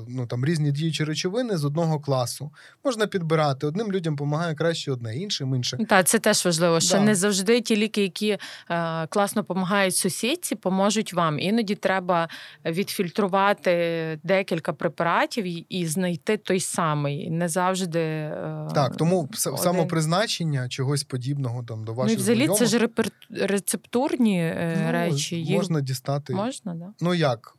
[0.10, 2.52] ну там різні діючі речовини з одного класу.
[2.86, 3.68] Можна підбирати.
[3.68, 5.78] Одним людям допомагає краще одне, іншим інше.
[5.90, 7.02] Так, це теж важливо, що Да.
[7.04, 8.38] не завжди ті ліки, які
[8.72, 11.40] е, класно допомагають сусідці, поможуть вам.
[11.40, 12.30] Іноді треба
[12.66, 17.30] відфільтрувати декілька препаратів і, і знайти той самий.
[17.30, 19.58] Не завжди е, Так, тому один.
[19.58, 23.12] самопризначення чогось подібного там до Ну, і ваших це ж репер...
[23.30, 25.36] рецептурні е, ну, речі.
[25.36, 26.34] Їх можна дістати.
[26.34, 26.94] можна, да?
[27.02, 27.56] Ну як?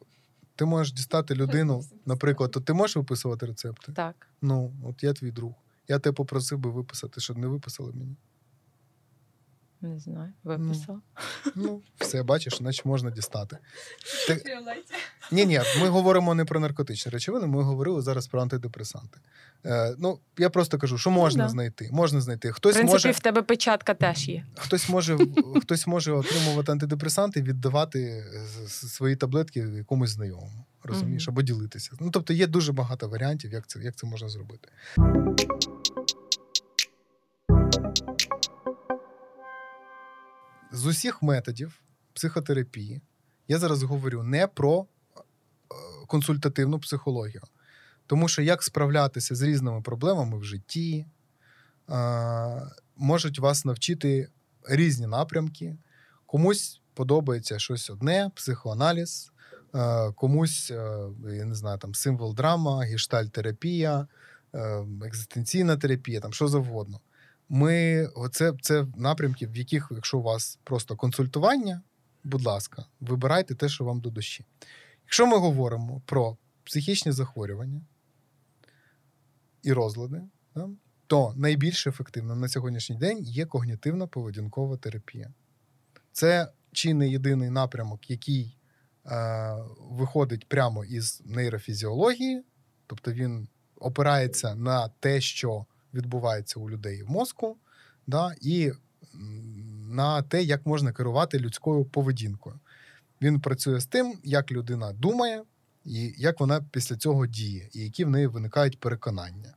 [0.56, 3.92] Ти можеш дістати людину, наприклад, то ти можеш виписувати рецепти?
[3.92, 4.28] Так.
[4.42, 5.52] Ну, от я твій друг.
[5.88, 8.16] Я тебе попросив би виписати, щоб не виписали мені.
[9.82, 11.00] Не знаю, виписала.
[11.54, 13.58] Ну, все, бачиш, значить можна дістати.
[14.28, 14.58] Ти-
[15.32, 19.18] Ні, ні, ми говоримо не про наркотичні речовини, ми говорили зараз про антидепресанти.
[19.66, 21.50] Е, ну, я просто кажу, що можна да.
[21.50, 21.88] знайти.
[21.92, 22.52] Можна знайти.
[22.52, 24.46] Хтось В принципі, може, в тебе печатка теж є.
[24.58, 25.18] хтось може,
[25.60, 30.64] хтось може отримувати антидепресанти, віддавати е, свої таблетки якомусь знайомому.
[30.82, 31.90] Розумієш, або ділитися.
[32.00, 34.68] Ну, тобто є дуже багато варіантів, як це, як це можна зробити.
[40.72, 41.80] З усіх методів
[42.12, 43.00] психотерапії
[43.48, 45.20] я зараз говорю не про е,
[46.06, 47.42] консультативну психологію.
[48.06, 51.06] Тому що як справлятися з різними проблемами в житті,
[51.90, 54.28] е, можуть вас навчити
[54.68, 55.76] різні напрямки.
[56.26, 59.32] Комусь подобається щось одне, психоаналіз,
[59.74, 64.06] е, комусь, я не знаю, там символ драма, гештальтерапія,
[65.06, 67.00] екзистенційна терапія, там що завгодно.
[67.52, 71.82] Ми, оце, це напрямки, в яких, якщо у вас просто консультування,
[72.24, 74.44] будь ласка, вибирайте те, що вам до душі.
[75.02, 77.80] Якщо ми говоримо про психічні захворювання
[79.62, 80.22] і розлади,
[81.06, 85.32] то найбільш ефективним на сьогоднішній день є когнітивна поведінкова терапія.
[86.12, 88.56] Це чи не єдиний напрямок, який
[89.06, 92.44] е, виходить прямо із нейрофізіології,
[92.86, 97.56] тобто він опирається на те, що відбувається у людей в мозку,
[98.06, 98.72] да, і
[99.90, 102.60] на те, як можна керувати людською поведінкою.
[103.22, 105.42] Він працює з тим, як людина думає,
[105.84, 109.54] і як вона після цього діє, і які в неї виникають переконання.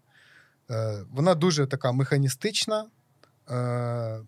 [0.71, 2.85] Е, вона дуже така механістична,
[3.49, 4.19] е,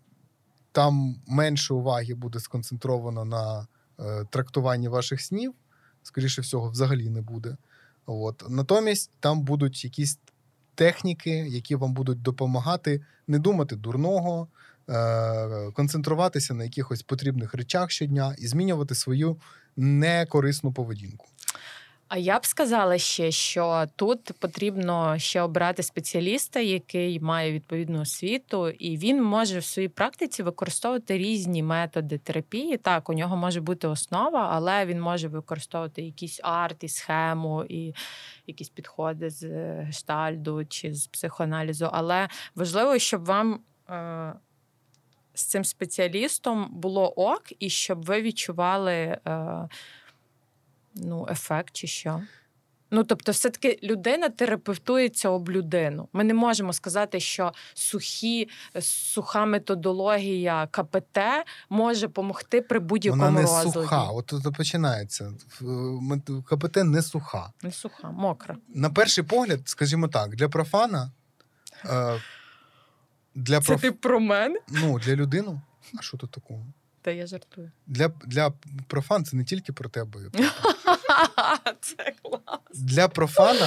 [0.71, 3.67] там менше уваги буде сконцентровано на
[3.99, 5.53] е, трактуванні ваших снів,
[6.03, 7.57] скоріше всього, взагалі не буде.
[8.05, 8.43] От.
[8.49, 10.19] Натомість там будуть якісь
[10.75, 14.47] техніки, які вам будуть допомагати не думати дурного,
[14.89, 19.37] е, концентруватися на якихось потрібних речах щодня і змінювати свою
[19.77, 21.27] некорисну поведінку.
[22.07, 28.69] А я б сказала ще, що тут потрібно ще обрати спеціаліста, який має відповідну освіту,
[28.69, 32.77] і він може в своїй практиці використовувати різні методи терапії.
[32.77, 37.93] Так, у нього може бути основа, але він може використовувати якийсь арт і схему, і
[38.47, 41.89] якісь підходи з е, гештальду чи з психоаналізу.
[41.91, 43.59] Але важливо, щоб вам.
[43.89, 44.33] Е-
[45.37, 49.19] з цим спеціалістом було ок, і щоб ви відчували е,
[50.95, 52.21] ну, ефект чи що.
[52.91, 56.09] Ну, тобто, все-таки людина терапевтується об людину.
[56.13, 58.49] Ми не можемо сказати, що сухі,
[58.81, 61.19] суха методологія КПТ
[61.69, 63.71] може допомогти при будь-якому Вона не розладі.
[63.71, 64.03] суха.
[64.03, 65.33] От тут починається.
[66.49, 67.51] КПТ не суха.
[67.63, 68.57] Не суха, мокра.
[68.67, 71.11] На перший погляд, скажімо так, для профана.
[71.85, 72.21] Е,
[73.35, 73.81] для, Це проф...
[73.81, 74.59] ти про мене?
[74.69, 75.61] ну, для людини.
[75.99, 76.65] А що тут такого?
[77.05, 77.71] Та я жартую.
[77.87, 78.53] Для, для
[78.87, 80.19] профан це не тільки про тебе.
[81.81, 82.59] Це клас.
[82.73, 83.65] Для профана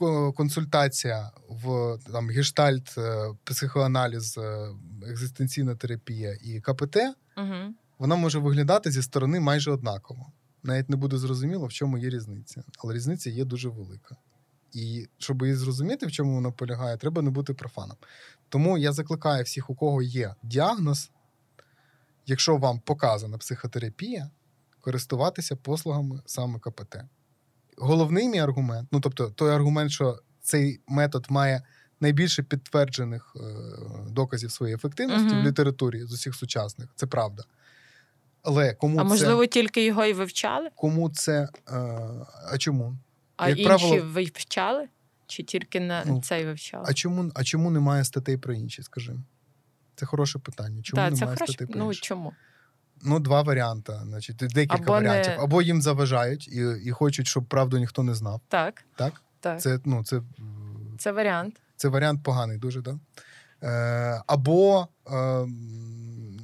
[0.00, 4.68] е, консультація в там, гештальт, е, психоаналіз, е,
[5.10, 6.96] екзистенційна терапія і КПТ,
[7.36, 7.74] Угу.
[7.98, 10.32] вона може виглядати зі сторони майже однаково.
[10.62, 12.62] Навіть не буде зрозуміло, в чому є різниця.
[12.84, 14.16] Але різниця є дуже велика.
[14.72, 17.96] І щоб її зрозуміти, в чому вона полягає, треба не бути профаном.
[18.48, 21.10] Тому я закликаю всіх, у кого є діагноз,
[22.26, 24.30] якщо вам показана психотерапія,
[24.80, 26.96] користуватися послугами саме КПТ.
[27.78, 31.62] Головний мій аргумент, ну тобто той аргумент, що цей метод має
[32.00, 33.40] найбільше підтверджених е,
[34.10, 35.42] доказів своєї ефективності Мгм.
[35.44, 37.44] в літературі з усіх сучасних, це правда.
[38.42, 40.68] Але кому А це, можливо, тільки його і вивчали?
[40.74, 41.48] кому це.
[41.68, 41.72] Е,
[42.52, 42.96] а чому?
[43.36, 44.88] А Як інші правило- вивчали?
[45.26, 46.84] Чи тільки на Ну, цей вивчали?
[46.88, 49.14] А чому, а чому немає статей про інші, скажи?
[49.96, 50.82] Це хороше питання.
[50.82, 51.52] Чому Так, немає хороше.
[51.52, 52.32] статей про Ну чому?
[53.02, 53.92] Ну, два варіанти.
[54.04, 55.32] Значить, декілька Або не- варіантів.
[55.40, 58.40] Або їм заважають і, і хочуть, щоб правду ніхто не знав.
[58.48, 58.84] Так.
[58.96, 59.22] Так?
[59.40, 59.60] Так.
[59.60, 60.22] Це, ну, це,
[60.98, 61.60] це варіант.
[61.76, 62.94] це варіант поганий, дуже, так?
[62.94, 63.68] Да?
[63.68, 65.46] Е, або е,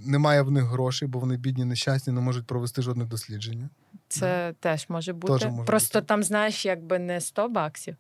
[0.07, 3.69] немає в них грошей, бо вони бідні, нещасні, не можуть провести жодне дослідження.
[4.09, 5.49] Це теж може бути.
[5.49, 6.07] може Просто бути.
[6.07, 7.97] там, знаєш, якби не 100 баксів.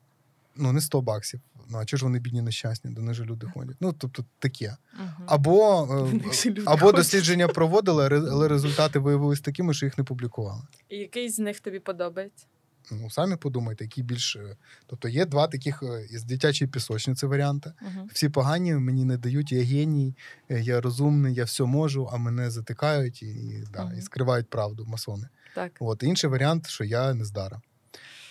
[0.56, 1.40] Ну, не 100 баксів.
[1.70, 2.90] Ну, а чого ж вони бідні, нещасні?
[2.90, 3.76] До них же люди ходять.
[3.80, 4.76] Ну, тобто таке.
[5.00, 5.08] Угу.
[5.26, 5.88] Або,
[6.46, 10.62] е, або дослідження проводили, але результати виявились такими, що їх не публікували.
[10.88, 12.46] І який з них тобі подобається?
[12.90, 14.36] Ну, самі подумайте, які більш.
[14.36, 14.56] е,
[14.86, 17.72] Тобто є два таких е, із дитячої пісочниці варіанти.
[17.82, 18.08] Угу.
[18.12, 20.14] Всі погані мені не дають, я геній,
[20.48, 23.98] я розумний, я все можу, а мене затикають і, і, да, Мгм.
[23.98, 25.28] і скривають правду масони.
[25.54, 25.72] Так.
[25.80, 27.60] От інший варіант, що я нездара.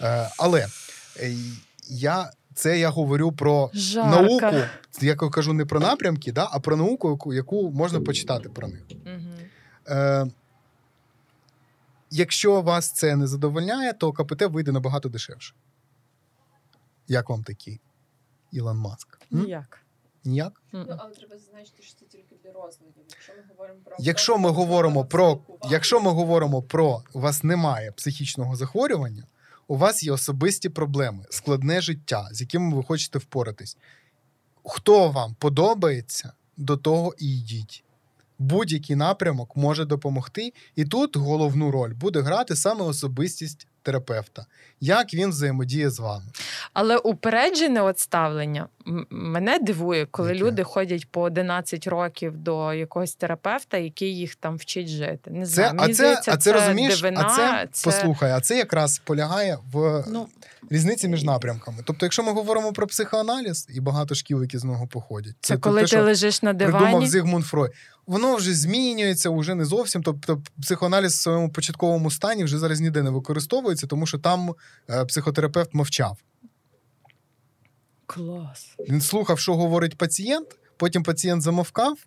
[0.01, 0.67] Е, але
[1.19, 1.35] е,
[1.89, 4.21] я, це я говорю про Жарко.
[4.21, 4.55] науку.
[5.01, 8.83] Я кажу не про напрямки, да, а про науку, яку, яку можна почитати про них.
[8.91, 9.31] Угу.
[9.87, 10.25] Е,
[12.11, 15.53] якщо вас це не задовольняє, то КПТ вийде набагато дешевше.
[17.07, 17.79] Як вам такий
[18.51, 19.19] Ілон Маск?
[19.33, 19.39] М?
[19.39, 19.81] Ніяк.
[20.23, 20.61] Ніяк?
[20.71, 23.03] Ну, але треба зазначити, що це тільки для розладів.
[23.09, 27.91] Якщо ми говоримо про Якщо ми говоримо про якщо ми говоримо про у вас немає
[27.91, 29.23] психічного захворювання,
[29.71, 33.77] у вас є особисті проблеми, складне життя, з якими ви хочете впоратись.
[34.63, 37.83] Хто вам подобається, до того і йдіть.
[38.39, 44.45] Будь-який напрямок може допомогти, і тут головну роль буде грати саме особистість терапевта,
[44.81, 46.25] як він взаємодіє з вами.
[46.73, 48.67] Але упереджене от ставлення
[49.09, 50.45] мене дивує, коли Яке?
[50.45, 55.31] люди ходять по 11 років до якогось терапевта, який їх там вчить жити.
[55.31, 58.41] Не знаю, Це, мені а це, здається, а це, розумієш, дивина, а це, послухай, а
[58.41, 60.27] це якраз полягає в Ну,
[60.69, 61.77] різниці між напрямками.
[61.85, 65.59] Тобто, якщо ми говоримо про психоаналіз і багато шкіл, які з нього походять, це, то
[65.59, 67.05] коли те, ти що лежиш на придумав.
[67.05, 67.71] Зигмунд Фройд.
[68.11, 70.03] Воно вже змінюється, вже не зовсім.
[70.03, 74.55] Тобто, психоаналіз в своєму початковому стані вже зараз ніде не використовується, тому що там
[74.89, 76.17] е, психотерапевт мовчав.
[78.05, 78.75] Клас.
[78.89, 80.47] Він слухав, що говорить пацієнт,
[80.77, 81.97] потім пацієнт замовкав,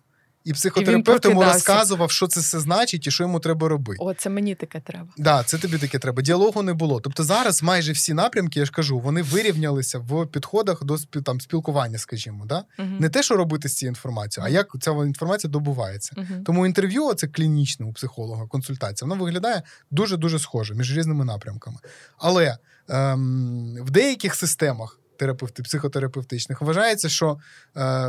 [0.45, 3.97] і психотерапевт йому розказував, що це все значить і що йому треба робити.
[4.03, 5.07] О, це мені таке треба.
[5.17, 6.21] Да, це тобі таке треба.
[6.21, 6.99] Діалогу не було.
[6.99, 11.97] Тобто зараз майже всі напрямки, я ж кажу, вони вирівнялися в підходах до там, спілкування,
[11.97, 12.45] скажімо.
[12.45, 12.63] Да?
[12.79, 12.87] Угу.
[12.99, 16.15] Не те, що робити з цією інформацією, а як ця інформація добувається.
[16.17, 16.43] Угу.
[16.45, 19.61] Тому інтерв'ю, це клінічне у психолога, консультація, воно виглядає
[19.91, 21.77] дуже-дуже схоже між різними напрямками.
[22.17, 22.57] Але
[22.89, 27.37] ем, в деяких системах терапевти, психотерапевтичних вважається, що
[27.77, 28.07] е,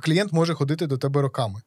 [0.00, 1.60] клієнт може ходити до тебе роками.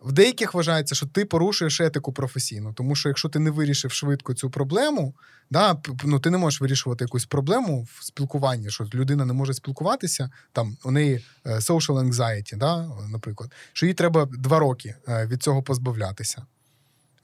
[0.00, 4.34] В деяких вважається, що ти порушуєш етику професійну, тому що якщо ти не вирішив швидко
[4.34, 5.14] цю проблему,
[5.50, 10.30] да, ну, ти не можеш вирішувати якусь проблему в спілкуванні, що людина не може спілкуватися,
[10.52, 15.42] там у неї е, social anxiety, да, наприклад, що їй треба два роки е, від
[15.42, 16.46] цього позбавлятися.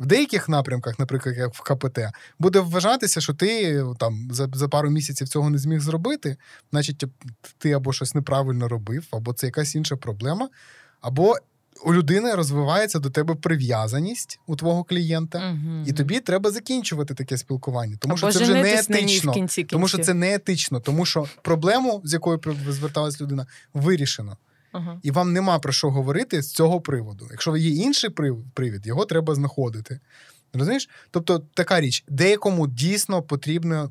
[0.00, 1.98] В деяких напрямках, наприклад, як в КПТ,
[2.38, 6.36] буде вважатися, що ти там за за пару місяців цього не зміг зробити,
[6.70, 7.04] значить,
[7.58, 10.48] ти або щось неправильно робив, або це якась інша проблема,
[11.00, 11.36] або
[11.84, 15.84] у людини розвивається до тебе прив'язаність у твого клієнта, угу.
[15.86, 19.32] і тобі треба закінчувати таке спілкування, тому або що це вже не етично.
[19.32, 24.36] Кінці тому що це не етично, тому що проблему, з якою зверталась людина, вирішено.
[24.76, 24.98] Uh-huh.
[25.02, 27.28] І вам нема про що говорити з цього приводу.
[27.30, 28.10] Якщо є інший
[28.54, 30.00] привід, його треба знаходити.
[30.52, 30.88] Розумієш?
[31.10, 33.90] Тобто така річ, деякому дійсно потрібна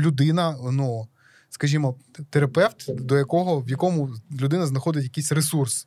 [0.00, 1.08] людина, ну,
[1.50, 1.94] скажімо,
[2.30, 5.86] терапевт, до якого в якому людина знаходить якийсь ресурс.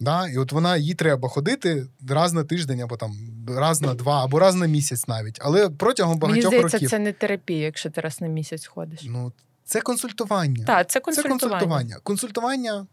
[0.00, 0.28] Да?
[0.28, 3.12] І от вона їй треба ходити раз на тиждень, або там
[3.48, 5.38] раз на два, або раз на місяць навіть.
[5.40, 6.90] Але протягом багатьох Мені здається, років.
[6.90, 9.00] це не терапія, якщо ти раз на місяць ходиш.
[9.04, 9.32] Ну,
[9.64, 10.64] це консультування.
[10.64, 11.38] Так, це консультування.
[11.38, 11.96] Це консультування.
[12.02, 12.86] Консультування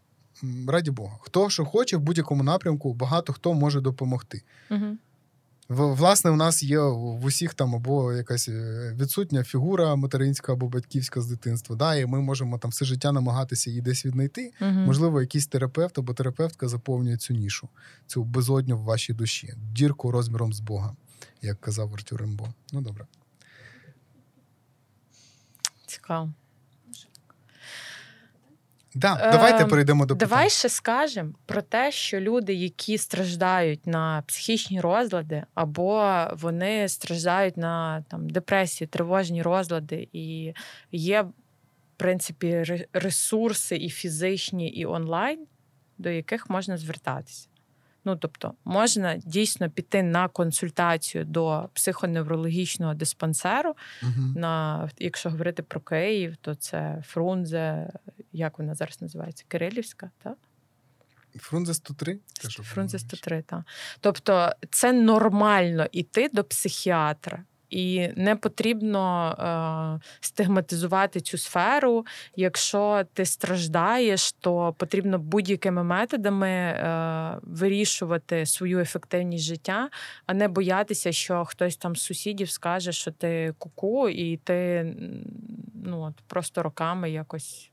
[0.68, 1.16] раді Бога.
[1.20, 4.42] Хто що хоче в будь-якому напрямку, багато хто може допомогти.
[4.70, 4.96] Угу.
[5.68, 11.20] Власне, у нас є в усіх там або якась е, відсутня фігура материнська або батьківська
[11.20, 11.76] з дитинства.
[11.76, 14.52] Да, І ми можемо там все життя намагатися її десь віднайти.
[14.60, 14.70] Угу.
[14.70, 17.68] Можливо, якийсь терапевт або терапевтка заповнює цю нішу,
[18.06, 20.96] цю безодню в вашій душі, дірку розміром з Бога,
[21.42, 22.48] як казав Артюр Рембо.
[22.72, 23.06] Ну добре.
[25.86, 26.32] Цікаво.
[28.98, 30.28] Да, Давайте ем, перейдемо до питань.
[30.28, 37.56] Давай ще скажемо про те, що люди, які страждають на психічні розлади, або вони страждають
[37.56, 40.54] на там депресії, тривожні розлади, і
[40.92, 41.32] є, в
[41.96, 45.46] принципі, ресурси і фізичні, і онлайн,
[45.98, 47.48] до яких можна звертатися.
[48.08, 53.74] Ну, тобто, можна дійсно піти на консультацію до психоневрологічного диспансеру.
[54.02, 54.38] Угу.
[54.38, 57.92] На, Якщо говорити про Київ, то це Фрунзе,
[58.32, 59.44] як вона зараз називається?
[59.48, 60.36] Кирилівська, так?
[61.36, 62.18] Фрунзе 103?
[62.62, 63.62] Фрунзе 103, так.
[64.00, 67.44] Тобто, це нормально іти до психіатра.
[67.70, 69.30] І не потрібно
[70.00, 72.06] е, стигматизувати цю сферу.
[72.36, 79.88] Якщо ти страждаєш, то потрібно будь-якими методами е, вирішувати свою ефективність життя,
[80.26, 84.86] а не боятися, що хтось там з сусідів скаже, що ти куку, і ти
[85.84, 87.70] ну, от, просто роками якось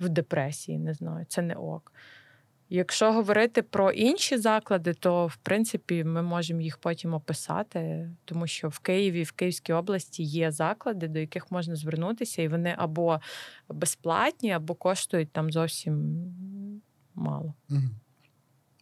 [0.00, 1.92] в депресії, не знаю, це не ок.
[2.68, 8.68] Якщо говорити про інші заклади, то в принципі ми можемо їх потім описати, тому що
[8.68, 13.20] в Києві, в Київській області є заклади, до яких можна звернутися, і вони або
[13.68, 16.24] безплатні, або коштують там зовсім
[17.14, 17.54] мало.
[17.70, 17.80] Угу.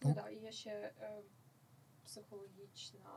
[0.03, 0.91] Ну, да, є ще е,
[2.05, 3.09] психологічна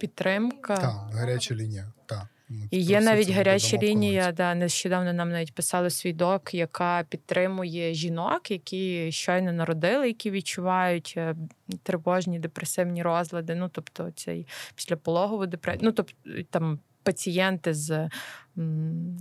[0.00, 0.76] підтримка.
[0.76, 1.92] Так, гаряча лінія.
[2.06, 2.26] Так.
[2.70, 8.50] І є навіть гаряча лінія, да, нещодавно нам навіть писали свій док, яка підтримує жінок,
[8.50, 11.34] які щойно народили, які відчувають е,
[11.82, 13.54] тривожні депресивні розлади.
[13.54, 16.14] Ну, тобто, цей післяпологову депресію, ну тобто
[16.50, 16.78] там.
[17.06, 18.08] Пацієнти з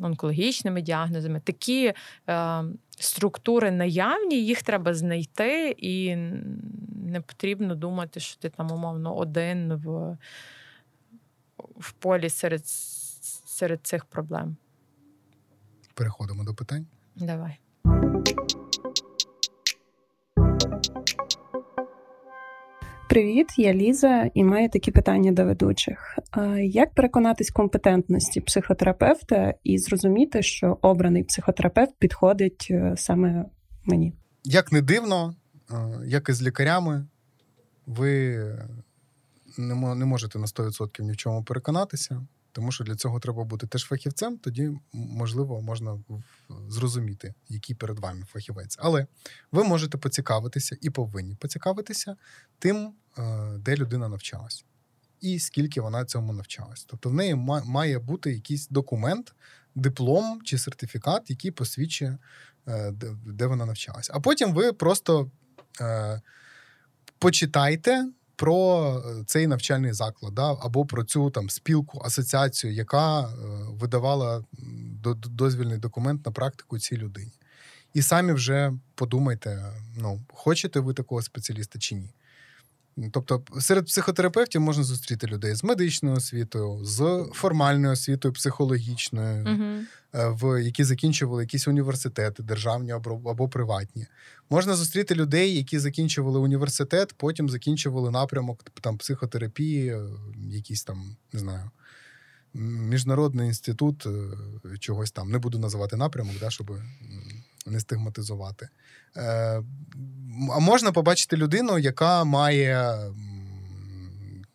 [0.02, 1.94] онкологічними діагнозами, такі
[2.30, 2.64] е,
[3.00, 6.16] структури наявні, їх треба знайти, і
[7.06, 10.18] не потрібно думати, що ти там умовно один в
[11.78, 12.64] в полі серед
[13.54, 14.58] серед цих проблем.
[15.94, 16.86] Переходимо до питань.
[17.16, 17.60] Давай.
[23.10, 26.18] Привіт, я Ліза і маю такі питання до ведучих.
[26.64, 33.46] Як переконатись компетентності психотерапевта і зрозуміти, що обраний психотерапевт підходить е, саме
[33.86, 34.14] мені?
[34.44, 35.36] Як не дивно,
[35.72, 35.76] е,
[36.06, 37.08] як і з лікарями,
[37.86, 38.38] ви
[39.58, 42.22] не можете на 100% ні в чому переконатися.
[42.54, 46.04] Тому що для цього треба бути теж фахівцем, тоді, можливо, можна
[46.68, 48.78] зрозуміти, який перед вами фахівець.
[48.80, 49.08] Але
[49.52, 52.16] ви можете поцікавитися і повинні поцікавитися
[52.60, 54.66] тим, е, де людина навчалась,
[55.22, 56.84] і скільки вона цьому навчалась.
[56.84, 57.36] Тобто в неї
[57.66, 59.36] має бути якийсь документ,
[59.76, 62.18] диплом чи сертифікат, який посвідчує,
[62.68, 62.92] е,
[63.26, 64.10] де вона навчалась.
[64.14, 65.32] А потім ви просто
[65.82, 66.22] е,
[67.20, 73.28] почитайте про е, цей навчальний заклад, да, або про цю там спілку, асоціацію, яка е,
[73.80, 74.44] видавала
[75.26, 77.32] дозвільний документ на практику цій людині.
[77.94, 82.10] І самі вже подумайте, ну, хочете ви такого спеціаліста чи ні.
[83.12, 89.84] Тобто, серед психотерапевтів можна зустріти людей з медичною освітою, з формальною освітою, психологічною, uh
[90.14, 94.08] в які закінчували якісь університети, державні або, або приватні.
[94.54, 100.06] Можна зустріти людей, які закінчували університет, потім закінчували напрямок там психотерапії, е,
[100.50, 101.72] якийсь там, не знаю,
[102.54, 105.32] міжнародний інститут е, чогось там.
[105.32, 106.72] Не буду називати напрямок, да, щоб
[107.66, 108.70] не стигматизувати.
[109.18, 109.64] Е,
[110.52, 112.98] А можна побачити людину, яка має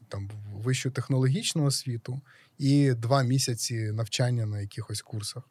[0.08, 2.20] там вищу технологічну освіту
[2.58, 5.42] і два місяці навчання на якихось курсах.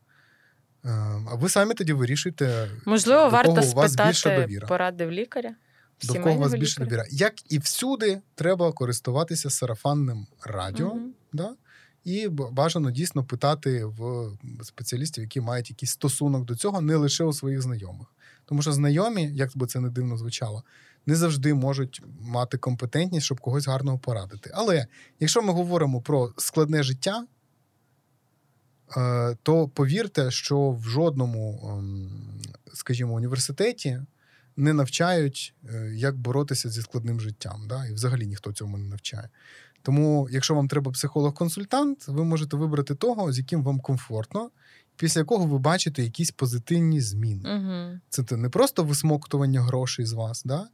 [0.88, 0.91] Е,
[1.31, 4.68] А ви самі тоді вирішуєте, Можливо, до варто кого у вас спитати довіра.
[4.68, 5.55] поради в лікаря.
[6.03, 7.05] до кого у вас більше довіра.
[7.09, 10.95] Як і всюди, треба користуватися сарафанним радіо.
[10.95, 11.14] Мгм.
[11.34, 11.55] Да?
[12.03, 14.30] І бажано дійсно питати в
[14.64, 18.07] спеціалістів, які мають якийсь стосунок до цього, не лише у своїх знайомих.
[18.45, 20.64] Тому що знайомі, як би це не дивно звучало,
[21.05, 24.51] не завжди можуть мати компетентність, щоб когось гарного порадити.
[24.53, 24.88] Але
[25.19, 27.26] якщо ми говоримо про складне життя,
[29.43, 32.09] то повірте, що в жодному, ем,
[32.73, 34.01] скажімо, університеті
[34.57, 37.65] не навчають, е, як боротися зі складним життям.
[37.68, 37.85] Да?
[37.85, 39.30] І взагалі ніхто цьому не навчає.
[39.81, 44.49] Тому, якщо вам треба психолог-консультант, ви можете вибрати того, з яким вам комфортно,
[44.95, 47.55] після якого ви бачите якісь позитивні зміни.
[47.55, 47.99] Угу.
[48.09, 50.68] Це не просто висмоктування грошей з вас, да?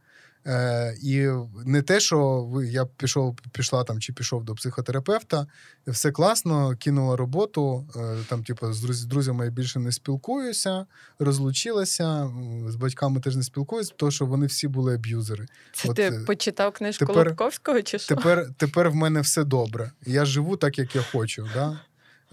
[0.47, 1.27] Е, і
[1.65, 5.47] не те, що я пішов, пішла там чи пішов до психотерапевта,
[5.87, 7.87] все класно, кинула роботу.
[7.95, 10.85] Е, там, типу, з друз- з друзями я більше не спілкуюся,
[11.19, 12.31] розлучилася,
[12.67, 15.45] з батьками теж не спілкуюся, тому що вони всі були аб'юзери.
[15.73, 18.15] Це От, ти е, почитав книжку тепер- Лобковського чи що?
[18.15, 19.91] Тепер, тепер в мене все добре.
[20.05, 21.47] Я живу так, як я хочу.
[21.53, 21.79] Да?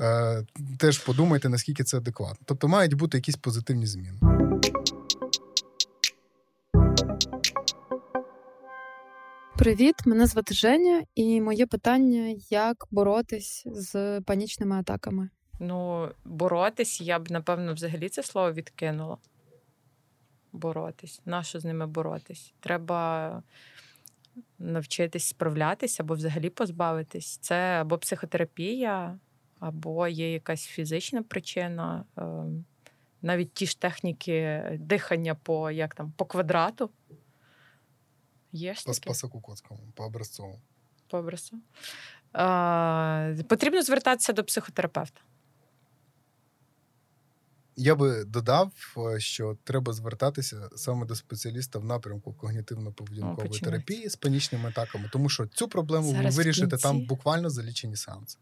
[0.00, 0.46] Е,
[0.78, 2.38] теж подумайте, наскільки це адекватно.
[2.44, 4.29] Тобто мають бути якісь позитивні зміни.
[9.60, 15.28] Привіт, мене звати Женя, і моє питання: як боротись з панічними атаками?
[15.58, 19.18] Ну, боротись, я б, напевно, взагалі це слово відкинула.
[20.52, 21.20] Боротись.
[21.24, 22.54] Нащо з ними боротись?
[22.60, 23.42] Треба
[24.58, 27.36] навчитись справлятися або взагалі позбавитись.
[27.36, 29.18] Це або психотерапія,
[29.58, 32.04] або є якась фізична причина.
[32.18, 32.22] Е,
[33.22, 36.90] Навіть ті ж техніки дихання по, як там, по квадрату.
[38.52, 38.94] Є ж таке?
[38.94, 40.60] Спасаку Коцькому, по образцовому.
[41.10, 41.56] по образцю.
[42.36, 45.20] Е, Потрібно звертатися до психотерапевта.
[47.76, 48.72] Я би додав,
[49.16, 53.64] е, що треба звертатися саме до спеціаліста в напрямку когнітивно-поведінкової починається.
[53.64, 57.96] терапії з панічними атаками, тому що цю проблему Зараз ви вирішите там буквально за лічені
[57.96, 58.38] сеанси.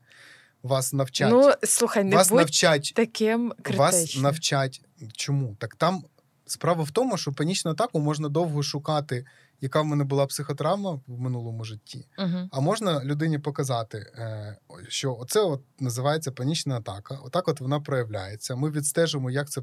[0.63, 4.83] Вас навчать, Ну, слухай, не вас будь навчать таким Вас навчать.
[5.13, 5.57] Чому?
[5.59, 6.05] Так там
[6.47, 9.27] справа в тому, що панічну атаку можна довго шукати,
[9.61, 12.07] яка в мене була психотравма в минулому житті.
[12.19, 12.49] Угу.
[12.51, 14.57] А можна людині показати, е,
[14.89, 17.19] що оце от називається панічна атака.
[17.25, 18.57] Отак от вона проявляється.
[18.57, 19.63] Ми відстежимо, як це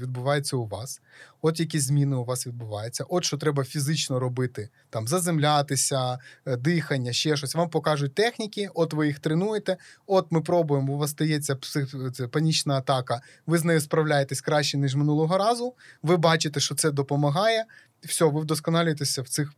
[0.00, 1.00] відбувається у вас.
[1.42, 3.04] От які зміни у вас відбуваються.
[3.08, 7.54] От що треба фізично робити: там заземлятися, е, дихання, ще щось.
[7.54, 9.76] Вам покажуть техніки, от ви їх тренуєте.
[10.06, 10.92] От ми пробуємо.
[10.92, 11.94] У вас стається псих...
[12.30, 13.20] панічна атака.
[13.46, 15.74] Ви з нею справляєтесь краще ніж минулого разу.
[16.02, 17.64] Ви бачите, що це допомагає.
[18.02, 19.52] Все, ви вдосконалюєтеся в цих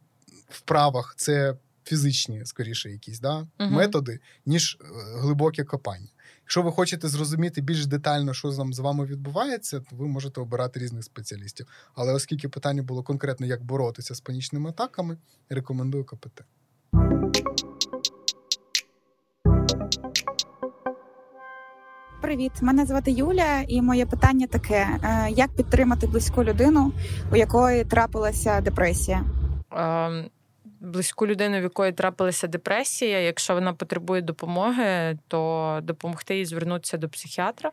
[0.49, 1.15] вправах.
[1.17, 3.73] Це фізичні, скоріше, якісь да, Мгм.
[3.75, 4.85] методи, ніж е,
[5.19, 6.09] глибоке копання.
[6.43, 10.81] Якщо ви хочете зрозуміти більш детально, що там з вами відбувається, то ви можете обирати
[10.81, 11.67] різних спеціалістів.
[11.95, 15.17] Але оскільки питання було конкретно, як боротися з панічними атаками,
[15.49, 16.43] рекомендую КПТ.
[22.23, 26.93] Привіт, мене звати Юля, і моє питання таке: Е, як підтримати близьку людину,
[27.33, 29.25] у якої трапилася депресія?
[29.73, 30.25] Е,
[30.81, 37.09] близьку людину, в якої трапилася депресія, якщо вона потребує допомоги, то допомогти їй звернутися до
[37.09, 37.71] психіатра.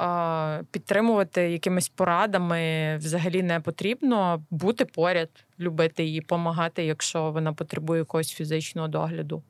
[0.00, 4.42] Е, Підтримувати якимись порадами взагалі не потрібно.
[4.50, 9.42] Бути поряд, любити її, допомагати, якщо вона потребує якогось фізичного догляду.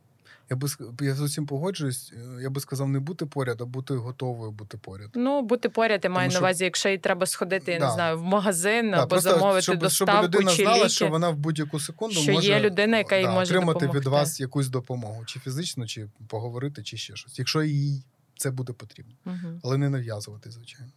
[0.51, 0.69] Я би
[1.01, 2.13] я з усім погоджуюсь.
[2.17, 5.11] е, Я би сказав, не бути поряд, а бути готовою бути поряд.
[5.15, 7.87] Ну, бути поряд, я маю що- на увазі, якщо їй треба сходити, я Да.
[7.87, 10.89] не знаю, в магазин Да, або просто замовити щоб, доставку щоб людина чи знала, ліки.
[10.89, 14.05] що вона в будь-яку секунду що може є людина, яка їй да, може отримати від
[14.07, 17.39] вас якусь допомогу, чи фізично, чи поговорити, чи ще щось.
[17.39, 18.03] Якщо їй
[18.37, 19.61] це буде потрібно, Угу.
[19.63, 20.93] але не нав'язувати, звичайно.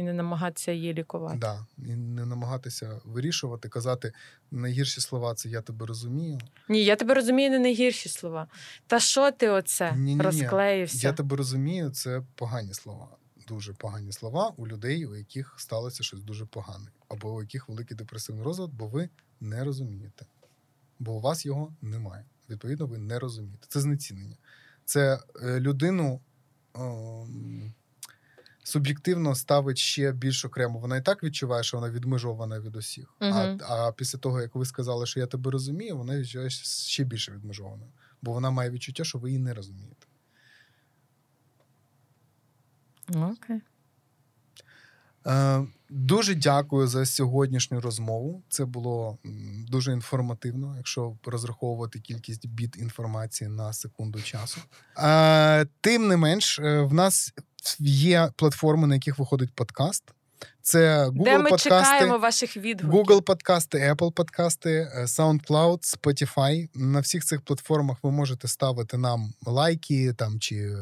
[0.00, 1.38] І не намагатися її лікувати.
[1.38, 1.66] Да.
[1.78, 4.12] І не намагатися вирішувати, казати
[4.50, 6.38] найгірші слова це я тебе розумію.
[6.68, 8.46] Ні, я тебе розумію, не найгірші слова.
[8.86, 10.22] Та що ти оце Ні-ні-ні.
[10.22, 11.08] розклеївся?
[11.08, 13.08] Я тебе розумію, це погані слова.
[13.48, 17.96] Дуже погані слова у людей, у яких сталося щось дуже погане, або у яких великий
[17.96, 19.08] депресивний розлад, бо ви
[19.40, 20.26] не розумієте.
[20.98, 22.24] Бо у вас його немає.
[22.50, 23.66] Відповідно, ви не розумієте.
[23.68, 24.36] Це знецінення.
[24.84, 26.20] Це е, людину
[26.74, 27.74] ем,
[28.70, 30.78] суб'єктивно ставить ще більш окремо.
[30.78, 33.14] Вона і так відчуває, що вона відмежована від усіх.
[33.18, 33.60] А, Мгм.
[33.68, 37.90] а після того, як ви сказали, що я тебе розумію, вона відчуває ще більше відмежованою.
[38.22, 40.06] Бо вона має відчуття, що ви її не розумієте.
[43.14, 43.60] Окей.
[45.26, 48.42] Е, Дуже дякую за сьогоднішню розмову.
[48.48, 49.18] Це було
[49.68, 54.60] дуже інформативно, якщо розраховувати кількість біт інформації на секунду часу.
[54.98, 57.34] Е, Тим не менш, е, в нас
[57.78, 60.04] є платформи, на яких виходить подкаст.
[60.62, 63.00] Це Google Де ми подкасти, чекаємо ваших відгуків.
[63.00, 66.68] Google подкасти, Apple подкасти, е, SoundCloud, Spotify.
[66.74, 70.76] На всіх цих платформах ви можете ставити нам лайки там чи е,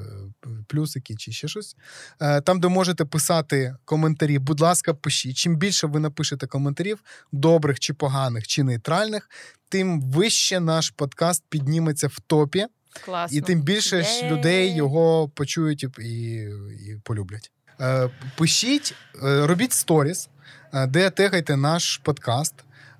[0.68, 1.76] плюсики, чи ще щось.
[2.20, 5.36] Е, там, де можете писати коментарі, будь ласка, пишіть.
[5.36, 7.02] Чим більше ви напишете коментарів,
[7.32, 9.30] добрих чи поганих, чи нейтральних,
[9.68, 12.66] тим вище наш подкаст підніметься в топі,
[13.04, 13.38] Класно.
[13.38, 16.42] і тим більше ж людей його почують і, і,
[16.90, 17.50] і полюблять.
[17.80, 18.94] Е, Пишіть,
[19.24, 20.28] е, робіть сторіс,
[20.74, 22.54] е, де тегайте наш подкаст,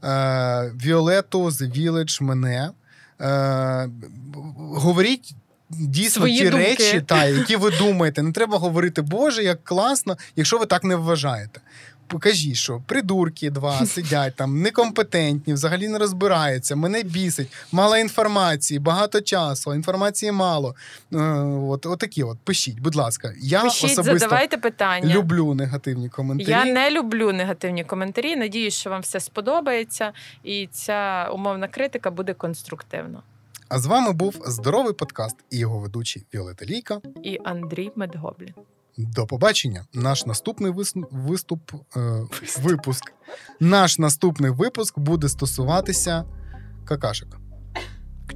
[0.05, 2.71] е, Віолету, The Village, мене.
[3.21, 3.89] Е,
[4.57, 5.35] Говоріть.
[5.71, 6.65] Дійсно, Свої ті думки.
[6.67, 10.97] речі, та, які ви думаєте, не треба говорити, Боже, як класно, якщо ви так не
[10.97, 11.61] вважаєте.
[12.09, 19.21] Покажіть, що придурки два сидять там, некомпетентні, взагалі не розбираються, мене бісить, мало інформації, багато
[19.21, 20.75] часу, інформації мало.
[21.13, 21.19] Е,
[21.69, 23.33] от, отакі от, пишіть, будь ласка.
[23.41, 25.15] Я Пишіть, особисто задавайте питання.
[25.15, 26.51] люблю негативні коментарі.
[26.51, 28.37] Я не люблю негативні коментарі.
[28.37, 30.13] Надіюсь, що вам все сподобається,
[30.45, 33.23] і ця умовна критика буде конструктивна.
[33.69, 37.01] А з вами був здоровий подкаст і його ведучий Віолета Лійка.
[37.23, 38.55] І Андрій Медгоблін.
[38.99, 39.85] До побачення.
[39.95, 42.27] Наш наступний вис- виступ, е,
[42.63, 43.13] випуск.
[43.61, 46.25] Наш наступний випуск буде стосуватися
[46.85, 47.37] какашок.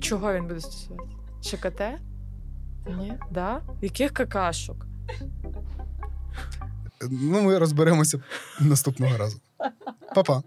[0.01, 1.17] Чого він буде стосуватися?
[1.43, 1.81] ЧКТ?
[2.99, 3.13] Ні?
[3.31, 3.63] Да?
[3.83, 4.87] Яких какашок?
[7.11, 8.21] Ну, ми розберемося
[8.61, 9.39] наступного разу.
[10.15, 10.43] Па-па.